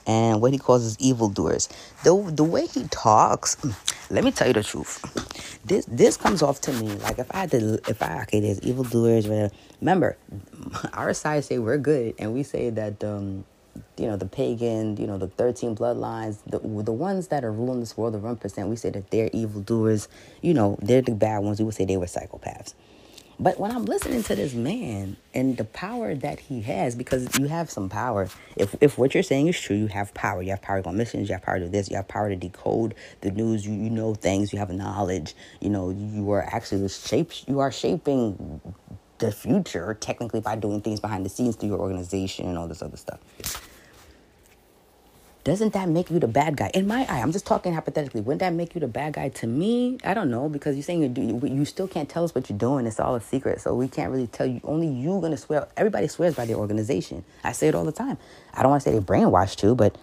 and 0.05 0.41
what 0.41 0.53
he 0.53 0.59
calls 0.59 0.85
as 0.85 0.99
evildoers. 0.99 1.69
The, 2.03 2.33
the 2.35 2.43
way 2.43 2.67
he 2.67 2.89
talks, 2.89 3.57
let 4.11 4.25
me 4.25 4.33
tell 4.33 4.49
you 4.49 4.55
the 4.55 4.65
truth. 4.65 4.99
This 5.65 5.85
this 5.87 6.17
comes 6.17 6.43
off 6.43 6.61
to 6.63 6.73
me 6.73 6.89
like 7.07 7.21
if 7.21 7.31
I 7.31 7.41
had 7.41 7.51
to 7.53 7.79
if 7.87 8.03
I 8.03 8.23
okay 8.23 8.41
there's 8.41 8.61
evildoers. 8.63 9.29
Remember, 9.81 10.17
our 10.93 11.15
side 11.15 11.45
say 11.45 11.59
we're 11.59 11.79
good 11.79 12.17
and 12.19 12.35
we 12.35 12.43
say 12.43 12.71
that 12.71 13.05
um 13.05 13.45
you 14.01 14.07
know 14.07 14.17
the 14.17 14.27
pagan, 14.27 14.97
you 14.97 15.07
know 15.07 15.19
the 15.19 15.29
thirteen 15.29 15.77
bloodlines, 15.77 16.39
the 16.47 16.59
the 16.59 16.93
ones 16.93 17.29
that 17.29 17.45
are 17.45 17.53
ruling 17.53 17.81
this 17.81 17.97
world, 17.97 18.15
the 18.15 18.19
one 18.19 18.37
percent. 18.37 18.69
We 18.69 18.77
say 18.77 18.91
that 18.91 19.11
they're 19.11 19.31
evildoers. 19.33 20.09
You 20.41 20.55
know 20.55 20.79
they're 20.81 21.03
the 21.03 21.15
bad 21.15 21.41
ones. 21.41 21.59
We 21.59 21.67
would 21.67 21.75
say 21.75 21.85
they 21.85 21.99
were 21.99 22.07
psychopaths. 22.07 22.75
But 23.39 23.59
when 23.59 23.71
I'm 23.71 23.87
listening 23.87 24.23
to 24.25 24.37
this 24.37 24.53
man 24.53 25.17
and 25.33 25.57
the 25.57 25.65
power 25.65 26.15
that 26.15 26.41
he 26.41 26.61
has, 26.61 26.95
because 26.95 27.39
you 27.39 27.47
have 27.47 27.71
some 27.71 27.89
power. 27.89 28.29
If 28.57 28.75
if 28.83 28.99
what 28.99 29.15
you're 29.15 29.23
saying 29.23 29.49
is 29.49 29.59
true, 29.59 29.77
you 29.77 29.87
have 29.87 30.13
power. 30.13 30.43
You 30.43 30.51
have 30.51 30.61
power 30.61 30.79
to 30.79 30.83
go 30.83 30.91
on 30.91 30.99
missions. 30.99 31.29
You 31.29 31.35
have 31.35 31.43
power 31.43 31.59
to 31.59 31.65
do 31.65 31.71
this. 31.71 31.91
You 31.91 31.97
have 31.97 32.09
power 32.09 32.29
to 32.29 32.37
decode 32.37 32.95
the 33.23 33.31
news. 33.31 33.67
You 33.67 33.73
you 33.73 33.91
know 33.91 34.15
things. 34.15 34.53
You 34.53 34.59
have 34.59 34.71
knowledge. 34.71 35.35
You 35.61 35.71
know 35.71 35.91
you 35.91 36.31
are 36.33 36.43
actually 36.43 36.89
shapes. 36.89 37.45
You 37.49 37.61
are 37.61 37.73
shaping 37.73 38.61
the 39.19 39.33
future 39.33 39.97
technically 40.01 40.41
by 40.41 40.57
doing 40.57 40.81
things 40.81 41.01
behind 41.01 41.25
the 41.27 41.31
scenes 41.31 41.55
through 41.57 41.69
your 41.69 41.79
organization 41.79 42.49
and 42.49 42.57
all 42.57 42.67
this 42.67 42.81
other 42.81 42.97
stuff 42.97 43.21
doesn't 45.51 45.73
that 45.73 45.89
make 45.89 46.11
you 46.11 46.21
the 46.21 46.29
bad 46.29 46.57
guy? 46.57 46.71
In 46.75 46.87
my 46.87 47.05
eye, 47.09 47.21
I'm 47.21 47.33
just 47.33 47.45
talking 47.45 47.75
hypothetically. 47.75 48.21
Wouldn't 48.21 48.39
that 48.39 48.53
make 48.53 48.75
you 48.75 48.81
the 48.81 48.87
bad 48.87 49.15
guy 49.15 49.31
to 49.31 49.47
me? 49.49 49.99
I 50.05 50.15
don't 50.15 50.31
know 50.31 50.49
because 50.49 50.77
you're 50.77 50.85
saying 50.85 51.17
you 51.17 51.41
you 51.45 51.65
still 51.65 51.89
can't 51.89 52.09
tell 52.09 52.23
us 52.23 52.35
what 52.35 52.49
you're 52.49 52.59
doing. 52.59 52.87
It's 52.87 53.01
all 53.01 53.17
a 53.17 53.21
secret, 53.21 53.61
so 53.61 53.75
we 53.75 53.89
can't 53.89 54.13
really 54.13 54.29
tell 54.29 54.47
you. 54.47 54.61
Only 54.63 54.87
you 54.87 55.21
gonna 55.21 55.37
swear. 55.37 55.67
Everybody 55.77 56.07
swears 56.07 56.37
by 56.37 56.47
their 56.47 56.57
organization. 56.57 57.25
I 57.43 57.53
say 57.53 57.69
it 57.69 57.75
all 57.75 57.85
the 57.85 57.93
time. 57.93 58.17
I 58.55 58.63
don't 58.63 58.71
want 58.71 58.83
to 58.85 58.89
say 58.89 58.93
they're 58.93 59.03
brainwashed 59.03 59.57
too, 59.57 59.75
but 59.75 59.97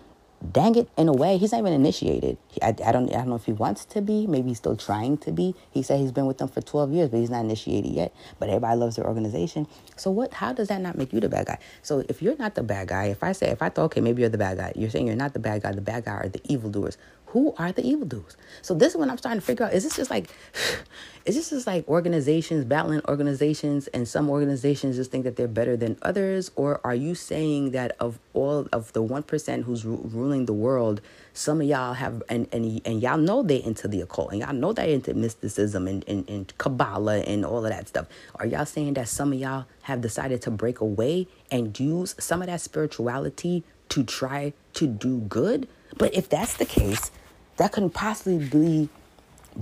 dang 0.52 0.76
it, 0.76 0.90
in 0.98 1.08
a 1.08 1.14
way, 1.14 1.38
he's 1.38 1.52
not 1.52 1.60
even 1.60 1.74
initiated. 1.74 2.38
I, 2.62 2.68
I 2.86 2.92
don't 2.92 3.10
I 3.14 3.18
don't 3.18 3.30
know 3.30 3.36
if 3.36 3.46
he 3.46 3.54
wants 3.54 3.86
to 3.86 4.02
be. 4.02 4.28
Maybe 4.28 4.50
he's 4.50 4.58
still 4.58 4.76
trying 4.76 5.18
to 5.20 5.32
be. 5.32 5.56
He 5.72 5.82
said 5.82 6.00
he's 6.00 6.12
been 6.12 6.26
with 6.26 6.38
them 6.38 6.48
for 6.48 6.62
12 6.62 6.92
years, 6.92 7.10
but 7.10 7.18
he's 7.20 7.30
not 7.30 7.44
initiated 7.44 7.92
yet. 7.92 8.14
But 8.40 8.50
everybody 8.50 8.78
loves 8.78 8.96
their 8.96 9.06
organization. 9.06 9.68
So 9.96 10.12
what? 10.12 10.34
How 10.34 10.54
does 10.54 10.68
that 10.68 10.82
not 10.82 10.98
make 10.98 11.14
you 11.14 11.20
the 11.20 11.30
bad 11.30 11.48
guy? 11.48 11.58
So 11.82 12.04
if 12.08 12.22
you're 12.22 12.38
not 12.38 12.56
the 12.56 12.64
bad 12.64 12.90
guy, 12.90 13.06
if 13.06 13.24
I 13.24 13.32
say 13.32 13.50
if 13.50 13.62
I 13.62 13.70
thought 13.70 13.86
okay, 13.86 14.02
maybe 14.02 14.22
you're 14.22 14.30
the 14.30 14.38
bad 14.38 14.58
guy, 14.58 14.74
you're 14.76 14.90
saying 14.90 15.08
you're 15.08 15.16
not 15.16 15.34
the 15.34 15.40
bad 15.40 15.64
guy. 15.64 15.72
The 15.72 15.82
bad 15.82 16.06
guy 16.06 16.14
are 16.14 16.30
the 16.30 16.42
evildoers 16.52 16.98
who 17.28 17.54
are 17.58 17.72
the 17.72 17.86
evildoers? 17.86 18.38
So 18.62 18.74
this 18.74 18.94
is 18.94 18.98
what 18.98 19.10
I'm 19.10 19.18
starting 19.18 19.42
to 19.42 19.46
figure 19.46 19.66
out. 19.66 19.74
Is 19.74 19.84
this 19.84 19.96
just 19.98 20.10
like, 20.10 20.30
is 21.26 21.36
this 21.36 21.50
just 21.50 21.68
like 21.68 21.88
organizations 21.88 22.66
battling 22.66 23.02
organizations, 23.08 23.88
and 23.88 24.08
some 24.08 24.30
organizations 24.30 24.96
just 24.96 25.12
think 25.12 25.26
that 25.26 25.36
they're 25.36 25.48
better 25.48 25.76
than 25.76 25.98
others, 26.02 26.52
or 26.56 26.80
are 26.84 26.96
you 26.96 27.16
saying 27.16 27.72
that 27.72 27.96
of 28.00 28.20
all 28.34 28.68
of 28.72 28.94
the 28.94 29.02
one 29.02 29.24
percent 29.24 29.66
who's 29.66 29.86
ru- 29.86 30.02
ruling 30.28 30.46
the 30.46 30.54
world, 30.54 31.02
some 31.34 31.62
of 31.62 31.68
y'all 31.68 31.94
have 31.94 32.22
and 32.30 32.48
and 32.52 32.82
and 32.86 33.02
y'all 33.02 33.18
know 33.18 33.44
they 33.44 33.64
into 33.64 33.88
the 33.88 34.02
occult, 34.02 34.32
and 34.32 34.42
y'all 34.42 34.54
know 34.54 34.74
they 34.74 34.94
into 34.94 35.14
mysticism 35.14 35.88
and, 35.88 36.04
and 36.08 36.30
and 36.30 36.58
Kabbalah 36.58 37.20
and 37.20 37.46
all 37.46 37.64
of 37.66 37.72
that 37.72 37.88
stuff. 37.88 38.08
Are 38.36 38.46
y'all 38.46 38.66
saying 38.66 38.96
that 38.96 39.08
some 39.08 39.34
of 39.34 39.40
y'all 39.40 39.66
have 39.84 40.02
decided 40.02 40.42
to 40.44 40.52
break 40.52 40.82
away 40.82 41.28
and 41.50 41.80
use 41.80 42.16
some 42.20 42.42
of 42.42 42.48
that 42.48 42.62
spirituality 42.62 43.64
to 43.90 44.04
try 44.04 44.54
to 44.74 44.88
do 44.88 45.20
good? 45.22 45.68
But 45.98 46.14
if 46.14 46.28
that's 46.28 46.58
the 46.58 46.66
case, 46.66 47.12
that 47.58 47.72
couldn't 47.72 47.92
possibly 47.92 48.38
be 48.46 48.90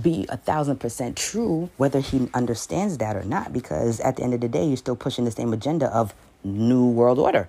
be 0.00 0.26
a 0.28 0.36
thousand 0.36 0.78
percent 0.78 1.16
true 1.16 1.70
whether 1.78 2.00
he 2.00 2.28
understands 2.34 2.98
that 2.98 3.16
or 3.16 3.24
not 3.24 3.50
because 3.50 3.98
at 4.00 4.16
the 4.16 4.22
end 4.22 4.34
of 4.34 4.42
the 4.42 4.48
day 4.48 4.62
you're 4.66 4.76
still 4.76 4.96
pushing 4.96 5.24
the 5.24 5.30
same 5.30 5.54
agenda 5.54 5.86
of 5.86 6.14
new 6.44 6.86
world 6.86 7.18
order 7.18 7.48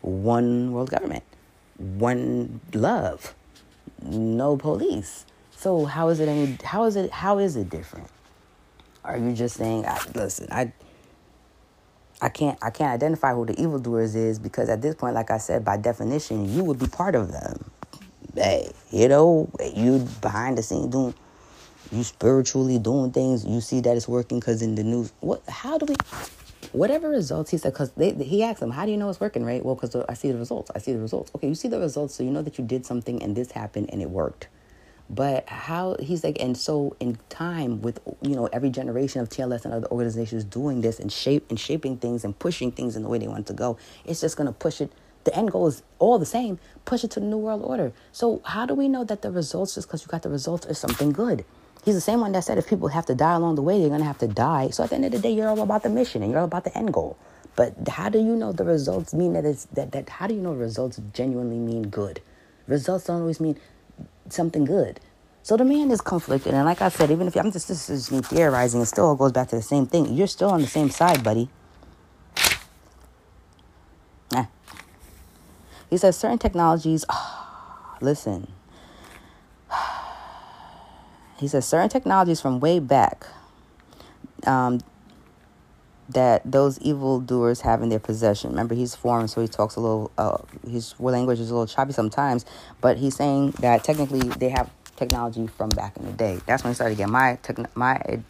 one 0.00 0.70
world 0.70 0.90
government 0.90 1.24
one 1.78 2.60
love 2.74 3.34
no 4.02 4.56
police 4.56 5.24
so 5.50 5.84
how 5.84 6.08
is 6.08 6.20
it 6.20 6.28
any 6.28 6.56
how 6.64 6.84
is 6.84 6.96
it 6.96 7.10
how 7.10 7.38
is 7.38 7.56
it 7.56 7.70
different 7.70 8.08
are 9.04 9.16
you 9.16 9.32
just 9.32 9.56
saying 9.56 9.84
I, 9.86 9.98
listen 10.14 10.48
i 10.50 10.72
I 12.20 12.30
can't 12.30 12.58
I 12.60 12.70
can't 12.70 12.92
identify 12.92 13.32
who 13.32 13.46
the 13.46 13.52
evildoers 13.62 14.16
is 14.16 14.40
because 14.40 14.68
at 14.68 14.82
this 14.82 14.96
point, 14.96 15.14
like 15.14 15.30
I 15.30 15.38
said, 15.38 15.64
by 15.64 15.76
definition, 15.76 16.52
you 16.52 16.64
would 16.64 16.80
be 16.80 16.88
part 16.88 17.14
of 17.14 17.30
them 17.30 17.70
hey, 18.38 18.70
you 18.90 19.08
know, 19.08 19.50
you 19.74 20.06
behind 20.20 20.58
the 20.58 20.62
scenes 20.62 20.86
doing, 20.86 21.14
you 21.90 22.02
spiritually 22.02 22.78
doing 22.78 23.10
things. 23.10 23.44
You 23.44 23.60
see 23.60 23.80
that 23.80 23.96
it's 23.96 24.08
working 24.08 24.40
because 24.40 24.62
in 24.62 24.74
the 24.74 24.84
news. 24.84 25.12
What? 25.20 25.42
How 25.48 25.78
do 25.78 25.86
we? 25.86 25.96
Whatever 26.72 27.08
results 27.08 27.50
he 27.50 27.58
said, 27.58 27.72
because 27.72 27.92
he 27.96 28.42
asked 28.42 28.60
them, 28.60 28.70
"How 28.70 28.84
do 28.84 28.90
you 28.90 28.96
know 28.96 29.08
it's 29.08 29.20
working?" 29.20 29.44
Right? 29.44 29.64
Well, 29.64 29.74
because 29.74 29.94
I 30.08 30.14
see 30.14 30.30
the 30.30 30.38
results. 30.38 30.70
I 30.74 30.78
see 30.78 30.92
the 30.92 30.98
results. 30.98 31.30
Okay, 31.34 31.48
you 31.48 31.54
see 31.54 31.68
the 31.68 31.80
results, 31.80 32.14
so 32.14 32.22
you 32.22 32.30
know 32.30 32.42
that 32.42 32.58
you 32.58 32.64
did 32.64 32.84
something 32.84 33.22
and 33.22 33.34
this 33.36 33.52
happened 33.52 33.90
and 33.90 34.02
it 34.02 34.10
worked. 34.10 34.48
But 35.10 35.48
how 35.48 35.96
he's 36.00 36.22
like, 36.22 36.40
and 36.40 36.56
so 36.56 36.94
in 37.00 37.18
time 37.30 37.80
with 37.80 38.00
you 38.20 38.34
know 38.34 38.46
every 38.52 38.70
generation 38.70 39.22
of 39.22 39.30
TLS 39.30 39.64
and 39.64 39.72
other 39.72 39.88
organizations 39.90 40.44
doing 40.44 40.82
this 40.82 41.00
and 41.00 41.10
shape 41.10 41.46
and 41.48 41.58
shaping 41.58 41.96
things 41.96 42.24
and 42.24 42.38
pushing 42.38 42.70
things 42.72 42.96
in 42.96 43.02
the 43.02 43.08
way 43.08 43.18
they 43.18 43.28
want 43.28 43.46
to 43.46 43.54
go, 43.54 43.78
it's 44.04 44.20
just 44.20 44.36
gonna 44.36 44.52
push 44.52 44.80
it 44.80 44.92
the 45.24 45.36
end 45.36 45.50
goal 45.50 45.66
is 45.66 45.82
all 45.98 46.18
the 46.18 46.24
same 46.24 46.58
push 46.86 47.04
it 47.04 47.10
to 47.10 47.20
the 47.20 47.26
new 47.26 47.36
world 47.36 47.62
order 47.62 47.92
so 48.12 48.40
how 48.46 48.64
do 48.64 48.72
we 48.72 48.88
know 48.88 49.04
that 49.04 49.20
the 49.20 49.30
results 49.30 49.74
just 49.74 49.86
because 49.86 50.02
you 50.02 50.08
got 50.08 50.22
the 50.22 50.30
results 50.30 50.64
is 50.66 50.78
something 50.78 51.10
good 51.12 51.44
he's 51.88 51.94
the 51.94 52.02
same 52.02 52.20
one 52.20 52.32
that 52.32 52.44
said 52.44 52.58
if 52.58 52.68
people 52.68 52.88
have 52.88 53.06
to 53.06 53.14
die 53.14 53.32
along 53.32 53.54
the 53.54 53.62
way 53.62 53.80
they're 53.80 53.88
going 53.88 54.00
to 54.00 54.06
have 54.06 54.18
to 54.18 54.28
die. 54.28 54.68
So 54.68 54.84
at 54.84 54.90
the 54.90 54.96
end 54.96 55.06
of 55.06 55.12
the 55.12 55.18
day 55.18 55.32
you're 55.32 55.48
all 55.48 55.62
about 55.62 55.82
the 55.82 55.88
mission 55.88 56.22
and 56.22 56.30
you're 56.30 56.40
all 56.40 56.44
about 56.46 56.64
the 56.64 56.76
end 56.76 56.92
goal. 56.92 57.16
But 57.56 57.88
how 57.88 58.10
do 58.10 58.18
you 58.18 58.36
know 58.36 58.52
the 58.52 58.64
results 58.64 59.14
mean 59.14 59.32
that 59.32 59.46
it's 59.46 59.64
that, 59.72 59.92
that 59.92 60.10
how 60.10 60.26
do 60.26 60.34
you 60.34 60.40
know 60.40 60.52
results 60.52 61.00
genuinely 61.14 61.56
mean 61.56 61.88
good? 61.88 62.20
Results 62.66 63.06
don't 63.06 63.22
always 63.22 63.40
mean 63.40 63.58
something 64.28 64.66
good. 64.66 65.00
So 65.42 65.56
the 65.56 65.64
man 65.64 65.90
is 65.90 66.02
conflicted. 66.02 66.52
And 66.52 66.66
like 66.66 66.82
i 66.82 66.90
said 66.90 67.10
even 67.10 67.26
if 67.26 67.34
i'm 67.36 67.50
just 67.50 67.68
this 67.68 67.88
is 67.88 68.12
me 68.12 68.20
theorizing 68.20 68.82
it 68.82 68.86
still 68.86 69.16
goes 69.16 69.32
back 69.32 69.48
to 69.48 69.56
the 69.56 69.62
same 69.62 69.86
thing. 69.86 70.12
You're 70.12 70.26
still 70.26 70.50
on 70.50 70.60
the 70.60 70.66
same 70.66 70.90
side 70.90 71.24
buddy. 71.24 71.48
He 75.90 75.96
says 75.96 76.16
certain 76.16 76.38
technologies, 76.38 77.04
oh, 77.08 77.96
listen. 78.00 78.52
He 81.38 81.48
says 81.48 81.66
certain 81.66 81.88
technologies 81.88 82.40
from 82.40 82.60
way 82.60 82.78
back 82.78 83.26
um, 84.46 84.80
that 86.08 86.42
those 86.44 86.78
evildoers 86.80 87.60
have 87.60 87.82
in 87.82 87.88
their 87.88 87.98
possession. 87.98 88.50
Remember, 88.50 88.74
he's 88.74 88.94
foreign, 88.94 89.28
so 89.28 89.40
he 89.40 89.48
talks 89.48 89.76
a 89.76 89.80
little, 89.80 90.10
uh, 90.18 90.38
his 90.68 90.98
language 90.98 91.38
is 91.38 91.50
a 91.50 91.54
little 91.54 91.66
choppy 91.66 91.92
sometimes, 91.92 92.44
but 92.80 92.96
he's 92.96 93.14
saying 93.14 93.52
that 93.60 93.84
technically 93.84 94.20
they 94.20 94.48
have 94.48 94.70
technology 94.96 95.46
from 95.46 95.68
back 95.70 95.96
in 95.96 96.06
the 96.06 96.12
day. 96.12 96.40
That's 96.46 96.64
when 96.64 96.70
I 96.70 96.74
started 96.74 96.96
to 96.96 96.98
get 96.98 97.08
my, 97.08 97.38
my 97.74 98.20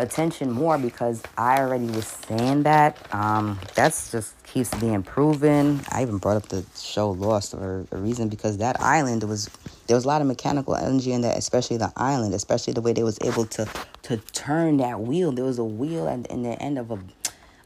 attention 0.00 0.50
more 0.50 0.78
because 0.78 1.22
I 1.36 1.60
already 1.60 1.86
was 1.86 2.06
saying 2.06 2.64
that. 2.64 2.96
Um, 3.14 3.58
that's 3.74 4.10
just 4.10 4.42
keeps 4.44 4.74
being 4.80 5.02
proven. 5.02 5.80
I 5.90 6.02
even 6.02 6.18
brought 6.18 6.36
up 6.36 6.48
the 6.48 6.64
show 6.76 7.10
Lost 7.10 7.52
for 7.52 7.86
a 7.90 7.96
reason 7.96 8.28
because 8.28 8.58
that 8.58 8.80
island 8.80 9.22
was 9.24 9.48
there 9.86 9.94
was 9.94 10.04
a 10.04 10.08
lot 10.08 10.20
of 10.20 10.26
mechanical 10.26 10.74
energy 10.74 11.12
in 11.12 11.20
that, 11.20 11.36
especially 11.36 11.76
the 11.76 11.92
island, 11.96 12.34
especially 12.34 12.72
the 12.72 12.80
way 12.80 12.92
they 12.92 13.02
was 13.02 13.18
able 13.22 13.46
to 13.46 13.68
to 14.02 14.16
turn 14.32 14.78
that 14.78 15.00
wheel. 15.00 15.32
There 15.32 15.44
was 15.44 15.58
a 15.58 15.64
wheel 15.64 16.08
at 16.08 16.26
in 16.26 16.42
the 16.42 16.60
end 16.60 16.78
of 16.78 16.90
a 16.90 16.98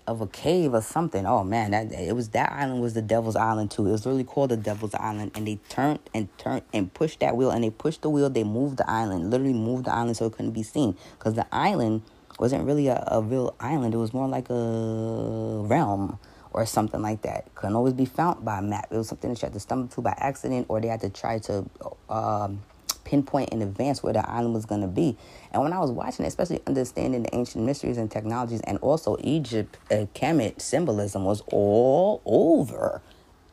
of 0.07 0.20
a 0.20 0.26
cave 0.26 0.74
or 0.74 0.82
something. 0.82 1.24
Oh 1.26 1.45
man, 1.45 1.70
that 1.70 1.93
it 1.93 2.14
was 2.14 2.30
that 2.30 2.53
island 2.53 2.82
was 2.82 2.95
the 2.95 3.03
Devil's 3.03 3.37
Island 3.37 3.70
too. 3.70 3.87
It 3.87 3.93
was 3.93 4.07
really 4.07 4.24
called 4.24 4.51
the 4.51 4.57
Devil's 4.57 4.95
Island, 4.95 5.32
and 5.35 5.47
they 5.47 5.59
turned 5.68 6.01
and 6.12 6.28
turned 6.39 6.62
and 6.72 6.93
pushed 6.93 7.20
that 7.20 7.37
wheel, 7.37 7.51
and 7.51 7.64
they 7.64 7.70
pushed 7.70 8.03
the 8.03 8.11
wheel. 8.11 8.28
They 8.28 8.45
moved 8.45 8.76
the 8.76 8.91
island, 8.91 9.30
literally 9.30 9.55
moved 9.55 9.87
the 9.87 9.95
island 9.95 10.16
so 10.16 10.26
it 10.26 10.32
couldn't 10.32 10.53
be 10.53 10.62
seen, 10.62 10.97
because 11.18 11.35
the 11.35 11.47
island 11.55 12.03
wasn't 12.39 12.64
really 12.64 12.89
a, 12.89 13.03
a 13.09 13.22
real 13.22 13.55
island. 13.61 13.95
It 13.95 13.99
was 13.99 14.12
more 14.12 14.28
like 14.28 14.51
a 14.51 15.62
realm 15.62 16.18
or 16.53 16.66
something 16.66 17.03
like 17.03 17.22
that. 17.22 17.55
Couldn't 17.55 17.76
always 17.76 17.95
be 17.95 18.05
found 18.05 18.45
by 18.45 18.59
a 18.59 18.62
map. 18.62 18.89
It 18.91 18.97
was 18.97 19.09
something 19.09 19.30
that 19.30 19.43
you 19.43 19.47
had 19.47 19.53
to 19.55 19.61
stumble 19.61 19.89
to 19.89 20.01
by 20.01 20.14
accident, 20.18 20.66
or 20.68 20.80
they 20.80 20.89
had 20.89 21.01
to 21.01 21.11
try 21.11 21.39
to. 21.41 21.64
Um, 22.09 22.62
pinpoint 23.05 23.51
in 23.51 23.62
advance 23.62 24.03
where 24.03 24.12
the 24.12 24.28
island 24.28 24.55
was 24.55 24.66
going 24.66 24.80
to 24.80 24.87
be. 24.87 25.16
And 25.53 25.62
when 25.62 25.72
I 25.72 25.78
was 25.78 25.91
watching, 25.91 26.24
it, 26.24 26.28
especially 26.28 26.61
understanding 26.66 27.22
the 27.22 27.35
ancient 27.35 27.64
mysteries 27.64 27.99
and 27.99 28.11
technologies, 28.11 28.61
and 28.62 28.78
also 28.78 29.16
Egypt, 29.20 29.76
uh, 29.91 30.07
Kemet 30.14 30.61
symbolism 30.61 31.24
was 31.24 31.43
all 31.49 32.22
over 32.24 33.03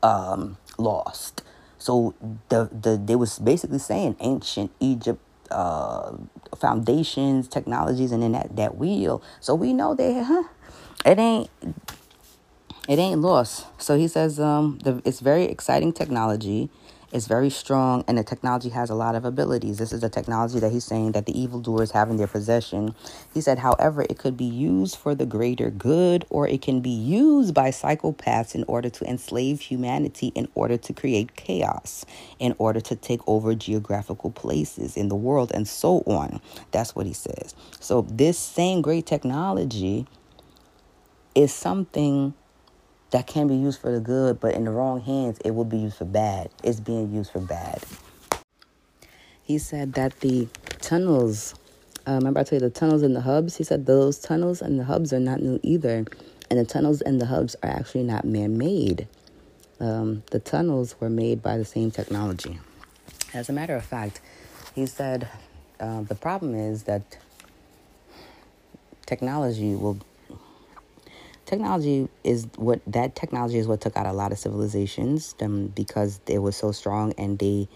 um, 0.01 0.57
lost. 0.77 1.43
So 1.77 2.13
the 2.49 2.69
the 2.71 3.01
they 3.03 3.15
was 3.15 3.39
basically 3.39 3.79
saying 3.79 4.15
ancient 4.19 4.71
Egypt 4.79 5.21
uh, 5.51 6.17
foundations, 6.57 7.47
technologies, 7.47 8.11
and 8.11 8.23
then 8.23 8.31
that 8.33 8.55
that 8.55 8.77
wheel. 8.77 9.21
So 9.39 9.55
we 9.55 9.73
know 9.73 9.95
that, 9.95 10.23
huh? 10.23 10.43
It 11.05 11.19
ain't 11.19 11.49
it 12.87 12.99
ain't 12.99 13.21
lost. 13.21 13.67
So 13.77 13.97
he 13.97 14.07
says 14.07 14.39
um, 14.39 14.79
the, 14.83 15.01
it's 15.05 15.19
very 15.19 15.45
exciting 15.45 15.93
technology 15.93 16.69
is 17.11 17.27
very 17.27 17.49
strong 17.49 18.03
and 18.07 18.17
the 18.17 18.23
technology 18.23 18.69
has 18.69 18.89
a 18.89 18.95
lot 18.95 19.15
of 19.15 19.25
abilities. 19.25 19.77
This 19.77 19.91
is 19.91 20.01
the 20.01 20.09
technology 20.09 20.59
that 20.59 20.71
he's 20.71 20.85
saying 20.85 21.13
that 21.13 21.25
the 21.25 21.39
evildoers 21.39 21.91
have 21.91 22.09
in 22.09 22.17
their 22.17 22.27
possession. 22.27 22.95
He 23.33 23.41
said, 23.41 23.59
however, 23.59 24.03
it 24.03 24.17
could 24.17 24.37
be 24.37 24.45
used 24.45 24.95
for 24.95 25.15
the 25.15 25.25
greater 25.25 25.69
good 25.69 26.25
or 26.29 26.47
it 26.47 26.61
can 26.61 26.81
be 26.81 26.89
used 26.89 27.53
by 27.53 27.69
psychopaths 27.69 28.55
in 28.55 28.63
order 28.67 28.89
to 28.89 29.05
enslave 29.05 29.61
humanity, 29.61 30.31
in 30.35 30.47
order 30.55 30.77
to 30.77 30.93
create 30.93 31.35
chaos, 31.35 32.05
in 32.39 32.55
order 32.57 32.79
to 32.81 32.95
take 32.95 33.21
over 33.27 33.55
geographical 33.55 34.31
places 34.31 34.95
in 34.95 35.09
the 35.09 35.15
world, 35.15 35.51
and 35.53 35.67
so 35.67 35.99
on. 36.07 36.41
That's 36.71 36.95
what 36.95 37.05
he 37.05 37.13
says. 37.13 37.55
So, 37.79 38.01
this 38.03 38.37
same 38.37 38.81
great 38.81 39.05
technology 39.05 40.07
is 41.35 41.53
something 41.53 42.33
that 43.11 43.27
can 43.27 43.47
be 43.47 43.55
used 43.55 43.79
for 43.79 43.91
the 43.91 43.99
good, 43.99 44.39
but 44.39 44.55
in 44.55 44.65
the 44.65 44.71
wrong 44.71 45.01
hands, 45.01 45.37
it 45.45 45.51
will 45.51 45.65
be 45.65 45.77
used 45.77 45.97
for 45.97 46.05
bad. 46.05 46.49
It's 46.63 46.79
being 46.79 47.13
used 47.13 47.31
for 47.31 47.39
bad. 47.39 47.83
He 49.43 49.57
said 49.57 49.93
that 49.93 50.19
the 50.21 50.47
tunnels, 50.79 51.55
uh, 52.07 52.13
remember 52.13 52.39
I 52.39 52.43
told 52.43 52.61
you 52.61 52.69
the 52.69 52.73
tunnels 52.73 53.01
and 53.01 53.15
the 53.15 53.21
hubs? 53.21 53.57
He 53.57 53.63
said 53.63 53.85
those 53.85 54.17
tunnels 54.19 54.61
and 54.61 54.79
the 54.79 54.85
hubs 54.85 55.11
are 55.11 55.19
not 55.19 55.41
new 55.41 55.59
either. 55.61 56.05
And 56.49 56.59
the 56.59 56.65
tunnels 56.65 57.01
and 57.01 57.19
the 57.19 57.25
hubs 57.25 57.55
are 57.63 57.69
actually 57.69 58.03
not 58.03 58.23
man 58.23 58.57
made. 58.57 59.07
Um, 59.79 60.23
the 60.31 60.39
tunnels 60.39 60.95
were 60.99 61.09
made 61.09 61.41
by 61.41 61.57
the 61.57 61.65
same 61.65 61.91
technology. 61.91 62.59
As 63.33 63.49
a 63.49 63.53
matter 63.53 63.75
of 63.75 63.83
fact, 63.83 64.21
he 64.73 64.85
said 64.85 65.27
uh, 65.79 66.01
the 66.01 66.15
problem 66.15 66.55
is 66.55 66.83
that 66.83 67.17
technology 69.05 69.75
will 69.75 69.97
technology 71.51 72.07
is 72.23 72.47
what 72.55 72.81
that 72.87 73.15
technology 73.15 73.57
is 73.57 73.67
what 73.67 73.81
took 73.81 73.95
out 73.97 74.05
a 74.05 74.13
lot 74.13 74.31
of 74.31 74.39
civilizations 74.39 75.35
um, 75.41 75.67
because 75.67 76.19
they 76.25 76.39
were 76.39 76.51
so 76.51 76.71
strong 76.71 77.13
and 77.17 77.39
they 77.39 77.67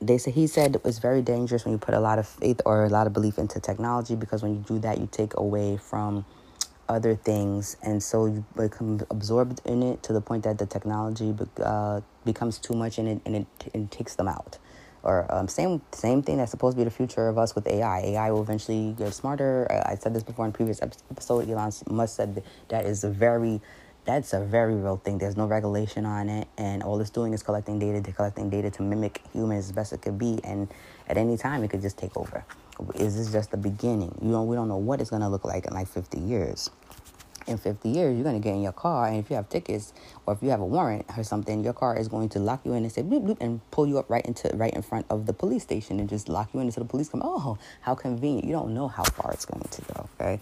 they 0.00 0.18
said 0.18 0.34
he 0.34 0.46
said 0.46 0.76
it 0.76 0.84
was 0.84 0.98
very 0.98 1.22
dangerous 1.22 1.64
when 1.64 1.72
you 1.72 1.78
put 1.78 1.94
a 1.94 2.00
lot 2.00 2.18
of 2.18 2.26
faith 2.26 2.60
or 2.64 2.84
a 2.84 2.88
lot 2.88 3.06
of 3.06 3.12
belief 3.12 3.38
into 3.38 3.58
technology 3.60 4.14
because 4.14 4.42
when 4.42 4.54
you 4.54 4.60
do 4.66 4.78
that 4.78 4.98
you 4.98 5.08
take 5.10 5.36
away 5.36 5.76
from 5.76 6.24
other 6.90 7.14
things. 7.14 7.76
And 7.82 8.02
so 8.02 8.26
you 8.26 8.44
become 8.56 9.00
absorbed 9.10 9.62
in 9.64 9.82
it 9.82 10.02
to 10.02 10.12
the 10.12 10.20
point 10.20 10.42
that 10.44 10.58
the 10.58 10.66
technology 10.66 11.34
uh, 11.62 12.00
becomes 12.24 12.58
too 12.58 12.74
much 12.74 12.98
and 12.98 13.08
it, 13.08 13.20
and 13.24 13.36
it, 13.36 13.46
it 13.72 13.90
takes 13.90 14.16
them 14.16 14.28
out 14.28 14.58
or 15.02 15.26
um, 15.32 15.48
same 15.48 15.80
same 15.92 16.22
thing 16.22 16.38
that's 16.38 16.50
supposed 16.50 16.76
to 16.76 16.80
be 16.80 16.84
the 16.84 16.90
future 16.90 17.28
of 17.28 17.38
us 17.38 17.54
with 17.54 17.66
AI. 17.66 18.00
AI 18.00 18.30
will 18.30 18.42
eventually 18.42 18.94
get 18.98 19.12
smarter. 19.14 19.66
I 19.86 19.94
said 19.94 20.14
this 20.14 20.22
before 20.22 20.46
in 20.46 20.52
previous 20.52 20.80
episode. 20.82 21.48
Elon 21.48 21.72
Musk 21.90 22.16
said 22.16 22.42
that 22.68 22.84
is 22.84 23.04
a 23.04 23.10
very 23.10 23.60
that's 24.04 24.32
a 24.32 24.40
very 24.40 24.74
real 24.74 24.96
thing. 24.96 25.18
There's 25.18 25.36
no 25.36 25.46
regulation 25.46 26.06
on 26.06 26.28
it, 26.28 26.48
and 26.58 26.82
all 26.82 27.00
it's 27.00 27.10
doing 27.10 27.32
is 27.32 27.42
collecting 27.42 27.78
data 27.78 28.00
to 28.00 28.12
collecting 28.12 28.50
data 28.50 28.70
to 28.70 28.82
mimic 28.82 29.22
humans 29.32 29.66
as 29.66 29.72
best 29.72 29.92
it 29.92 30.02
could 30.02 30.18
be, 30.18 30.40
and 30.44 30.68
at 31.08 31.16
any 31.16 31.36
time 31.36 31.62
it 31.64 31.68
could 31.68 31.82
just 31.82 31.98
take 31.98 32.16
over. 32.16 32.44
Is 32.94 33.16
this 33.16 33.30
just 33.30 33.50
the 33.50 33.58
beginning? 33.58 34.16
You 34.22 34.30
know, 34.30 34.42
we 34.42 34.56
don't 34.56 34.68
know 34.68 34.78
what 34.78 35.00
it's 35.00 35.10
gonna 35.10 35.28
look 35.28 35.44
like 35.44 35.66
in 35.66 35.74
like 35.74 35.88
50 35.88 36.18
years 36.18 36.70
in 37.50 37.58
50 37.58 37.88
years, 37.88 38.14
you're 38.14 38.24
going 38.24 38.40
to 38.40 38.42
get 38.42 38.54
in 38.54 38.62
your 38.62 38.72
car, 38.72 39.08
and 39.08 39.18
if 39.18 39.28
you 39.28 39.36
have 39.36 39.48
tickets 39.48 39.92
or 40.24 40.34
if 40.34 40.42
you 40.42 40.50
have 40.50 40.60
a 40.60 40.66
warrant 40.66 41.04
or 41.16 41.24
something, 41.24 41.62
your 41.62 41.72
car 41.72 41.96
is 41.96 42.08
going 42.08 42.28
to 42.30 42.38
lock 42.38 42.64
you 42.64 42.72
in 42.72 42.84
and 42.84 42.92
say 42.92 43.02
bloop 43.02 43.26
bloop 43.26 43.38
and 43.40 43.60
pull 43.70 43.86
you 43.86 43.98
up 43.98 44.08
right 44.08 44.24
into 44.24 44.50
right 44.54 44.72
in 44.72 44.82
front 44.82 45.06
of 45.10 45.26
the 45.26 45.32
police 45.32 45.62
station 45.62 46.00
and 46.00 46.08
just 46.08 46.28
lock 46.28 46.48
you 46.54 46.60
in 46.60 46.66
until 46.66 46.84
the 46.84 46.88
police 46.88 47.08
come. 47.08 47.20
Oh, 47.22 47.58
how 47.80 47.94
convenient! 47.94 48.46
You 48.46 48.52
don't 48.52 48.72
know 48.72 48.88
how 48.88 49.04
far 49.04 49.32
it's 49.32 49.44
going 49.44 49.62
to 49.62 49.82
go. 49.92 50.08
Okay, 50.20 50.40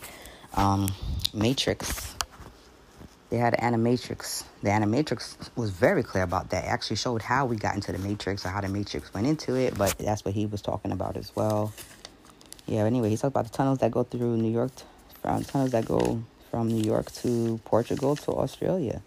um, 0.55 0.93
Matrix. 1.35 2.15
They 3.31 3.37
had 3.37 3.55
an 3.61 3.75
animatrix. 3.75 4.45
The 4.63 4.71
animatrix 4.71 5.51
was 5.55 5.69
very 5.69 6.03
clear 6.03 6.25
about 6.25 6.49
that. 6.49 6.65
It 6.65 6.69
actually 6.69 6.97
showed 6.97 7.21
how 7.21 7.45
we 7.45 7.57
got 7.57 7.75
into 7.75 7.93
the 7.93 7.99
matrix 7.99 8.47
or 8.47 8.49
how 8.49 8.63
the 8.63 8.69
matrix 8.69 9.13
went 9.13 9.27
into 9.27 9.55
it, 9.55 9.77
but 9.77 9.99
that's 9.99 10.25
what 10.25 10.33
he 10.33 10.47
was 10.47 10.63
talking 10.63 10.93
about 10.93 11.19
as 11.19 11.37
well. 11.37 11.75
Yeah. 12.67 12.85
Anyway, 12.85 13.11
he 13.11 13.17
talked 13.19 13.33
about 13.33 13.45
the 13.45 13.51
tunnels 13.51 13.79
that 13.81 13.91
go 13.91 14.03
through 14.03 14.39
New 14.39 14.51
York, 14.51 14.71
tunnels 15.23 15.73
that 15.73 15.85
go 15.85 16.23
from 16.51 16.69
New 16.69 16.83
York 16.83 17.13
to 17.13 17.61
Portugal 17.65 18.17
to 18.17 18.33
Australia. 18.33 19.03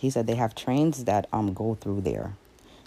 He 0.00 0.10
said 0.10 0.26
they 0.26 0.34
have 0.34 0.54
trains 0.54 1.04
that 1.04 1.26
um 1.32 1.54
go 1.54 1.74
through 1.74 2.02
there 2.02 2.34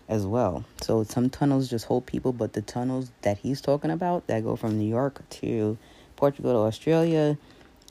as 0.07 0.25
well. 0.25 0.65
So 0.81 1.03
some 1.03 1.29
tunnels 1.29 1.69
just 1.69 1.85
hold 1.85 2.05
people, 2.05 2.33
but 2.33 2.53
the 2.53 2.61
tunnels 2.61 3.11
that 3.21 3.37
he's 3.37 3.61
talking 3.61 3.91
about 3.91 4.27
that 4.27 4.43
go 4.43 4.55
from 4.55 4.77
New 4.77 4.89
York 4.89 5.21
to 5.29 5.77
Portugal 6.15 6.53
to 6.53 6.57
Australia, 6.59 7.37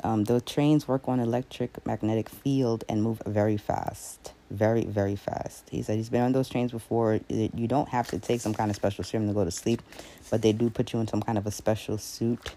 um, 0.02 0.24
the 0.24 0.40
trains 0.40 0.86
work 0.86 1.08
on 1.08 1.20
electric 1.20 1.84
magnetic 1.86 2.28
field 2.28 2.84
and 2.88 3.02
move 3.02 3.22
very 3.24 3.56
fast. 3.56 4.32
Very, 4.50 4.84
very 4.84 5.14
fast. 5.16 5.68
He 5.70 5.82
said 5.82 5.96
he's 5.96 6.08
been 6.08 6.22
on 6.22 6.32
those 6.32 6.48
trains 6.48 6.72
before. 6.72 7.20
You 7.28 7.68
don't 7.68 7.88
have 7.90 8.08
to 8.08 8.18
take 8.18 8.40
some 8.40 8.54
kind 8.54 8.70
of 8.70 8.76
special 8.76 9.04
serum 9.04 9.28
to 9.28 9.34
go 9.34 9.44
to 9.44 9.50
sleep, 9.50 9.82
but 10.30 10.42
they 10.42 10.52
do 10.52 10.70
put 10.70 10.92
you 10.92 11.00
in 11.00 11.06
some 11.06 11.22
kind 11.22 11.36
of 11.38 11.46
a 11.46 11.50
special 11.50 11.98
suit 11.98 12.54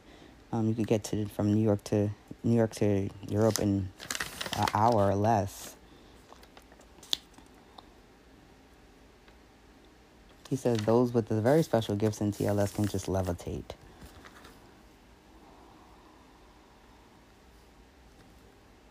um, 0.52 0.68
you 0.68 0.74
could 0.74 0.88
get 0.88 1.04
to 1.06 1.26
from 1.28 1.54
New 1.54 1.64
York 1.64 1.84
to 1.86 2.10
New 2.44 2.56
York 2.56 2.74
to 2.76 3.10
Europe 3.30 3.60
in 3.60 3.90
an 4.58 4.66
hour 4.74 5.10
or 5.10 5.16
less. 5.16 5.76
He 10.50 10.58
says 10.58 10.78
those 10.80 11.14
with 11.14 11.28
the 11.30 11.40
very 11.40 11.64
special 11.64 11.96
gifts 11.96 12.20
in 12.20 12.34
TLS 12.34 12.76
can 12.76 12.86
just 12.86 13.06
levitate. 13.06 13.72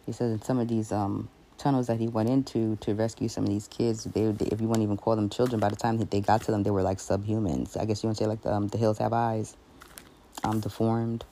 He 0.07 0.13
says 0.13 0.33
in 0.33 0.43
some 0.43 0.59
of 0.59 0.69
these 0.69 0.91
um, 0.91 1.29
tunnels 1.59 1.87
that 1.89 2.01
he 2.01 2.09
went 2.09 2.31
into 2.31 2.77
to 2.77 2.95
rescue 2.95 3.29
some 3.29 3.45
of 3.45 3.51
these 3.51 3.69
kids, 3.69 4.05
they, 4.05 4.33
they 4.33 4.47
if 4.47 4.61
you 4.61 4.69
wouldn't 4.69 4.83
even 4.83 4.97
call 4.97 5.15
them 5.17 5.29
children, 5.29 5.61
by 5.61 5.69
the 5.69 5.77
time 5.77 5.99
they 5.99 6.21
got 6.23 6.41
to 6.43 6.51
them, 6.51 6.63
they 6.63 6.71
were 6.71 6.83
like 6.83 6.97
subhumans. 6.97 7.79
I 7.79 7.85
guess 7.85 8.03
you 8.03 8.09
want 8.09 8.17
to 8.17 8.25
say 8.25 8.29
like 8.29 8.41
the, 8.41 8.53
um, 8.53 8.69
the 8.69 8.79
hills 8.79 8.97
have 8.97 9.13
eyes, 9.13 9.55
um, 10.43 10.61
deformed. 10.61 11.25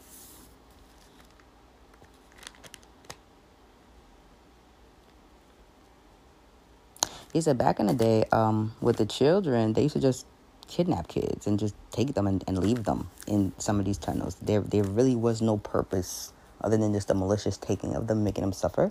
He 7.39 7.43
said 7.43 7.57
back 7.57 7.79
in 7.79 7.87
the 7.87 7.95
day, 7.95 8.25
um, 8.33 8.75
with 8.81 8.97
the 8.97 9.07
children, 9.07 9.73
they 9.73 9.83
used 9.83 9.95
to 9.95 10.01
just 10.01 10.27
kidnap 10.67 11.07
kids 11.07 11.47
and 11.47 11.57
just 11.57 11.77
take 11.93 12.15
them 12.15 12.27
and, 12.27 12.43
and 12.49 12.59
leave 12.59 12.83
them 12.83 13.11
in 13.29 13.53
some 13.59 13.79
of 13.79 13.85
these 13.85 13.97
tunnels. 13.97 14.35
There, 14.43 14.61
there 14.61 14.83
really 14.83 15.15
was 15.15 15.41
no 15.41 15.57
purpose 15.57 16.33
other 16.61 16.77
than 16.77 16.93
just 16.93 17.07
the 17.07 17.15
malicious 17.15 17.57
taking 17.57 17.95
of 17.95 18.09
them, 18.09 18.25
making 18.25 18.43
them 18.43 18.53
suffer. 18.53 18.91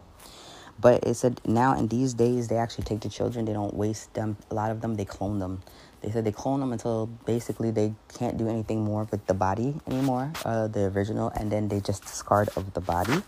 But 0.79 1.03
it 1.03 1.15
said 1.15 1.41
now 1.45 1.77
in 1.77 1.89
these 1.89 2.13
days, 2.13 2.47
they 2.47 2.55
actually 2.55 2.85
take 2.85 3.01
the 3.01 3.09
children. 3.09 3.43
They 3.43 3.51
don't 3.51 3.73
waste 3.73 4.13
them. 4.13 4.37
A 4.49 4.53
lot 4.53 4.71
of 4.71 4.79
them, 4.79 4.95
they 4.95 5.03
clone 5.03 5.39
them. 5.39 5.61
They 5.99 6.09
said 6.09 6.23
they 6.23 6.31
clone 6.31 6.61
them 6.61 6.71
until 6.71 7.07
basically 7.25 7.71
they 7.71 7.95
can't 8.17 8.37
do 8.37 8.47
anything 8.47 8.81
more 8.81 9.09
with 9.11 9.27
the 9.27 9.33
body 9.33 9.75
anymore, 9.87 10.31
uh, 10.45 10.67
the 10.67 10.85
original, 10.85 11.33
and 11.35 11.51
then 11.51 11.67
they 11.67 11.81
just 11.81 12.03
discard 12.03 12.47
of 12.55 12.73
the 12.73 12.79
body. 12.79 13.23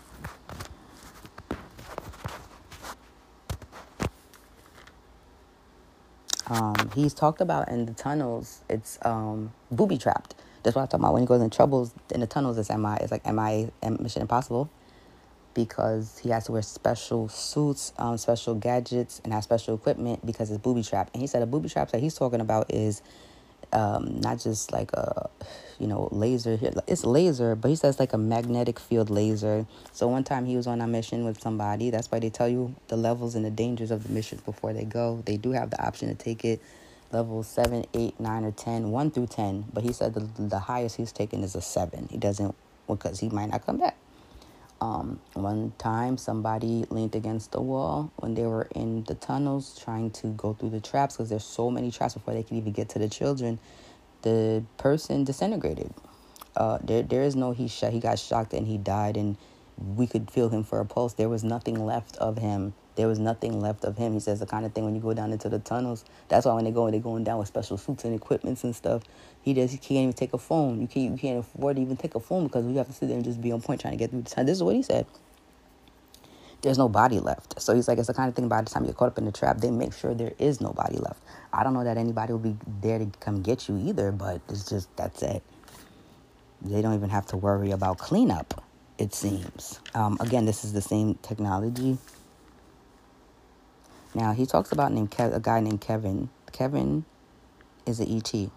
Um, 6.50 6.74
he's 6.96 7.14
talked 7.14 7.40
about 7.40 7.68
in 7.68 7.86
the 7.86 7.94
tunnels, 7.94 8.62
it's 8.68 8.98
um, 9.02 9.52
booby 9.70 9.96
trapped. 9.96 10.34
That's 10.62 10.76
what 10.76 10.82
I'm 10.82 10.88
talking 10.88 11.04
about. 11.04 11.14
When 11.14 11.22
he 11.22 11.26
goes 11.26 11.40
in 11.40 11.48
troubles 11.50 11.94
in 12.12 12.20
the 12.20 12.26
tunnels, 12.26 12.58
it's 12.58 12.70
MI. 12.70 12.96
It's 13.00 13.12
like 13.12 13.24
MI 13.24 13.70
Mission 14.00 14.22
Impossible 14.22 14.68
because 15.54 16.18
he 16.18 16.30
has 16.30 16.46
to 16.46 16.52
wear 16.52 16.62
special 16.62 17.28
suits, 17.28 17.92
um, 17.98 18.18
special 18.18 18.54
gadgets, 18.54 19.20
and 19.24 19.32
have 19.32 19.44
special 19.44 19.74
equipment 19.74 20.26
because 20.26 20.50
it's 20.50 20.60
booby 20.60 20.82
trapped. 20.82 21.14
And 21.14 21.22
he 21.22 21.28
said 21.28 21.42
a 21.42 21.46
booby 21.46 21.68
trap 21.68 21.92
that 21.92 22.00
he's 22.00 22.14
talking 22.14 22.40
about 22.40 22.72
is 22.72 23.02
um, 23.72 24.20
not 24.20 24.40
just 24.40 24.72
like 24.72 24.92
a 24.92 25.30
you 25.78 25.86
know 25.86 26.08
laser 26.12 26.56
here 26.56 26.72
it's 26.86 27.04
laser 27.04 27.54
but 27.54 27.68
he 27.68 27.76
says 27.76 27.98
like 27.98 28.12
a 28.12 28.18
magnetic 28.18 28.78
field 28.78 29.10
laser. 29.10 29.66
So 29.92 30.08
one 30.08 30.24
time 30.24 30.46
he 30.46 30.56
was 30.56 30.66
on 30.66 30.80
a 30.80 30.86
mission 30.86 31.24
with 31.24 31.40
somebody. 31.40 31.90
That's 31.90 32.10
why 32.10 32.18
they 32.18 32.30
tell 32.30 32.48
you 32.48 32.74
the 32.88 32.96
levels 32.96 33.34
and 33.34 33.44
the 33.44 33.50
dangers 33.50 33.90
of 33.90 34.02
the 34.04 34.10
mission 34.10 34.40
before 34.44 34.72
they 34.72 34.84
go. 34.84 35.22
They 35.24 35.36
do 35.36 35.52
have 35.52 35.70
the 35.70 35.84
option 35.84 36.08
to 36.08 36.14
take 36.14 36.44
it 36.44 36.60
level 37.12 37.42
7 37.42 37.84
8 37.92 38.20
9 38.20 38.44
or 38.44 38.52
10 38.52 38.90
1 38.90 39.10
through 39.10 39.26
10 39.26 39.64
but 39.72 39.82
he 39.82 39.92
said 39.92 40.14
the, 40.14 40.20
the 40.38 40.58
highest 40.58 40.96
he's 40.96 41.12
taken 41.12 41.42
is 41.42 41.54
a 41.54 41.60
7 41.60 42.08
he 42.10 42.16
doesn't 42.16 42.54
because 42.86 43.20
he 43.20 43.28
might 43.28 43.50
not 43.50 43.66
come 43.66 43.78
back 43.78 43.96
um, 44.80 45.20
one 45.34 45.72
time, 45.78 46.16
somebody 46.16 46.84
leaned 46.90 47.14
against 47.14 47.52
the 47.52 47.60
wall 47.60 48.12
when 48.16 48.34
they 48.34 48.46
were 48.46 48.68
in 48.74 49.04
the 49.04 49.14
tunnels 49.14 49.78
trying 49.82 50.10
to 50.12 50.28
go 50.28 50.54
through 50.54 50.70
the 50.70 50.80
traps 50.80 51.16
because 51.16 51.28
there's 51.28 51.44
so 51.44 51.70
many 51.70 51.90
traps 51.90 52.14
before 52.14 52.34
they 52.34 52.42
can 52.42 52.56
even 52.56 52.72
get 52.72 52.88
to 52.90 52.98
the 52.98 53.08
children. 53.08 53.58
The 54.22 54.64
person 54.78 55.24
disintegrated. 55.24 55.92
Uh, 56.56 56.78
there, 56.82 57.02
there 57.02 57.22
is 57.22 57.36
no 57.36 57.52
he 57.52 57.68
shot. 57.68 57.92
He 57.92 58.00
got 58.00 58.18
shocked 58.18 58.54
and 58.54 58.66
he 58.66 58.78
died, 58.78 59.16
and 59.16 59.36
we 59.76 60.06
could 60.06 60.30
feel 60.30 60.48
him 60.48 60.64
for 60.64 60.80
a 60.80 60.86
pulse. 60.86 61.14
There 61.14 61.28
was 61.28 61.44
nothing 61.44 61.84
left 61.84 62.16
of 62.16 62.38
him 62.38 62.74
there 63.00 63.08
was 63.08 63.18
nothing 63.18 63.60
left 63.60 63.84
of 63.84 63.96
him. 63.96 64.12
He 64.12 64.20
says 64.20 64.40
the 64.40 64.46
kind 64.46 64.66
of 64.66 64.74
thing 64.74 64.84
when 64.84 64.94
you 64.94 65.00
go 65.00 65.14
down 65.14 65.32
into 65.32 65.48
the 65.48 65.58
tunnels. 65.58 66.04
That's 66.28 66.44
why 66.44 66.52
when 66.52 66.64
they 66.64 66.70
go, 66.70 66.90
they're 66.90 67.00
going 67.00 67.24
down 67.24 67.38
with 67.38 67.48
special 67.48 67.78
suits 67.78 68.04
and 68.04 68.14
equipments 68.14 68.62
and 68.62 68.76
stuff. 68.76 69.02
He 69.42 69.54
does. 69.54 69.72
He 69.72 69.78
can't 69.78 70.00
even 70.00 70.12
take 70.12 70.34
a 70.34 70.38
phone. 70.38 70.80
You 70.80 70.86
can't. 70.88 71.12
You 71.12 71.18
can't 71.18 71.38
afford 71.38 71.76
to 71.76 71.82
even 71.82 71.96
take 71.96 72.14
a 72.14 72.20
phone 72.20 72.46
because 72.46 72.66
we 72.66 72.76
have 72.76 72.86
to 72.88 72.92
sit 72.92 73.06
there 73.08 73.16
and 73.16 73.24
just 73.24 73.40
be 73.40 73.52
on 73.52 73.62
point 73.62 73.80
trying 73.80 73.92
to 73.94 73.98
get 73.98 74.10
through 74.10 74.22
the 74.22 74.30
tunnel. 74.30 74.46
This 74.46 74.58
is 74.58 74.62
what 74.62 74.76
he 74.76 74.82
said. 74.82 75.06
There's 76.62 76.78
no 76.78 76.88
body 76.88 77.20
left. 77.20 77.60
So 77.60 77.74
he's 77.74 77.88
like, 77.88 77.98
it's 77.98 78.08
the 78.08 78.14
kind 78.14 78.28
of 78.28 78.34
thing. 78.34 78.48
By 78.48 78.62
the 78.62 78.70
time 78.70 78.84
you 78.84 78.88
get 78.88 78.96
caught 78.96 79.08
up 79.08 79.18
in 79.18 79.24
the 79.24 79.32
trap, 79.32 79.58
they 79.58 79.70
make 79.70 79.94
sure 79.94 80.14
there 80.14 80.34
is 80.38 80.60
no 80.60 80.72
body 80.72 80.98
left. 80.98 81.22
I 81.52 81.64
don't 81.64 81.74
know 81.74 81.84
that 81.84 81.96
anybody 81.96 82.32
will 82.32 82.40
be 82.40 82.56
there 82.82 82.98
to 82.98 83.06
come 83.20 83.42
get 83.42 83.68
you 83.68 83.78
either, 83.78 84.12
but 84.12 84.42
it's 84.48 84.68
just 84.68 84.94
that's 84.96 85.22
it. 85.22 85.42
They 86.62 86.82
don't 86.82 86.94
even 86.94 87.10
have 87.10 87.26
to 87.28 87.36
worry 87.38 87.70
about 87.70 87.98
cleanup. 87.98 88.62
It 88.98 89.14
seems. 89.14 89.80
Um, 89.94 90.18
again, 90.20 90.44
this 90.44 90.64
is 90.64 90.74
the 90.74 90.82
same 90.82 91.14
technology 91.22 91.98
now 94.14 94.32
he 94.32 94.46
talks 94.46 94.72
about 94.72 94.92
named 94.92 95.14
a 95.18 95.40
guy 95.40 95.60
named 95.60 95.80
Kevin. 95.80 96.30
Kevin 96.52 97.04
is 97.86 98.00
an 98.00 98.16
ET. 98.16 98.50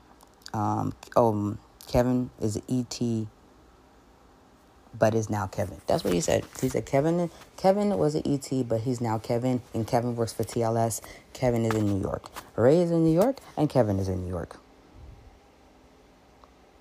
Um, 0.54 0.93
oh, 1.16 1.58
Kevin 1.88 2.30
is 2.41 2.62
ET, 2.70 2.99
but 4.97 5.16
is 5.16 5.30
now 5.30 5.47
Kevin. 5.47 5.82
That's 5.88 6.04
what 6.04 6.14
he 6.14 6.22
said. 6.22 6.45
He 6.62 6.70
said 6.70 6.86
Kevin. 6.86 7.30
Kevin 7.58 7.97
was 7.97 8.16
an 8.16 8.24
ET, 8.26 8.68
but 8.68 8.82
he's 8.82 9.01
now 9.01 9.18
Kevin, 9.18 9.62
and 9.74 9.88
Kevin 9.88 10.16
works 10.16 10.34
for 10.34 10.43
TLS. 10.43 11.01
Kevin 11.34 11.66
is 11.66 11.74
in 11.76 11.88
New 11.88 12.01
York. 12.01 12.26
Ray 12.56 12.80
is 12.80 12.91
in 12.91 13.04
New 13.04 13.14
York, 13.14 13.38
and 13.58 13.70
Kevin 13.70 13.99
is 13.99 14.08
in 14.08 14.24
New 14.24 14.30
York. 14.30 14.58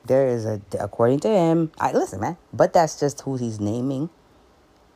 There 0.04 0.26
is 0.26 0.44
a, 0.44 0.60
according 0.80 1.20
to 1.20 1.28
him. 1.28 1.72
I 1.78 1.92
listen, 1.92 2.20
man. 2.20 2.36
But 2.52 2.72
that's 2.72 2.98
just 2.98 3.20
who 3.22 3.36
he's 3.36 3.60
naming 3.60 4.10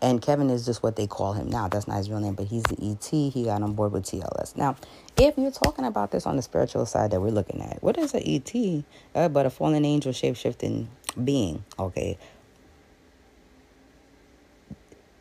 and 0.02 0.20
Kevin 0.20 0.50
is 0.50 0.66
just 0.66 0.82
what 0.82 0.96
they 0.96 1.06
call 1.06 1.32
him 1.32 1.48
now. 1.48 1.68
That's 1.68 1.88
not 1.88 1.96
his 1.96 2.10
real 2.10 2.20
name, 2.20 2.34
but 2.34 2.46
he's 2.46 2.62
the 2.64 2.76
ET. 2.90 3.06
He 3.06 3.44
got 3.44 3.62
on 3.62 3.72
board 3.72 3.92
with 3.92 4.04
TLS. 4.04 4.56
Now, 4.56 4.76
if 5.16 5.38
you're 5.38 5.50
talking 5.50 5.86
about 5.86 6.10
this 6.10 6.26
on 6.26 6.36
the 6.36 6.42
spiritual 6.42 6.84
side 6.84 7.10
that 7.12 7.20
we're 7.20 7.30
looking 7.30 7.62
at, 7.62 7.82
what 7.82 7.96
is 7.96 8.12
an 8.12 8.22
ET? 8.24 8.84
Uh, 9.14 9.28
but 9.28 9.46
a 9.46 9.50
fallen 9.50 9.84
angel, 9.84 10.12
shape 10.12 10.36
shifting 10.36 10.88
being. 11.22 11.64
Okay. 11.78 12.18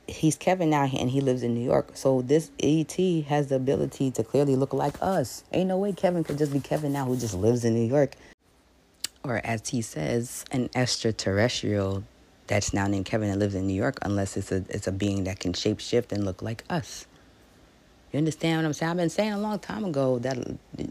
He's 0.08 0.36
Kevin 0.36 0.70
now, 0.70 0.84
and 0.84 1.10
he 1.10 1.22
lives 1.22 1.42
in 1.42 1.56
New 1.56 1.64
York. 1.64 1.92
So 1.94 2.22
this 2.22 2.52
ET 2.60 2.94
has 3.28 3.48
the 3.48 3.56
ability 3.56 4.12
to 4.12 4.24
clearly 4.24 4.56
look 4.56 4.74
like 4.74 4.98
us. 5.02 5.44
Ain't 5.54 5.70
no 5.70 5.78
way 5.78 5.94
Kevin 5.94 6.24
could 6.24 6.38
just 6.38 6.52
be 6.52 6.60
Kevin 6.60 6.94
now, 6.94 7.06
who 7.06 7.18
just 7.18 7.34
lives 7.34 7.64
in 7.64 7.74
New 7.74 7.88
York. 7.88 8.16
Or 9.24 9.42
as 9.44 9.70
he 9.70 9.82
says, 9.82 10.46
an 10.52 10.70
extraterrestrial 10.76 12.04
that's 12.48 12.74
now 12.74 12.88
named 12.88 13.06
Kevin 13.06 13.30
and 13.30 13.40
lives 13.40 13.56
in 13.56 13.68
New 13.68 13.74
York 13.74 13.98
unless 14.02 14.38
it's 14.38 14.52
a 14.52 14.64
it's 14.70 14.88
a 14.88 14.92
being 14.92 15.24
that 15.26 15.40
can 15.40 15.54
shape 15.54 15.80
shift 15.80 16.12
and 16.12 16.26
look 16.26 16.42
like 16.42 16.64
us. 16.70 17.06
You 18.12 18.20
understand 18.20 18.60
what 18.62 18.66
I'm 18.66 18.74
saying? 18.74 18.92
I've 18.92 18.98
been 18.98 19.10
saying 19.10 19.34
a 19.34 19.40
long 19.40 19.60
time 19.60 19.84
ago 19.84 20.20
that 20.20 20.38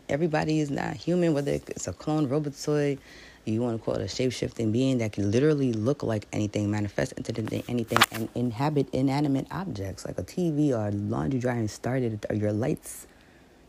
everybody 0.08 0.60
is 0.60 0.70
not 0.70 0.94
human, 0.94 1.32
whether 1.32 1.52
it's 1.52 1.88
a 1.88 1.92
clone 1.92 2.28
robotoid, 2.28 2.98
you 3.46 3.60
want 3.62 3.78
to 3.78 3.84
call 3.84 3.94
it 3.94 4.02
a 4.02 4.08
shape 4.08 4.32
shifting 4.32 4.72
being 4.72 4.98
that 4.98 5.12
can 5.12 5.30
literally 5.30 5.72
look 5.72 6.02
like 6.02 6.26
anything, 6.32 6.70
manifest 6.70 7.12
into 7.12 7.32
anything, 7.68 7.98
and 8.10 8.28
inhabit 8.34 8.88
inanimate 8.92 9.46
objects 9.50 10.04
like 10.06 10.18
a 10.18 10.22
TV 10.22 10.70
or 10.70 10.88
a 10.88 10.90
laundry 10.90 11.40
dryer 11.40 11.58
and 11.58 11.70
started 11.70 12.24
or 12.28 12.36
your 12.36 12.52
lights 12.52 13.06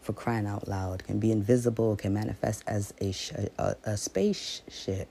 for 0.01 0.13
crying 0.13 0.45
out 0.45 0.67
loud 0.67 1.03
can 1.03 1.19
be 1.19 1.31
invisible, 1.31 1.95
can 1.95 2.13
manifest 2.13 2.63
as 2.67 2.93
a, 3.01 3.13
a, 3.57 3.75
a 3.85 3.97
spaceship 3.97 5.07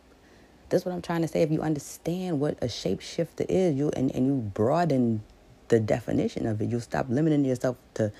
that's 0.74 0.84
what 0.84 0.92
I'm 0.92 1.02
trying 1.02 1.22
to 1.22 1.28
say. 1.28 1.42
If 1.42 1.52
you 1.52 1.62
understand 1.62 2.40
what 2.40 2.58
a 2.60 2.66
shapeshifter 2.66 3.46
is, 3.48 3.76
you 3.76 3.90
and, 3.94 4.10
and 4.12 4.26
you 4.26 4.34
broaden 4.34 5.22
the 5.68 5.78
definition 5.78 6.46
of 6.46 6.60
it, 6.60 6.68
you'll 6.68 6.80
stop 6.80 7.06
limiting 7.08 7.44
yourself 7.44 7.76
to 7.94 8.10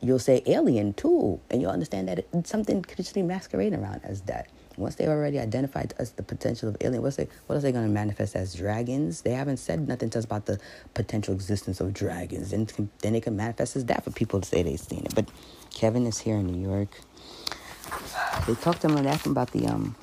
you'll 0.00 0.18
say 0.18 0.42
alien 0.46 0.92
too, 0.92 1.40
and 1.50 1.62
you'll 1.62 1.70
understand 1.70 2.08
that 2.08 2.18
it, 2.18 2.28
something 2.46 2.82
could 2.82 2.96
just 2.96 3.14
be 3.14 3.22
masquerading 3.22 3.78
around 3.78 4.00
as 4.02 4.22
that. 4.22 4.48
Once 4.76 4.96
they've 4.96 5.08
already 5.08 5.38
identified 5.38 5.94
us 6.00 6.10
the 6.10 6.22
potential 6.24 6.68
of 6.68 6.76
alien, 6.80 7.00
what's 7.00 7.14
they, 7.14 7.28
what 7.46 7.56
are 7.56 7.60
they 7.60 7.70
going 7.70 7.86
to 7.86 7.92
manifest 7.92 8.34
as 8.34 8.54
dragons? 8.54 9.22
They 9.22 9.30
haven't 9.30 9.58
said 9.58 9.86
nothing 9.86 10.10
to 10.10 10.18
us 10.18 10.24
about 10.24 10.46
the 10.46 10.58
potential 10.94 11.32
existence 11.32 11.80
of 11.80 11.94
dragons, 11.94 12.52
and 12.52 12.90
then 13.02 13.12
they 13.12 13.20
can 13.20 13.36
manifest 13.36 13.76
as 13.76 13.84
that 13.84 14.02
for 14.02 14.10
people 14.10 14.40
to 14.40 14.48
say 14.48 14.64
they've 14.64 14.80
seen 14.80 15.06
it. 15.06 15.14
But 15.14 15.28
Kevin 15.72 16.08
is 16.08 16.18
here 16.18 16.36
in 16.36 16.46
New 16.46 16.68
York. 16.68 16.88
They 18.48 18.56
talked 18.56 18.80
to 18.80 18.88
him 18.88 18.96
him 18.96 19.30
about 19.30 19.52
the 19.52 19.66
um 19.68 19.94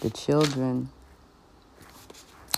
the 0.00 0.08
children 0.08 0.88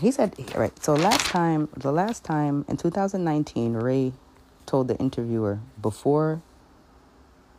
he 0.00 0.10
said 0.10 0.34
right 0.54 0.82
so 0.82 0.94
last 0.94 1.24
time 1.26 1.68
the 1.76 1.90
last 1.92 2.22
time 2.22 2.64
in 2.68 2.76
2019 2.76 3.72
ray 3.74 4.12
told 4.66 4.88
the 4.88 4.96
interviewer 4.96 5.58
before 5.80 6.42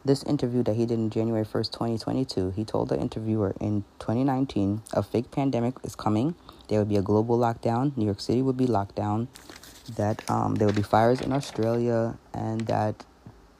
this 0.05 0.23
interview 0.23 0.61
that 0.61 0.75
he 0.75 0.85
did 0.85 0.99
in 0.99 1.09
january 1.09 1.43
1st 1.43 1.71
2022 1.71 2.51
he 2.51 2.63
told 2.63 2.89
the 2.89 2.99
interviewer 2.99 3.55
in 3.59 3.83
2019 3.99 4.81
a 4.93 5.01
fake 5.03 5.31
pandemic 5.31 5.75
is 5.83 5.95
coming. 5.95 6.35
There 6.67 6.79
would 6.79 6.89
be 6.89 6.97
a 6.97 7.01
global 7.01 7.37
lockdown. 7.37 7.95
New 7.97 8.05
york 8.05 8.19
city 8.19 8.41
would 8.41 8.57
be 8.57 8.67
locked 8.67 8.95
down. 8.95 9.27
That 9.95 10.29
um, 10.29 10.55
there 10.55 10.67
would 10.67 10.75
be 10.75 10.81
fires 10.81 11.21
in 11.21 11.31
australia 11.31 12.17
and 12.33 12.61
that 12.67 13.05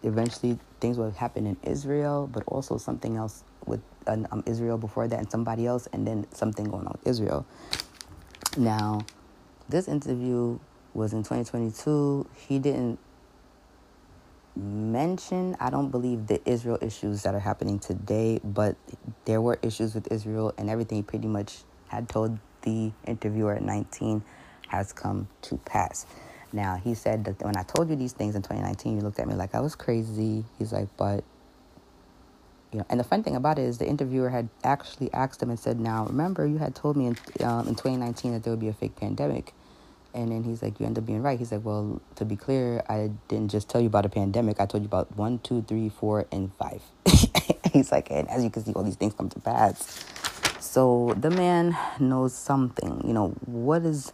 eventually 0.04 0.60
things 0.82 0.98
would 0.98 1.16
happen 1.16 1.48
in 1.48 1.58
israel 1.64 2.30
but 2.32 2.44
also 2.48 2.78
something 2.78 3.16
else 3.16 3.44
with 3.66 3.82
um, 4.08 4.44
israel 4.46 4.78
before 4.78 5.08
that 5.08 5.20
and 5.20 5.32
somebody 5.32 5.66
else 5.66 5.88
and 5.94 6.06
then 6.06 6.28
something 6.34 6.66
going 6.66 6.86
on 6.86 6.98
with 7.00 7.08
israel 7.08 7.46
now, 8.58 9.06
this 9.70 9.88
interview 9.88 10.60
was 10.94 11.14
in 11.14 11.20
2022. 11.20 12.28
He 12.48 12.60
didn't 12.60 13.00
mention, 14.56 15.56
I 15.60 15.70
don't 15.70 15.90
believe, 15.90 16.28
the 16.28 16.42
Israel 16.50 16.78
issues 16.82 17.24
that 17.24 17.36
are 17.36 17.40
happening 17.40 17.80
today, 17.80 18.40
but 18.44 18.76
there 19.26 19.42
were 19.42 19.60
issues 19.62 19.94
with 19.94 20.12
Israel, 20.12 20.54
and 20.58 20.70
everything 20.70 21.04
pretty 21.04 21.28
much 21.28 21.60
had 21.88 22.10
told 22.10 22.40
the 22.64 22.92
interviewer 23.06 23.54
at 23.54 23.62
19 23.62 24.24
has 24.68 24.92
come 24.92 25.28
to 25.44 25.58
pass. 25.58 26.06
Now, 26.52 26.76
he 26.76 26.94
said 26.96 27.26
that 27.26 27.42
when 27.44 27.58
I 27.58 27.64
told 27.64 27.90
you 27.90 27.96
these 27.96 28.14
things 28.14 28.36
in 28.36 28.42
2019, 28.42 28.98
you 28.98 29.02
looked 29.02 29.20
at 29.20 29.28
me 29.28 29.36
like 29.36 29.54
I 29.54 29.60
was 29.60 29.76
crazy. 29.76 30.44
He's 30.58 30.74
like, 30.74 30.88
but 30.98 31.24
you 32.72 32.80
know, 32.80 32.86
and 32.90 33.00
the 33.00 33.04
fun 33.04 33.24
thing 33.24 33.36
about 33.36 33.58
it 33.60 33.64
is 33.64 33.78
the 33.78 33.88
interviewer 33.88 34.30
had 34.30 34.50
actually 34.64 35.12
asked 35.14 35.42
him 35.42 35.50
and 35.50 35.60
said, 35.60 35.80
"Now, 35.80 36.06
remember, 36.06 36.46
you 36.46 36.58
had 36.58 36.76
told 36.76 36.98
me 36.98 37.08
in 37.08 37.18
um, 37.46 37.68
in 37.68 37.76
2019 37.76 38.34
that 38.34 38.44
there 38.44 38.52
would 38.52 38.60
be 38.60 38.68
a 38.68 38.74
fake 38.74 38.96
pandemic." 38.96 39.54
And 40.14 40.32
then 40.32 40.44
he's 40.44 40.62
like, 40.62 40.80
"You 40.80 40.86
end 40.86 40.98
up 40.98 41.06
being 41.06 41.22
right." 41.22 41.40
He's 41.40 41.52
like, 41.52 41.64
"Well, 41.64 42.02
to 42.16 42.26
be 42.26 42.36
clear, 42.36 42.84
I 42.90 43.12
didn't 43.28 43.50
just 43.50 43.70
tell 43.70 43.80
you 43.80 43.88
about 43.88 44.06
a 44.06 44.10
pandemic. 44.10 44.60
I 44.60 44.66
told 44.66 44.84
you 44.84 44.88
about 44.88 45.16
one, 45.16 45.40
two, 45.40 45.62
three, 45.62 45.90
four, 45.90 46.26
and 46.32 46.52
five. 46.56 46.82
he's 47.74 47.92
like, 47.92 48.12
and 48.12 48.30
as 48.30 48.44
you 48.44 48.50
can 48.50 48.64
see, 48.66 48.74
all 48.74 48.84
these 48.84 48.96
things 48.96 49.14
come 49.14 49.30
to 49.30 49.40
pass. 49.40 50.06
So 50.60 51.16
the 51.18 51.30
man 51.30 51.78
knows 52.00 52.34
something. 52.34 53.02
You 53.06 53.14
know, 53.14 53.30
what 53.46 53.84
is 53.84 54.12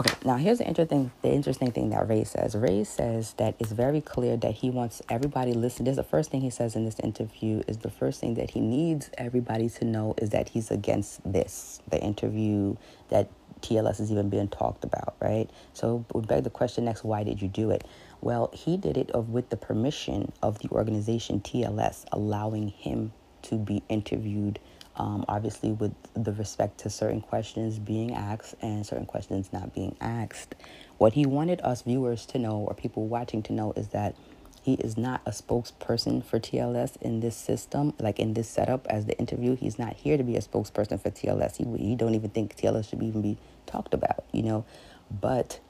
Okay, 0.00 0.14
now 0.24 0.36
here's 0.36 0.56
the 0.56 0.66
interesting 0.66 1.10
the 1.20 1.28
interesting 1.28 1.72
thing 1.72 1.90
that 1.90 2.08
Ray 2.08 2.24
says. 2.24 2.54
Ray 2.54 2.84
says 2.84 3.34
that 3.34 3.54
it's 3.58 3.72
very 3.72 4.00
clear 4.00 4.34
that 4.38 4.52
he 4.52 4.70
wants 4.70 5.02
everybody 5.10 5.52
listen. 5.52 5.84
This 5.84 5.92
is 5.92 5.96
the 5.98 6.04
first 6.04 6.30
thing 6.30 6.40
he 6.40 6.48
says 6.48 6.74
in 6.74 6.86
this 6.86 6.98
interview 7.00 7.62
is 7.68 7.76
the 7.76 7.90
first 7.90 8.18
thing 8.18 8.32
that 8.36 8.52
he 8.52 8.60
needs 8.60 9.10
everybody 9.18 9.68
to 9.68 9.84
know 9.84 10.14
is 10.16 10.30
that 10.30 10.48
he's 10.48 10.70
against 10.70 11.20
this. 11.30 11.82
The 11.90 12.00
interview 12.00 12.76
that 13.10 13.28
TLS 13.60 14.00
is 14.00 14.10
even 14.10 14.30
being 14.30 14.48
talked 14.48 14.84
about, 14.84 15.16
right? 15.20 15.50
So 15.74 16.02
we 16.14 16.22
beg 16.22 16.44
the 16.44 16.50
question 16.50 16.86
next, 16.86 17.04
why 17.04 17.22
did 17.22 17.42
you 17.42 17.48
do 17.48 17.70
it? 17.70 17.84
Well, 18.22 18.48
he 18.54 18.78
did 18.78 18.96
it 18.96 19.10
of 19.10 19.28
with 19.28 19.50
the 19.50 19.58
permission 19.58 20.32
of 20.42 20.60
the 20.60 20.70
organization 20.70 21.40
TLS, 21.40 22.06
allowing 22.10 22.68
him 22.68 23.12
to 23.42 23.56
be 23.56 23.82
interviewed 23.90 24.60
um, 25.00 25.24
obviously 25.28 25.72
with 25.72 25.94
the 26.12 26.32
respect 26.32 26.78
to 26.80 26.90
certain 26.90 27.22
questions 27.22 27.78
being 27.78 28.14
asked 28.14 28.54
and 28.60 28.84
certain 28.86 29.06
questions 29.06 29.50
not 29.50 29.74
being 29.74 29.96
asked. 30.00 30.54
What 30.98 31.14
he 31.14 31.24
wanted 31.24 31.62
us 31.62 31.82
viewers 31.82 32.26
to 32.26 32.38
know 32.38 32.58
or 32.58 32.74
people 32.74 33.06
watching 33.08 33.42
to 33.44 33.54
know 33.54 33.72
is 33.76 33.88
that 33.88 34.14
He 34.62 34.74
is 34.74 34.98
not 34.98 35.22
a 35.24 35.30
spokesperson 35.30 36.22
for 36.22 36.38
TLS 36.38 37.00
in 37.00 37.20
this 37.20 37.34
system, 37.36 37.94
like 37.98 38.20
in 38.20 38.34
this 38.34 38.48
setup 38.48 38.86
as 38.88 39.06
the 39.06 39.18
interview. 39.18 39.56
He's 39.56 39.78
not 39.78 39.94
here 39.94 40.18
to 40.18 40.22
be 40.22 40.36
a 40.36 40.42
spokesperson 40.42 41.00
for 41.00 41.10
TLS. 41.10 41.56
He, 41.56 41.64
he 41.88 41.96
don't 41.96 42.14
even 42.14 42.30
think 42.30 42.56
TLS 42.56 42.90
should 42.90 43.02
even 43.02 43.22
be 43.22 43.38
talked 43.66 43.94
about, 43.94 44.24
you 44.32 44.42
know. 44.42 44.66
But 45.10 45.60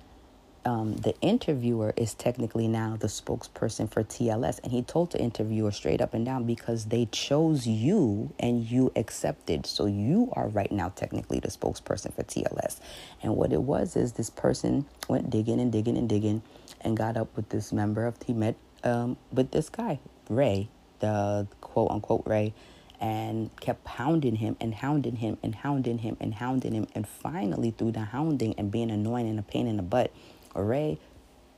um, 0.65 0.97
the 0.97 1.19
interviewer 1.21 1.95
is 1.97 2.15
technically 2.15 2.69
now 2.69 2.97
the 2.99 3.07
spokesperson 3.07 3.91
for 3.91 4.05
TLS. 4.05 4.61
And 4.63 4.73
he 4.73 4.83
told 4.83 5.13
the 5.13 5.19
interviewer 5.19 5.71
straight 5.71 6.01
up 6.01 6.15
and 6.15 6.25
down 6.25 6.45
because 6.45 6.87
they 6.87 7.07
chose 7.07 7.67
you 7.67 8.33
and 8.39 8.65
you 8.65 8.93
accepted. 8.97 9.67
So 9.67 9.87
you 9.87 10.31
are 10.35 10.49
right 10.49 10.71
now 10.71 10.91
technically 10.91 11.41
the 11.41 11.49
spokesperson 11.49 12.15
for 12.15 12.23
TLS. 12.23 12.81
And 13.23 13.37
what 13.37 13.53
it 13.53 13.63
was 13.63 13.97
is 13.97 14.13
this 14.13 14.31
person 14.31 14.87
went 15.09 15.31
digging 15.31 15.61
and 15.61 15.73
digging 15.73 15.97
and 15.97 16.09
digging 16.09 16.43
and 16.83 16.97
got 16.97 17.17
up 17.17 17.35
with 17.37 17.49
this 17.49 17.73
member 17.73 18.07
of, 18.07 18.17
he 18.27 18.33
met 18.33 18.57
um, 18.85 19.17
with 19.33 19.51
this 19.51 19.69
guy, 19.69 19.99
Ray, 20.29 20.69
the 21.01 21.47
quote 21.61 21.91
unquote 21.91 22.23
Ray, 22.27 22.55
and 23.01 23.55
kept 23.61 23.87
hounding 23.87 24.37
him 24.37 24.57
and 24.61 24.75
hounding 24.75 25.17
him 25.17 25.39
and 25.43 25.55
hounding 25.55 25.99
him 25.99 26.17
and 26.21 26.35
hounding 26.35 26.75
him. 26.75 26.87
And 26.95 27.09
finally, 27.09 27.71
through 27.71 27.93
the 27.93 28.01
hounding 28.01 28.55
and 28.59 28.71
being 28.71 28.91
annoying 28.91 29.29
and 29.29 29.39
a 29.39 29.43
pain 29.43 29.67
in 29.67 29.79
the 29.79 29.83
butt, 29.83 30.13
Ray 30.55 30.98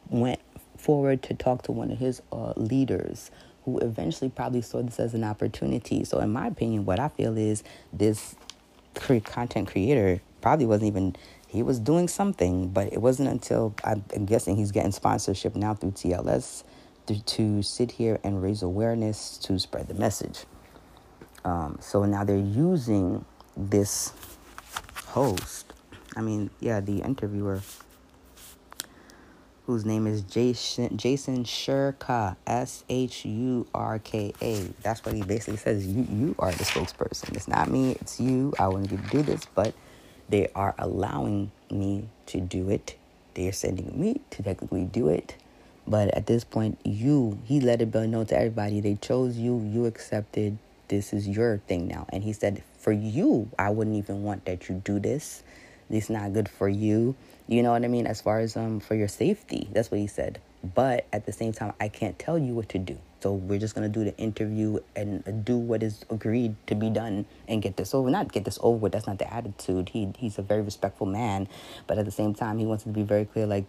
went 0.09 0.41
forward 0.77 1.23
to 1.25 1.35
talk 1.35 1.63
to 1.63 1.73
one 1.73 1.91
of 1.91 1.99
his 1.99 2.23
uh, 2.33 2.53
leaders 2.57 3.31
who 3.65 3.79
eventually 3.79 4.31
probably 4.31 4.63
saw 4.63 4.83
this 4.83 4.99
as 4.99 5.15
an 5.15 5.25
opportunity. 5.25 6.05
So, 6.05 6.19
in 6.19 6.31
my 6.31 6.49
opinion, 6.49 6.85
what 6.85 6.99
I 6.99 7.09
feel 7.09 7.39
is 7.39 7.63
this 7.93 8.35
content 8.95 9.69
creator 9.69 10.21
probably 10.41 10.67
wasn't 10.67 10.89
even 10.89 11.17
he 11.53 11.63
was 11.63 11.79
doing 11.79 12.09
something, 12.09 12.69
but 12.69 12.93
it 12.93 13.01
wasn't 13.01 13.29
until 13.29 13.75
I'm 13.85 14.25
guessing 14.25 14.57
he's 14.57 14.73
getting 14.73 14.91
sponsorship 14.91 15.55
now 15.55 15.75
through 15.75 15.93
TLS 15.93 16.65
to, 17.07 17.23
to 17.23 17.63
sit 17.63 17.91
here 17.91 18.19
and 18.25 18.43
raise 18.43 18.63
awareness 18.63 19.37
to 19.39 19.59
spread 19.59 19.89
the 19.89 19.95
message. 19.95 20.45
Um, 21.45 21.77
so 21.81 22.05
now 22.05 22.25
they're 22.25 22.39
using 22.39 23.25
this 23.55 24.13
host. 25.07 25.73
I 26.17 26.23
mean, 26.23 26.51
yeah, 26.61 26.81
the 26.81 27.01
interviewer, 27.01 27.61
whose 29.67 29.85
name 29.85 30.07
is 30.07 30.23
Jason 30.23 30.97
Jason 30.97 31.45
Shurka, 31.45 32.37
S 32.47 32.85
H 32.89 33.25
U 33.25 33.67
R 33.75 33.99
K 33.99 34.33
A. 34.43 34.61
That's 34.83 35.05
what 35.05 35.15
he 35.15 35.23
basically 35.23 35.57
says. 35.57 35.87
You 35.87 36.07
you 36.11 36.35
are 36.39 36.53
the 36.53 36.65
spokesperson. 36.65 37.37
It's 37.37 37.49
not 37.49 37.71
me. 37.71 37.93
It's 38.01 38.21
you. 38.21 38.53
I 38.59 38.69
you 38.69 38.87
to 38.87 38.97
do 38.97 39.23
this, 39.23 39.47
but 39.55 39.75
they 40.29 40.49
are 40.55 40.75
allowing 40.79 41.51
me 41.71 42.09
to 42.27 42.41
do 42.41 42.71
it. 42.71 42.97
They 43.35 43.49
are 43.49 43.53
sending 43.53 43.99
me 43.99 44.21
to 44.31 44.43
technically 44.43 44.85
do 44.85 45.09
it 45.09 45.37
but 45.87 46.15
at 46.15 46.27
this 46.27 46.45
point, 46.45 46.79
you, 46.85 47.39
he 47.45 47.61
let 47.61 47.83
it 47.83 47.91
be 47.91 48.07
known 48.07 48.27
to 48.27 48.37
everybody. 48.37 48.81
They 48.81 48.95
chose 48.95 49.37
you, 49.37 49.61
you 49.61 49.87
accepted. 49.87 50.59
This 50.89 51.13
is 51.13 51.27
your 51.27 51.59
thing 51.67 51.89
now. 51.89 52.07
And 52.11 52.23
he 52.23 52.33
said, 52.33 52.63
for 52.79 52.93
you, 52.93 53.51
I 53.59 53.71
wouldn't 53.71 53.97
even 53.97 54.23
want 54.23 54.45
that 54.45 54.69
you 54.69 54.81
do 54.85 55.01
this. 55.01 55.43
It's 55.91 56.09
not 56.11 56.33
good 56.33 56.49
for 56.49 56.69
you. 56.69 57.17
You 57.53 57.63
know 57.63 57.73
what 57.73 57.85
I 57.85 57.89
mean? 57.89 58.07
As 58.07 58.23
far 58.23 58.41
as 58.41 58.57
um 58.57 58.81
for 58.81 58.95
your 58.95 59.09
safety. 59.09 59.69
That's 59.73 59.91
what 59.91 60.01
he 60.01 60.07
said. 60.07 60.41
But 60.75 61.05
at 61.13 61.27
the 61.27 61.33
same 61.33 61.53
time, 61.53 61.75
I 61.79 61.89
can't 61.89 62.19
tell 62.19 62.39
you 62.39 62.55
what 62.55 62.71
to 62.71 62.79
do. 62.79 62.97
So 63.21 63.35
we're 63.35 63.59
just 63.59 63.75
gonna 63.75 63.91
do 63.91 64.05
the 64.05 64.17
interview 64.17 64.79
and 64.97 65.45
do 65.45 65.59
what 65.59 65.83
is 65.83 66.03
agreed 66.09 66.57
to 66.69 66.75
be 66.75 66.89
done 66.89 67.27
and 67.47 67.61
get 67.61 67.77
this 67.77 67.93
over. 67.95 68.09
Not 68.09 68.33
get 68.33 68.47
this 68.47 68.59
over 68.63 68.79
with. 68.79 68.93
That's 68.93 69.07
not 69.07 69.19
the 69.19 69.31
attitude. 69.31 69.91
He 69.91 70.09
he's 70.17 70.39
a 70.39 70.43
very 70.43 70.63
respectful 70.63 71.07
man, 71.07 71.47
but 71.87 71.99
at 71.99 72.07
the 72.07 72.11
same 72.11 72.33
time, 72.35 72.59
he 72.59 72.65
wants 72.65 72.85
to 72.85 72.89
be 72.89 73.03
very 73.03 73.27
clear. 73.27 73.45
Like, 73.45 73.69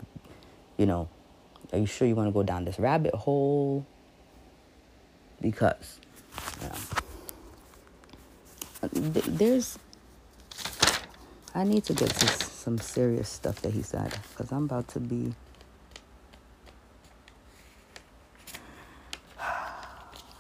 you 0.78 0.86
know, 0.86 1.10
are 1.74 1.80
you 1.80 1.86
sure 1.86 2.08
you 2.08 2.16
want 2.16 2.30
to 2.30 2.32
go 2.32 2.44
down 2.44 2.64
this 2.64 2.80
rabbit 2.80 3.14
hole? 3.14 3.86
Because 5.42 6.00
there's, 8.92 9.78
I 11.56 11.64
need 11.64 11.84
to 11.86 11.94
get 11.94 12.10
to 12.10 12.28
some 12.28 12.78
serious 12.80 13.30
stuff 13.30 13.62
that 13.62 13.74
he 13.74 13.82
said 13.82 14.18
because 14.30 14.52
I'm 14.52 14.66
about 14.66 14.88
to 14.90 15.00
be. 15.00 15.34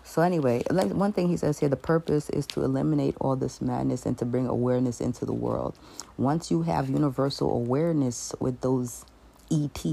So 0.05 0.21
anyway, 0.21 0.61
one 0.69 1.11
thing 1.11 1.27
he 1.27 1.37
says 1.37 1.57
here, 1.57 1.69
the 1.69 1.75
purpose 1.75 2.29
is 2.29 2.45
to 2.47 2.63
eliminate 2.63 3.15
all 3.19 3.35
this 3.35 3.59
madness 3.63 4.05
and 4.05 4.15
to 4.19 4.25
bring 4.25 4.45
awareness 4.45 5.01
into 5.01 5.25
the 5.25 5.33
world. 5.33 5.75
Once 6.17 6.51
you 6.51 6.61
have 6.61 6.87
universal 6.87 7.51
awareness 7.51 8.31
with 8.39 8.61
those 8.61 9.05
ET, 9.49 9.83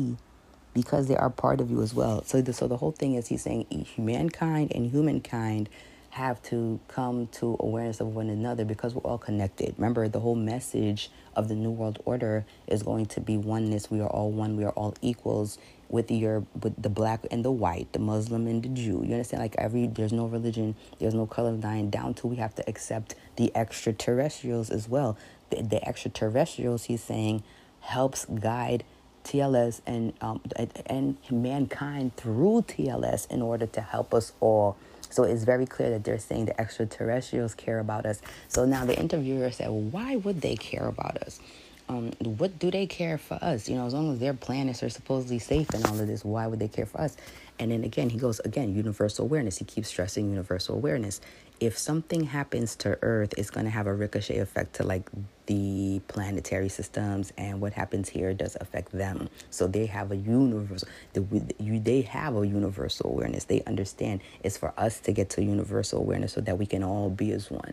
because 0.75 1.09
they 1.09 1.17
are 1.17 1.31
part 1.31 1.61
of 1.61 1.71
you 1.71 1.83
as 1.83 1.95
well. 1.95 2.23
So 2.25 2.41
the, 2.41 2.53
so 2.53 2.69
the 2.69 2.77
whole 2.77 2.93
thing 2.93 3.15
is 3.15 3.29
he's 3.29 3.43
saying 3.43 3.67
mankind 3.97 4.73
and 4.75 4.91
humankind 4.91 5.69
have 6.11 6.43
to 6.43 6.81
come 6.89 7.29
to 7.29 7.57
awareness 7.61 8.01
of 8.01 8.15
one 8.15 8.29
another 8.29 8.65
because 8.65 8.95
we're 8.95 9.03
all 9.03 9.19
connected. 9.19 9.75
Remember, 9.79 10.09
the 10.09 10.21
whole 10.21 10.35
message 10.35 11.11
of 11.37 11.49
the 11.49 11.55
New 11.55 11.71
World 11.71 12.01
Order 12.05 12.45
is 12.67 12.83
going 12.83 13.07
to 13.07 13.21
be 13.21 13.37
oneness. 13.37 13.91
We 13.91 14.01
are 14.01 14.09
all 14.09 14.31
one. 14.31 14.57
We 14.57 14.65
are 14.65 14.73
all 14.73 14.95
equals 15.01 15.59
with 15.89 16.11
your 16.11 16.45
with 16.63 16.81
the 16.81 16.89
black 16.89 17.27
and 17.31 17.45
the 17.45 17.51
white, 17.51 17.93
the 17.93 17.99
Muslim 17.99 18.47
and 18.47 18.63
the 18.63 18.69
Jew. 18.69 19.03
You 19.05 19.15
understand? 19.15 19.43
Like 19.43 19.55
every 19.57 19.87
there's 19.87 20.13
no 20.13 20.27
religion, 20.27 20.75
there's 20.99 21.15
no 21.15 21.27
color 21.27 21.53
line 21.53 21.91
down 21.91 22.15
to 22.15 22.27
we 22.27 22.37
have 22.37 22.55
to 22.57 22.69
accept 22.69 23.15
the 23.37 23.55
extraterrestrials 23.57 24.71
as 24.71 24.89
well. 24.89 25.17
The, 25.51 25.63
the 25.63 25.89
extraterrestrials, 25.89 26.85
he's 26.85 27.03
saying, 27.03 27.43
helps 27.81 28.25
guide 28.25 28.85
TLS 29.25 29.81
and 29.87 30.13
um, 30.21 30.41
and 30.87 31.17
mankind 31.31 32.17
through 32.17 32.63
TLS 32.63 33.31
in 33.31 33.43
order 33.43 33.67
to 33.67 33.81
help 33.81 34.13
us 34.15 34.33
all. 34.41 34.77
So 35.11 35.25
it's 35.25 35.45
very 35.45 35.67
clear 35.67 35.91
that 35.91 36.05
they're 36.05 36.19
saying 36.19 36.47
the 36.47 36.61
extraterrestrials 36.61 37.55
care 37.55 37.79
about 37.79 38.07
us. 38.07 38.21
So 38.49 38.65
now 38.65 38.85
the 38.85 38.99
interviewer 38.99 39.51
said, 39.51 39.69
well, 39.69 39.81
why 39.81 40.17
would 40.17 40.41
they 40.41 40.57
care 40.57 40.87
about 40.87 41.19
us? 41.19 41.41
Um, 41.89 42.13
what 42.21 42.59
do 42.61 42.71
they 42.71 42.87
care 42.87 43.19
for 43.19 43.35
us? 43.43 43.69
You 43.69 43.75
know, 43.75 43.87
as 43.87 43.95
long 43.95 44.13
as 44.13 44.21
their 44.21 44.35
planets 44.35 44.83
are 44.85 44.89
supposedly 44.89 45.41
safe 45.41 45.71
and 45.71 45.85
all 45.87 45.99
of 45.99 46.07
this, 46.07 46.25
why 46.25 46.47
would 46.47 46.61
they 46.61 46.69
care 46.69 46.87
for 46.87 47.01
us? 47.01 47.17
And 47.59 47.73
then 47.73 47.83
again, 47.83 48.09
he 48.11 48.19
goes, 48.19 48.39
again, 48.41 48.75
universal 48.75 49.25
awareness. 49.25 49.59
He 49.59 49.65
keeps 49.65 49.89
stressing 49.89 50.31
universal 50.31 50.77
awareness 50.77 51.21
if 51.61 51.77
something 51.77 52.25
happens 52.25 52.75
to 52.77 52.99
Earth, 53.03 53.35
it's 53.37 53.51
going 53.51 53.67
to 53.67 53.71
have 53.71 53.87
a 53.87 53.95
ricochet 53.95 54.39
effect 54.39 54.75
to 54.77 54.83
like 54.83 55.09
the 55.51 56.01
planetary 56.07 56.69
systems, 56.69 57.33
and 57.37 57.61
what 57.61 57.73
happens 57.73 58.09
here 58.09 58.33
does 58.33 58.57
affect 58.61 58.93
them. 58.93 59.29
So 59.51 59.67
they 59.67 59.87
have 59.87 60.13
a 60.13 60.17
universal, 60.17 60.87
they 61.13 62.03
have 62.03 62.37
a 62.37 62.47
universal 62.47 63.11
awareness. 63.11 63.47
They 63.47 63.61
understand 63.67 64.21
it's 64.45 64.57
for 64.57 64.73
us 64.77 65.01
to 65.01 65.11
get 65.11 65.29
to 65.31 65.43
universal 65.43 65.99
awareness 65.99 66.35
so 66.35 66.41
that 66.43 66.57
we 66.57 66.67
can 66.67 66.85
all 66.85 67.11
be 67.11 67.33
as 67.33 67.51
one. 67.51 67.73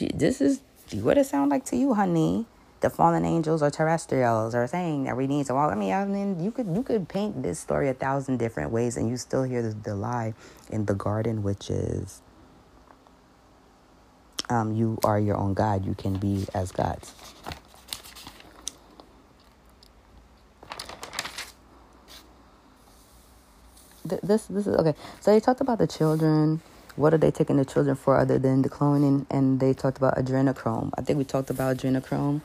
This 0.00 0.40
is 0.40 0.62
what 0.92 1.16
it 1.16 1.26
sound 1.26 1.52
like 1.52 1.64
to 1.66 1.76
you, 1.76 1.94
honey. 1.94 2.46
The 2.80 2.90
fallen 2.90 3.24
angels 3.24 3.62
or 3.62 3.70
terrestrials 3.70 4.56
are 4.56 4.66
saying 4.66 5.04
that 5.04 5.16
we 5.16 5.28
need 5.28 5.46
to. 5.46 5.54
I 5.54 5.76
mean, 5.76 5.92
I 5.92 6.04
mean, 6.04 6.42
you 6.42 6.50
could 6.50 6.66
you 6.74 6.82
could 6.82 7.08
paint 7.08 7.44
this 7.44 7.60
story 7.60 7.88
a 7.88 7.94
thousand 7.94 8.38
different 8.38 8.72
ways, 8.72 8.96
and 8.96 9.08
you 9.08 9.16
still 9.16 9.44
hear 9.44 9.62
the, 9.62 9.74
the 9.74 9.94
lie 9.94 10.34
in 10.70 10.86
the 10.86 10.94
garden, 10.94 11.44
which 11.44 11.70
is 11.70 12.20
um, 14.50 14.74
you 14.74 14.98
are 15.04 15.20
your 15.20 15.36
own 15.36 15.54
God. 15.54 15.86
You 15.86 15.94
can 15.94 16.16
be 16.18 16.46
as 16.54 16.72
gods. 16.72 17.14
This 24.04 24.46
this 24.46 24.66
is 24.66 24.76
okay. 24.76 24.94
So 25.20 25.32
they 25.32 25.40
talked 25.40 25.60
about 25.60 25.78
the 25.78 25.86
children. 25.86 26.60
What 26.96 27.14
are 27.14 27.18
they 27.18 27.30
taking 27.30 27.56
the 27.56 27.64
children 27.64 27.96
for 27.96 28.18
other 28.18 28.38
than 28.38 28.62
the 28.62 28.68
cloning? 28.68 29.26
And 29.30 29.60
they 29.60 29.74
talked 29.74 29.98
about 29.98 30.16
adrenochrome. 30.16 30.90
I 30.98 31.02
think 31.02 31.18
we 31.18 31.24
talked 31.24 31.50
about 31.50 31.78
adrenochrome. 31.78 32.42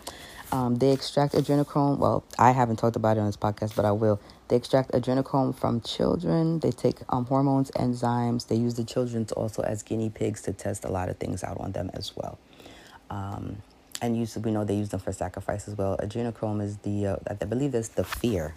Um, 0.51 0.75
they 0.75 0.91
extract 0.91 1.33
adrenochrome. 1.33 1.97
Well, 1.97 2.23
I 2.39 2.51
haven't 2.51 2.77
talked 2.77 2.95
about 2.95 3.17
it 3.17 3.19
on 3.19 3.25
this 3.25 3.37
podcast, 3.37 3.75
but 3.75 3.85
I 3.85 3.91
will. 3.91 4.19
They 4.47 4.55
extract 4.55 4.91
adrenochrome 4.91 5.55
from 5.55 5.81
children. 5.81 6.59
They 6.59 6.71
take 6.71 6.99
um, 7.09 7.25
hormones, 7.25 7.69
enzymes. 7.71 8.47
They 8.47 8.55
use 8.55 8.75
the 8.75 8.85
children 8.85 9.27
also 9.35 9.61
as 9.63 9.83
guinea 9.83 10.09
pigs 10.09 10.41
to 10.43 10.53
test 10.53 10.85
a 10.85 10.89
lot 10.89 11.09
of 11.09 11.17
things 11.17 11.43
out 11.43 11.57
on 11.59 11.73
them 11.73 11.91
as 11.93 12.13
well. 12.15 12.39
Um, 13.09 13.57
and 14.01 14.15
use, 14.15 14.37
we 14.37 14.51
know 14.51 14.63
they 14.63 14.75
use 14.75 14.89
them 14.89 14.99
for 14.99 15.11
sacrifice 15.11 15.67
as 15.67 15.77
well. 15.77 15.97
Adrenochrome 15.97 16.61
is 16.61 16.77
the, 16.77 17.07
uh, 17.07 17.15
I 17.29 17.33
believe 17.33 17.73
that's 17.73 17.89
the 17.89 18.03
fear. 18.03 18.53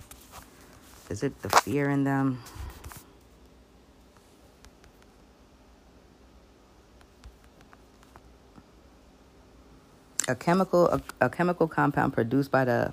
Is 1.09 1.22
it 1.24 1.43
the 1.43 1.49
fear 1.49 1.91
in 1.91 2.05
them? 2.05 2.43
A 10.30 10.36
chemical, 10.36 10.86
a, 10.88 11.02
a 11.20 11.28
chemical 11.28 11.66
compound 11.66 12.12
produced 12.12 12.52
by 12.52 12.64
the 12.64 12.92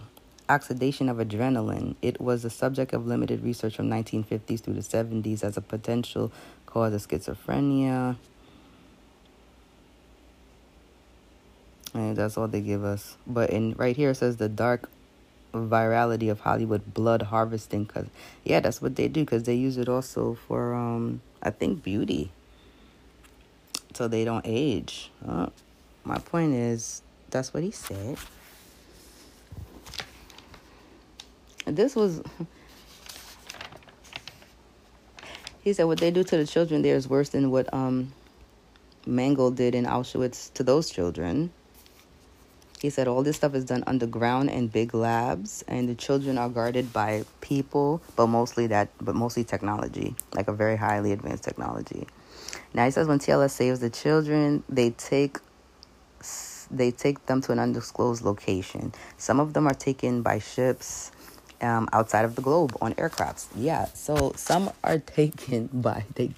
oxidation 0.49 1.07
of 1.07 1.17
adrenaline. 1.17 1.95
It 2.01 2.19
was 2.19 2.41
the 2.41 2.49
subject 2.49 2.93
of 2.93 3.05
limited 3.05 3.43
research 3.43 3.75
from 3.75 3.91
1950s 3.91 4.61
through 4.61 4.73
the 4.73 4.81
70s 4.81 5.43
as 5.43 5.55
a 5.55 5.61
potential 5.61 6.31
cause 6.65 6.95
of 6.95 7.07
schizophrenia. 7.07 8.15
And 11.93 12.15
that's 12.15 12.39
all 12.39 12.47
they 12.47 12.61
give 12.61 12.83
us. 12.83 13.17
But 13.27 13.51
in 13.51 13.73
right 13.73 13.95
here 13.95 14.09
it 14.09 14.15
says 14.15 14.37
the 14.37 14.49
dark 14.49 14.89
virality 15.53 16.31
of 16.31 16.39
Hollywood 16.39 16.91
blood 16.91 17.21
harvesting. 17.21 17.85
Cause 17.85 18.07
yeah, 18.43 18.61
that's 18.61 18.81
what 18.81 18.95
they 18.95 19.07
do. 19.07 19.25
Cause 19.25 19.43
they 19.43 19.53
use 19.53 19.77
it 19.77 19.87
also 19.87 20.39
for 20.47 20.73
um, 20.73 21.21
I 21.43 21.51
think 21.51 21.83
beauty. 21.83 22.31
So 23.93 24.07
they 24.07 24.25
don't 24.25 24.45
age. 24.45 25.11
Uh, 25.27 25.47
my 26.03 26.17
point 26.17 26.53
is, 26.53 27.03
that's 27.29 27.53
what 27.53 27.63
he 27.63 27.71
said. 27.71 28.17
This 31.65 31.95
was. 31.95 32.21
He 35.61 35.73
said 35.73 35.83
what 35.83 35.99
they 35.99 36.11
do 36.11 36.23
to 36.23 36.37
the 36.37 36.47
children 36.47 36.81
there 36.81 36.95
is 36.95 37.09
worse 37.09 37.27
than 37.29 37.51
what 37.51 37.73
um, 37.73 38.13
Mengele 39.05 39.53
did 39.53 39.75
in 39.75 39.85
Auschwitz 39.85 40.53
to 40.53 40.63
those 40.63 40.89
children. 40.89 41.51
He 42.81 42.89
said 42.89 43.07
all 43.07 43.23
this 43.23 43.37
stuff 43.37 43.55
is 43.55 43.65
done 43.65 43.83
underground 43.87 44.49
in 44.49 44.67
big 44.67 44.93
labs, 44.93 45.65
and 45.67 45.89
the 45.89 45.95
children 45.95 46.37
are 46.37 46.47
guarded 46.47 46.93
by 46.93 47.25
people, 47.41 48.01
but 48.15 48.27
mostly 48.27 48.67
that, 48.67 48.89
but 49.01 49.15
mostly 49.15 49.43
technology, 49.43 50.15
like 50.33 50.47
a 50.47 50.53
very 50.53 50.77
highly 50.77 51.11
advanced 51.11 51.43
technology. 51.43 52.07
Now 52.73 52.85
he 52.85 52.91
says 52.91 53.07
when 53.07 53.19
TLS 53.19 53.51
saves 53.51 53.79
the 53.79 53.89
children, 53.89 54.63
they 54.69 54.91
take 54.91 55.39
they 56.69 56.91
take 56.91 57.25
them 57.25 57.41
to 57.41 57.51
an 57.51 57.59
undisclosed 57.59 58.23
location. 58.23 58.93
Some 59.17 59.39
of 59.39 59.53
them 59.53 59.67
are 59.67 59.73
taken 59.73 60.21
by 60.21 60.39
ships 60.39 61.11
um, 61.61 61.89
outside 61.93 62.25
of 62.25 62.35
the 62.35 62.41
globe 62.41 62.75
on 62.81 62.93
aircrafts. 62.95 63.47
Yeah, 63.55 63.85
so 63.85 64.33
some 64.35 64.71
are 64.83 64.97
taken 65.17 65.69
by 65.73 66.05
they, 66.15 66.31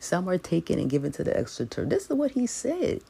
some 0.00 0.28
are 0.28 0.38
taken 0.38 0.78
and 0.78 0.90
given 0.90 1.12
to 1.12 1.24
the 1.24 1.36
extraterrestrial. 1.36 1.88
This 1.88 2.10
is 2.10 2.16
what 2.16 2.32
he 2.32 2.46
said. 2.46 3.00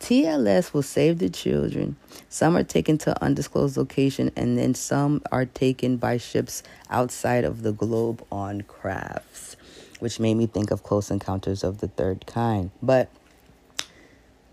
TLS 0.00 0.72
will 0.72 0.82
save 0.82 1.18
the 1.18 1.28
children. 1.28 1.96
Some 2.30 2.56
are 2.56 2.64
taken 2.64 2.96
to 2.98 3.22
undisclosed 3.22 3.76
location, 3.76 4.30
and 4.34 4.58
then 4.58 4.74
some 4.74 5.22
are 5.30 5.44
taken 5.44 5.98
by 5.98 6.16
ships 6.16 6.62
outside 6.88 7.44
of 7.44 7.62
the 7.62 7.72
globe 7.72 8.24
on 8.32 8.62
crafts, 8.62 9.56
which 9.98 10.18
made 10.18 10.34
me 10.34 10.46
think 10.46 10.70
of 10.70 10.82
Close 10.82 11.10
Encounters 11.10 11.62
of 11.62 11.78
the 11.78 11.88
Third 11.88 12.24
Kind. 12.26 12.70
But 12.82 13.10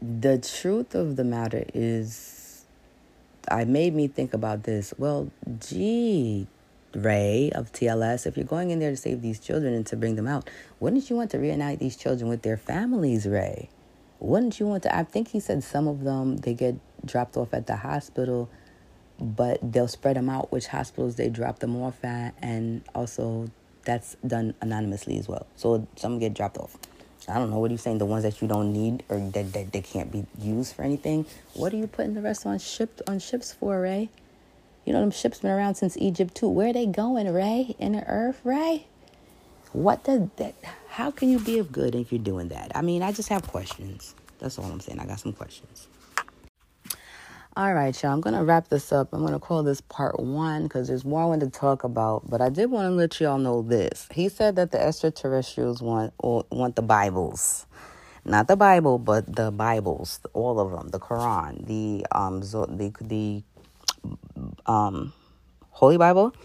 the 0.02 0.38
truth 0.38 0.96
of 0.96 1.16
the 1.16 1.24
matter 1.24 1.66
is, 1.74 2.66
I 3.50 3.66
made 3.66 3.96
me 3.96 4.08
think 4.08 4.34
about 4.34 4.64
this. 4.64 4.94
Well, 4.98 5.32
gee, 5.60 6.48
Ray 6.94 7.52
of 7.54 7.72
TLS, 7.72 8.26
if 8.26 8.38
you're 8.38 8.46
going 8.46 8.72
in 8.72 8.80
there 8.80 8.92
to 8.92 8.98
save 8.98 9.22
these 9.22 9.40
children 9.40 9.74
and 9.74 9.86
to 9.88 9.96
bring 9.96 10.16
them 10.16 10.28
out, 10.28 10.50
wouldn't 10.80 11.10
you 11.10 11.16
want 11.16 11.32
to 11.32 11.40
reunite 11.40 11.80
these 11.80 11.96
children 11.96 12.30
with 12.30 12.42
their 12.42 12.58
families, 12.58 13.28
Ray? 13.28 13.70
Wouldn't 14.20 14.60
you 14.60 14.66
want 14.66 14.84
to? 14.84 14.96
I 14.96 15.04
think 15.04 15.30
he 15.30 15.40
said 15.40 15.64
some 15.64 15.88
of 15.88 16.04
them 16.04 16.38
they 16.38 16.54
get 16.54 16.76
dropped 17.06 17.38
off 17.38 17.54
at 17.54 17.68
the 17.68 17.76
hospital, 17.76 18.50
but 19.20 19.60
they'll 19.62 19.88
spread 19.88 20.16
them 20.16 20.30
out 20.30 20.52
which 20.52 20.68
hospitals 20.68 21.16
they 21.16 21.30
drop 21.30 21.60
them 21.60 21.80
off 21.82 22.04
at, 22.04 22.34
and 22.42 22.82
also 22.96 23.48
that's 23.84 24.16
done 24.26 24.56
anonymously 24.62 25.18
as 25.20 25.28
well. 25.28 25.46
So 25.56 25.88
some 25.96 26.20
get 26.20 26.34
dropped 26.34 26.58
off. 26.58 26.78
I 27.28 27.36
don't 27.36 27.50
know. 27.50 27.60
What 27.60 27.70
are 27.70 27.74
you 27.74 27.78
saying? 27.78 27.98
The 27.98 28.06
ones 28.06 28.24
that 28.24 28.42
you 28.42 28.48
don't 28.48 28.72
need 28.72 29.04
or 29.10 29.20
that, 29.20 29.54
that 29.54 29.72
they 29.72 29.82
can't 29.82 30.12
be 30.12 30.26
used 30.40 30.76
for 30.76 30.84
anything? 30.84 31.26
What 31.54 31.74
are 31.74 31.78
you 31.78 31.88
putting 31.88 32.14
the 32.14 32.22
rest 32.22 32.46
on 32.46 32.58
ship 32.60 33.02
on 33.08 33.20
ships 33.20 33.52
for, 33.52 33.82
Ray? 33.82 34.10
You 34.86 34.94
know 34.94 35.02
them 35.02 35.12
ships 35.12 35.40
been 35.40 35.52
around 35.52 35.76
since 35.76 35.98
Egypt 35.98 36.36
too. 36.36 36.48
Where 36.48 36.70
are 36.70 36.74
they 36.74 36.86
going, 36.86 37.32
Ray? 37.32 37.76
In 37.80 37.92
the 37.92 38.08
earth, 38.08 38.40
Ray? 38.46 38.88
What 39.74 40.06
does 40.06 40.30
that? 40.38 40.56
How 40.90 41.12
can 41.12 41.30
you 41.30 41.40
be 41.40 41.60
of 41.60 41.72
good 41.72 41.94
if 41.96 42.12
you're 42.12 42.20
doing 42.22 42.48
that? 42.50 42.72
I 42.74 42.82
mean, 42.82 43.04
I 43.04 43.12
just 43.12 43.30
have 43.30 43.46
questions. 43.46 44.16
That's 44.40 44.58
all 44.58 44.66
I'm 44.66 44.80
saying. 44.80 45.00
I 45.00 45.06
got 45.06 45.20
some 45.20 45.34
questions. 45.34 45.88
All 47.58 47.74
right, 47.74 48.04
y'all. 48.04 48.12
I'm 48.12 48.22
gonna 48.22 48.46
wrap 48.46 48.68
this 48.68 48.92
up. 48.92 49.10
I'm 49.14 49.26
gonna 49.26 49.40
call 49.40 49.64
this 49.64 49.82
part 49.82 50.20
one 50.20 50.66
because 50.66 50.90
there's 50.90 51.04
more 51.04 51.24
I 51.24 51.26
want 51.26 51.42
to 51.42 51.50
talk 51.50 51.84
about. 51.84 52.30
But 52.30 52.40
I 52.40 52.50
did 52.50 52.70
want 52.70 52.86
to 52.86 52.92
let 52.92 53.20
y'all 53.20 53.40
know 53.40 53.64
this. 53.64 54.08
He 54.12 54.30
said 54.30 54.56
that 54.58 54.70
the 54.70 54.80
extraterrestrials 54.80 55.82
want 55.82 56.14
want 56.20 56.76
the 56.76 56.84
Bibles, 56.84 57.66
not 58.24 58.48
the 58.48 58.56
Bible, 58.56 59.00
but 59.00 59.36
the 59.38 59.50
Bibles, 59.50 60.20
all 60.34 60.60
of 60.60 60.70
them, 60.72 60.90
the 60.90 61.00
Quran, 61.00 61.66
the 61.66 62.06
um, 62.12 62.42
the 62.42 62.94
the 63.02 63.44
um, 64.68 65.12
Holy 65.72 65.98
Bible, 65.98 66.36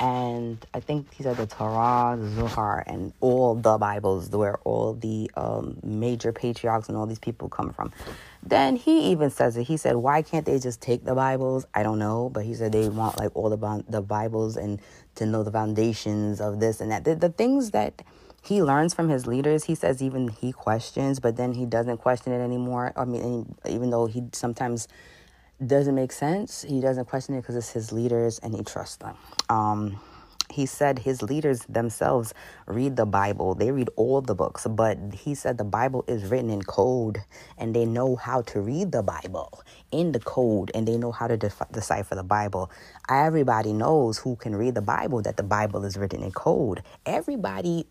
and 0.00 0.64
I 0.74 0.80
think 0.80 1.16
these 1.16 1.26
are 1.26 1.34
the 1.34 1.46
Torah, 1.46 2.16
the 2.16 2.28
Zohar, 2.30 2.84
and 2.86 3.12
all 3.20 3.54
the 3.54 3.78
Bibles, 3.78 4.30
where 4.30 4.56
all 4.64 4.94
the 4.94 5.30
um, 5.36 5.78
major 5.82 6.32
patriarchs 6.32 6.88
and 6.88 6.96
all 6.96 7.06
these 7.06 7.18
people 7.18 7.48
come 7.48 7.72
from. 7.72 7.92
Then 8.42 8.76
he 8.76 9.10
even 9.10 9.30
says 9.30 9.56
it. 9.56 9.64
He 9.64 9.76
said, 9.76 9.96
"Why 9.96 10.22
can't 10.22 10.46
they 10.46 10.58
just 10.58 10.80
take 10.80 11.04
the 11.04 11.14
Bibles?" 11.14 11.66
I 11.74 11.82
don't 11.82 11.98
know, 11.98 12.30
but 12.30 12.44
he 12.44 12.54
said 12.54 12.72
they 12.72 12.88
want 12.88 13.18
like 13.18 13.34
all 13.34 13.50
the 13.50 13.84
the 13.88 14.02
Bibles 14.02 14.56
and 14.56 14.80
to 15.16 15.26
know 15.26 15.42
the 15.42 15.52
foundations 15.52 16.40
of 16.40 16.60
this 16.60 16.80
and 16.80 16.90
that. 16.90 17.04
The, 17.04 17.14
the 17.14 17.30
things 17.30 17.72
that 17.72 18.02
he 18.42 18.62
learns 18.62 18.94
from 18.94 19.08
his 19.08 19.26
leaders. 19.26 19.64
He 19.64 19.74
says 19.74 20.00
even 20.02 20.28
he 20.28 20.52
questions, 20.52 21.20
but 21.20 21.36
then 21.36 21.52
he 21.52 21.66
doesn't 21.66 21.98
question 21.98 22.32
it 22.32 22.38
anymore. 22.38 22.92
I 22.96 23.04
mean, 23.04 23.54
even 23.68 23.90
though 23.90 24.06
he 24.06 24.24
sometimes 24.32 24.88
doesn't 25.64 25.94
make 25.94 26.12
sense, 26.12 26.62
he 26.62 26.80
doesn't 26.80 27.06
question 27.06 27.34
it 27.34 27.40
because 27.40 27.56
it's 27.56 27.70
his 27.70 27.92
leaders 27.92 28.38
and 28.40 28.54
he 28.54 28.62
trusts 28.62 28.96
them. 28.96 29.16
Um, 29.48 30.00
he 30.50 30.66
said 30.66 31.00
his 31.00 31.22
leaders 31.22 31.64
themselves 31.68 32.34
read 32.66 32.96
the 32.96 33.06
Bible. 33.06 33.54
They 33.54 33.70
read 33.70 33.90
all 33.96 34.20
the 34.20 34.34
books, 34.34 34.66
but 34.66 34.98
he 35.12 35.34
said 35.34 35.58
the 35.58 35.64
Bible 35.64 36.04
is 36.06 36.24
written 36.24 36.50
in 36.50 36.62
code 36.62 37.18
and 37.56 37.74
they 37.74 37.84
know 37.84 38.16
how 38.16 38.42
to 38.42 38.60
read 38.60 38.92
the 38.92 39.02
Bible 39.02 39.62
in 39.90 40.12
the 40.12 40.20
code 40.20 40.70
and 40.74 40.86
they 40.86 40.96
know 40.96 41.12
how 41.12 41.26
to 41.26 41.36
decipher 41.36 42.14
the 42.14 42.22
Bible. 42.22 42.70
Everybody 43.08 43.72
knows 43.72 44.18
who 44.18 44.36
can 44.36 44.54
read 44.54 44.74
the 44.74 44.82
Bible 44.82 45.22
that 45.22 45.36
the 45.36 45.42
Bible 45.42 45.84
is 45.84 45.96
written 45.96 46.22
in 46.22 46.32
code. 46.32 46.82
Everybody, 47.06 47.86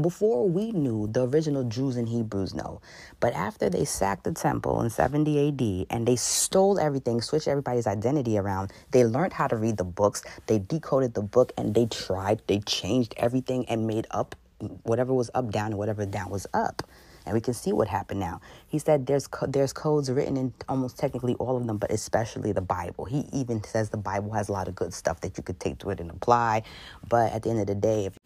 before 0.00 0.48
we 0.48 0.72
knew, 0.72 1.06
the 1.06 1.26
original 1.28 1.64
Jews 1.64 1.96
and 1.96 2.08
Hebrews 2.08 2.54
know. 2.54 2.80
But 3.20 3.34
after 3.34 3.68
they 3.68 3.84
sacked 3.84 4.24
the 4.24 4.32
temple 4.32 4.80
in 4.82 4.90
70 4.90 5.48
AD 5.48 5.86
and 5.94 6.06
they 6.06 6.16
stole 6.16 6.78
everything, 6.78 7.20
switched 7.20 7.48
everybody's 7.48 7.86
identity 7.86 8.38
around, 8.38 8.72
they 8.90 9.04
learned 9.04 9.32
how 9.32 9.46
to 9.46 9.56
read 9.56 9.76
the 9.76 9.84
books, 9.84 10.22
they 10.46 10.58
decoded 10.58 11.14
the 11.14 11.22
book, 11.22 11.52
and 11.56 11.74
they 11.74 11.86
tried, 11.94 12.42
they 12.46 12.60
changed 12.60 13.14
everything 13.16 13.66
and 13.68 13.86
made 13.86 14.06
up 14.10 14.34
whatever 14.82 15.12
was 15.12 15.30
up 15.34 15.50
down 15.50 15.66
and 15.66 15.78
whatever 15.78 16.06
down 16.06 16.30
was 16.30 16.46
up 16.54 16.82
and 17.26 17.34
we 17.34 17.40
can 17.40 17.54
see 17.54 17.72
what 17.72 17.88
happened 17.88 18.20
now. 18.20 18.40
He 18.68 18.78
said 18.78 19.06
there's 19.06 19.26
co- 19.26 19.46
there's 19.46 19.72
codes 19.72 20.10
written 20.10 20.36
in 20.36 20.52
almost 20.68 20.98
technically 20.98 21.34
all 21.34 21.56
of 21.56 21.66
them, 21.66 21.78
but 21.78 21.90
especially 21.90 22.52
the 22.52 22.60
Bible. 22.60 23.04
He 23.06 23.26
even 23.32 23.62
says 23.64 23.90
the 23.90 23.96
Bible 23.96 24.32
has 24.32 24.48
a 24.48 24.52
lot 24.52 24.68
of 24.68 24.74
good 24.74 24.92
stuff 24.92 25.20
that 25.22 25.36
you 25.36 25.42
could 25.42 25.60
take 25.60 25.78
to 25.78 25.90
it 25.90 26.00
and 26.00 26.10
apply. 26.10 26.62
But 27.08 27.32
at 27.32 27.42
the 27.42 27.50
end 27.50 27.60
of 27.60 27.66
the 27.66 27.74
day, 27.74 28.06
if 28.06 28.18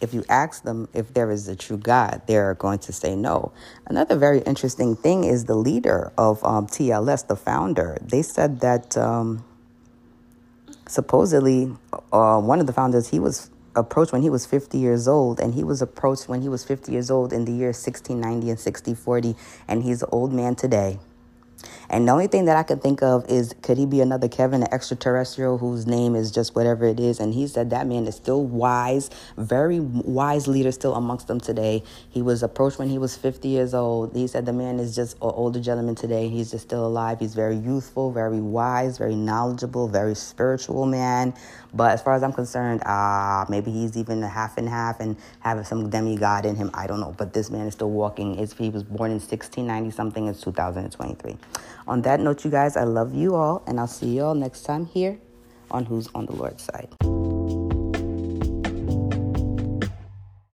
if 0.00 0.14
you 0.14 0.24
ask 0.30 0.62
them 0.62 0.88
if 0.94 1.12
there 1.12 1.30
is 1.30 1.46
a 1.48 1.56
true 1.56 1.76
God, 1.76 2.22
they're 2.26 2.54
going 2.54 2.78
to 2.80 2.92
say 2.92 3.14
no. 3.14 3.52
Another 3.86 4.16
very 4.16 4.40
interesting 4.40 4.96
thing 4.96 5.24
is 5.24 5.44
the 5.44 5.56
leader 5.56 6.12
of 6.16 6.42
um, 6.42 6.66
TLS, 6.66 7.26
the 7.26 7.36
founder. 7.36 7.98
They 8.00 8.22
said 8.22 8.60
that 8.60 8.96
um, 8.96 9.44
supposedly 10.90 11.72
uh, 12.12 12.40
one 12.40 12.60
of 12.60 12.66
the 12.66 12.72
founders, 12.72 13.08
he 13.08 13.20
was 13.20 13.50
approached 13.76 14.12
when 14.12 14.22
he 14.22 14.30
was 14.30 14.44
50 14.44 14.76
years 14.76 15.06
old, 15.06 15.38
and 15.38 15.54
he 15.54 15.62
was 15.62 15.80
approached 15.80 16.28
when 16.28 16.42
he 16.42 16.48
was 16.48 16.64
50 16.64 16.90
years 16.90 17.10
old 17.10 17.32
in 17.32 17.44
the 17.44 17.52
year 17.52 17.68
1690 17.68 18.50
and 18.50 18.58
6040, 18.58 19.36
and 19.68 19.82
he's 19.84 20.02
an 20.02 20.08
old 20.10 20.32
man 20.32 20.56
today. 20.56 20.98
And 21.92 22.06
the 22.06 22.12
only 22.12 22.28
thing 22.28 22.44
that 22.44 22.56
I 22.56 22.62
can 22.62 22.78
think 22.78 23.02
of 23.02 23.28
is 23.28 23.52
could 23.62 23.76
he 23.76 23.84
be 23.84 24.00
another 24.00 24.28
Kevin, 24.28 24.62
an 24.62 24.72
extraterrestrial 24.72 25.58
whose 25.58 25.88
name 25.88 26.14
is 26.14 26.30
just 26.30 26.54
whatever 26.54 26.86
it 26.86 27.00
is? 27.00 27.18
And 27.18 27.34
he 27.34 27.48
said 27.48 27.70
that 27.70 27.88
man 27.88 28.06
is 28.06 28.14
still 28.14 28.44
wise, 28.44 29.10
very 29.36 29.80
wise 29.80 30.46
leader 30.46 30.70
still 30.70 30.94
amongst 30.94 31.26
them 31.26 31.40
today. 31.40 31.82
He 32.08 32.22
was 32.22 32.44
approached 32.44 32.78
when 32.78 32.88
he 32.88 32.98
was 32.98 33.16
50 33.16 33.48
years 33.48 33.74
old. 33.74 34.14
He 34.14 34.28
said 34.28 34.46
the 34.46 34.52
man 34.52 34.78
is 34.78 34.94
just 34.94 35.16
an 35.16 35.32
older 35.34 35.58
gentleman 35.60 35.96
today. 35.96 36.28
He's 36.28 36.52
just 36.52 36.64
still 36.64 36.86
alive. 36.86 37.18
He's 37.18 37.34
very 37.34 37.56
youthful, 37.56 38.12
very 38.12 38.40
wise, 38.40 38.96
very 38.96 39.16
knowledgeable, 39.16 39.88
very 39.88 40.14
spiritual 40.14 40.86
man. 40.86 41.34
But 41.74 41.90
as 41.90 42.02
far 42.02 42.14
as 42.14 42.22
I'm 42.22 42.32
concerned, 42.32 42.84
uh, 42.84 43.46
maybe 43.48 43.72
he's 43.72 43.96
even 43.96 44.22
a 44.22 44.28
half 44.28 44.58
and 44.58 44.68
half 44.68 45.00
and 45.00 45.16
having 45.40 45.64
some 45.64 45.90
demigod 45.90 46.46
in 46.46 46.54
him. 46.54 46.70
I 46.72 46.86
don't 46.86 47.00
know. 47.00 47.14
But 47.18 47.32
this 47.32 47.50
man 47.50 47.66
is 47.66 47.74
still 47.74 47.90
walking. 47.90 48.34
He 48.34 48.70
was 48.70 48.84
born 48.84 49.10
in 49.10 49.18
1690 49.18 49.90
something. 49.90 50.28
It's 50.28 50.40
2023. 50.40 51.36
On 51.90 52.02
that 52.02 52.20
note, 52.20 52.44
you 52.44 52.52
guys, 52.52 52.76
I 52.76 52.84
love 52.84 53.16
you 53.16 53.34
all, 53.34 53.64
and 53.66 53.80
I'll 53.80 53.88
see 53.88 54.14
you 54.14 54.22
all 54.22 54.36
next 54.36 54.62
time 54.62 54.86
here 54.86 55.18
on 55.72 55.86
Who's 55.86 56.08
on 56.14 56.26
the 56.26 56.32
Lord's 56.36 56.62
Side. 56.62 57.19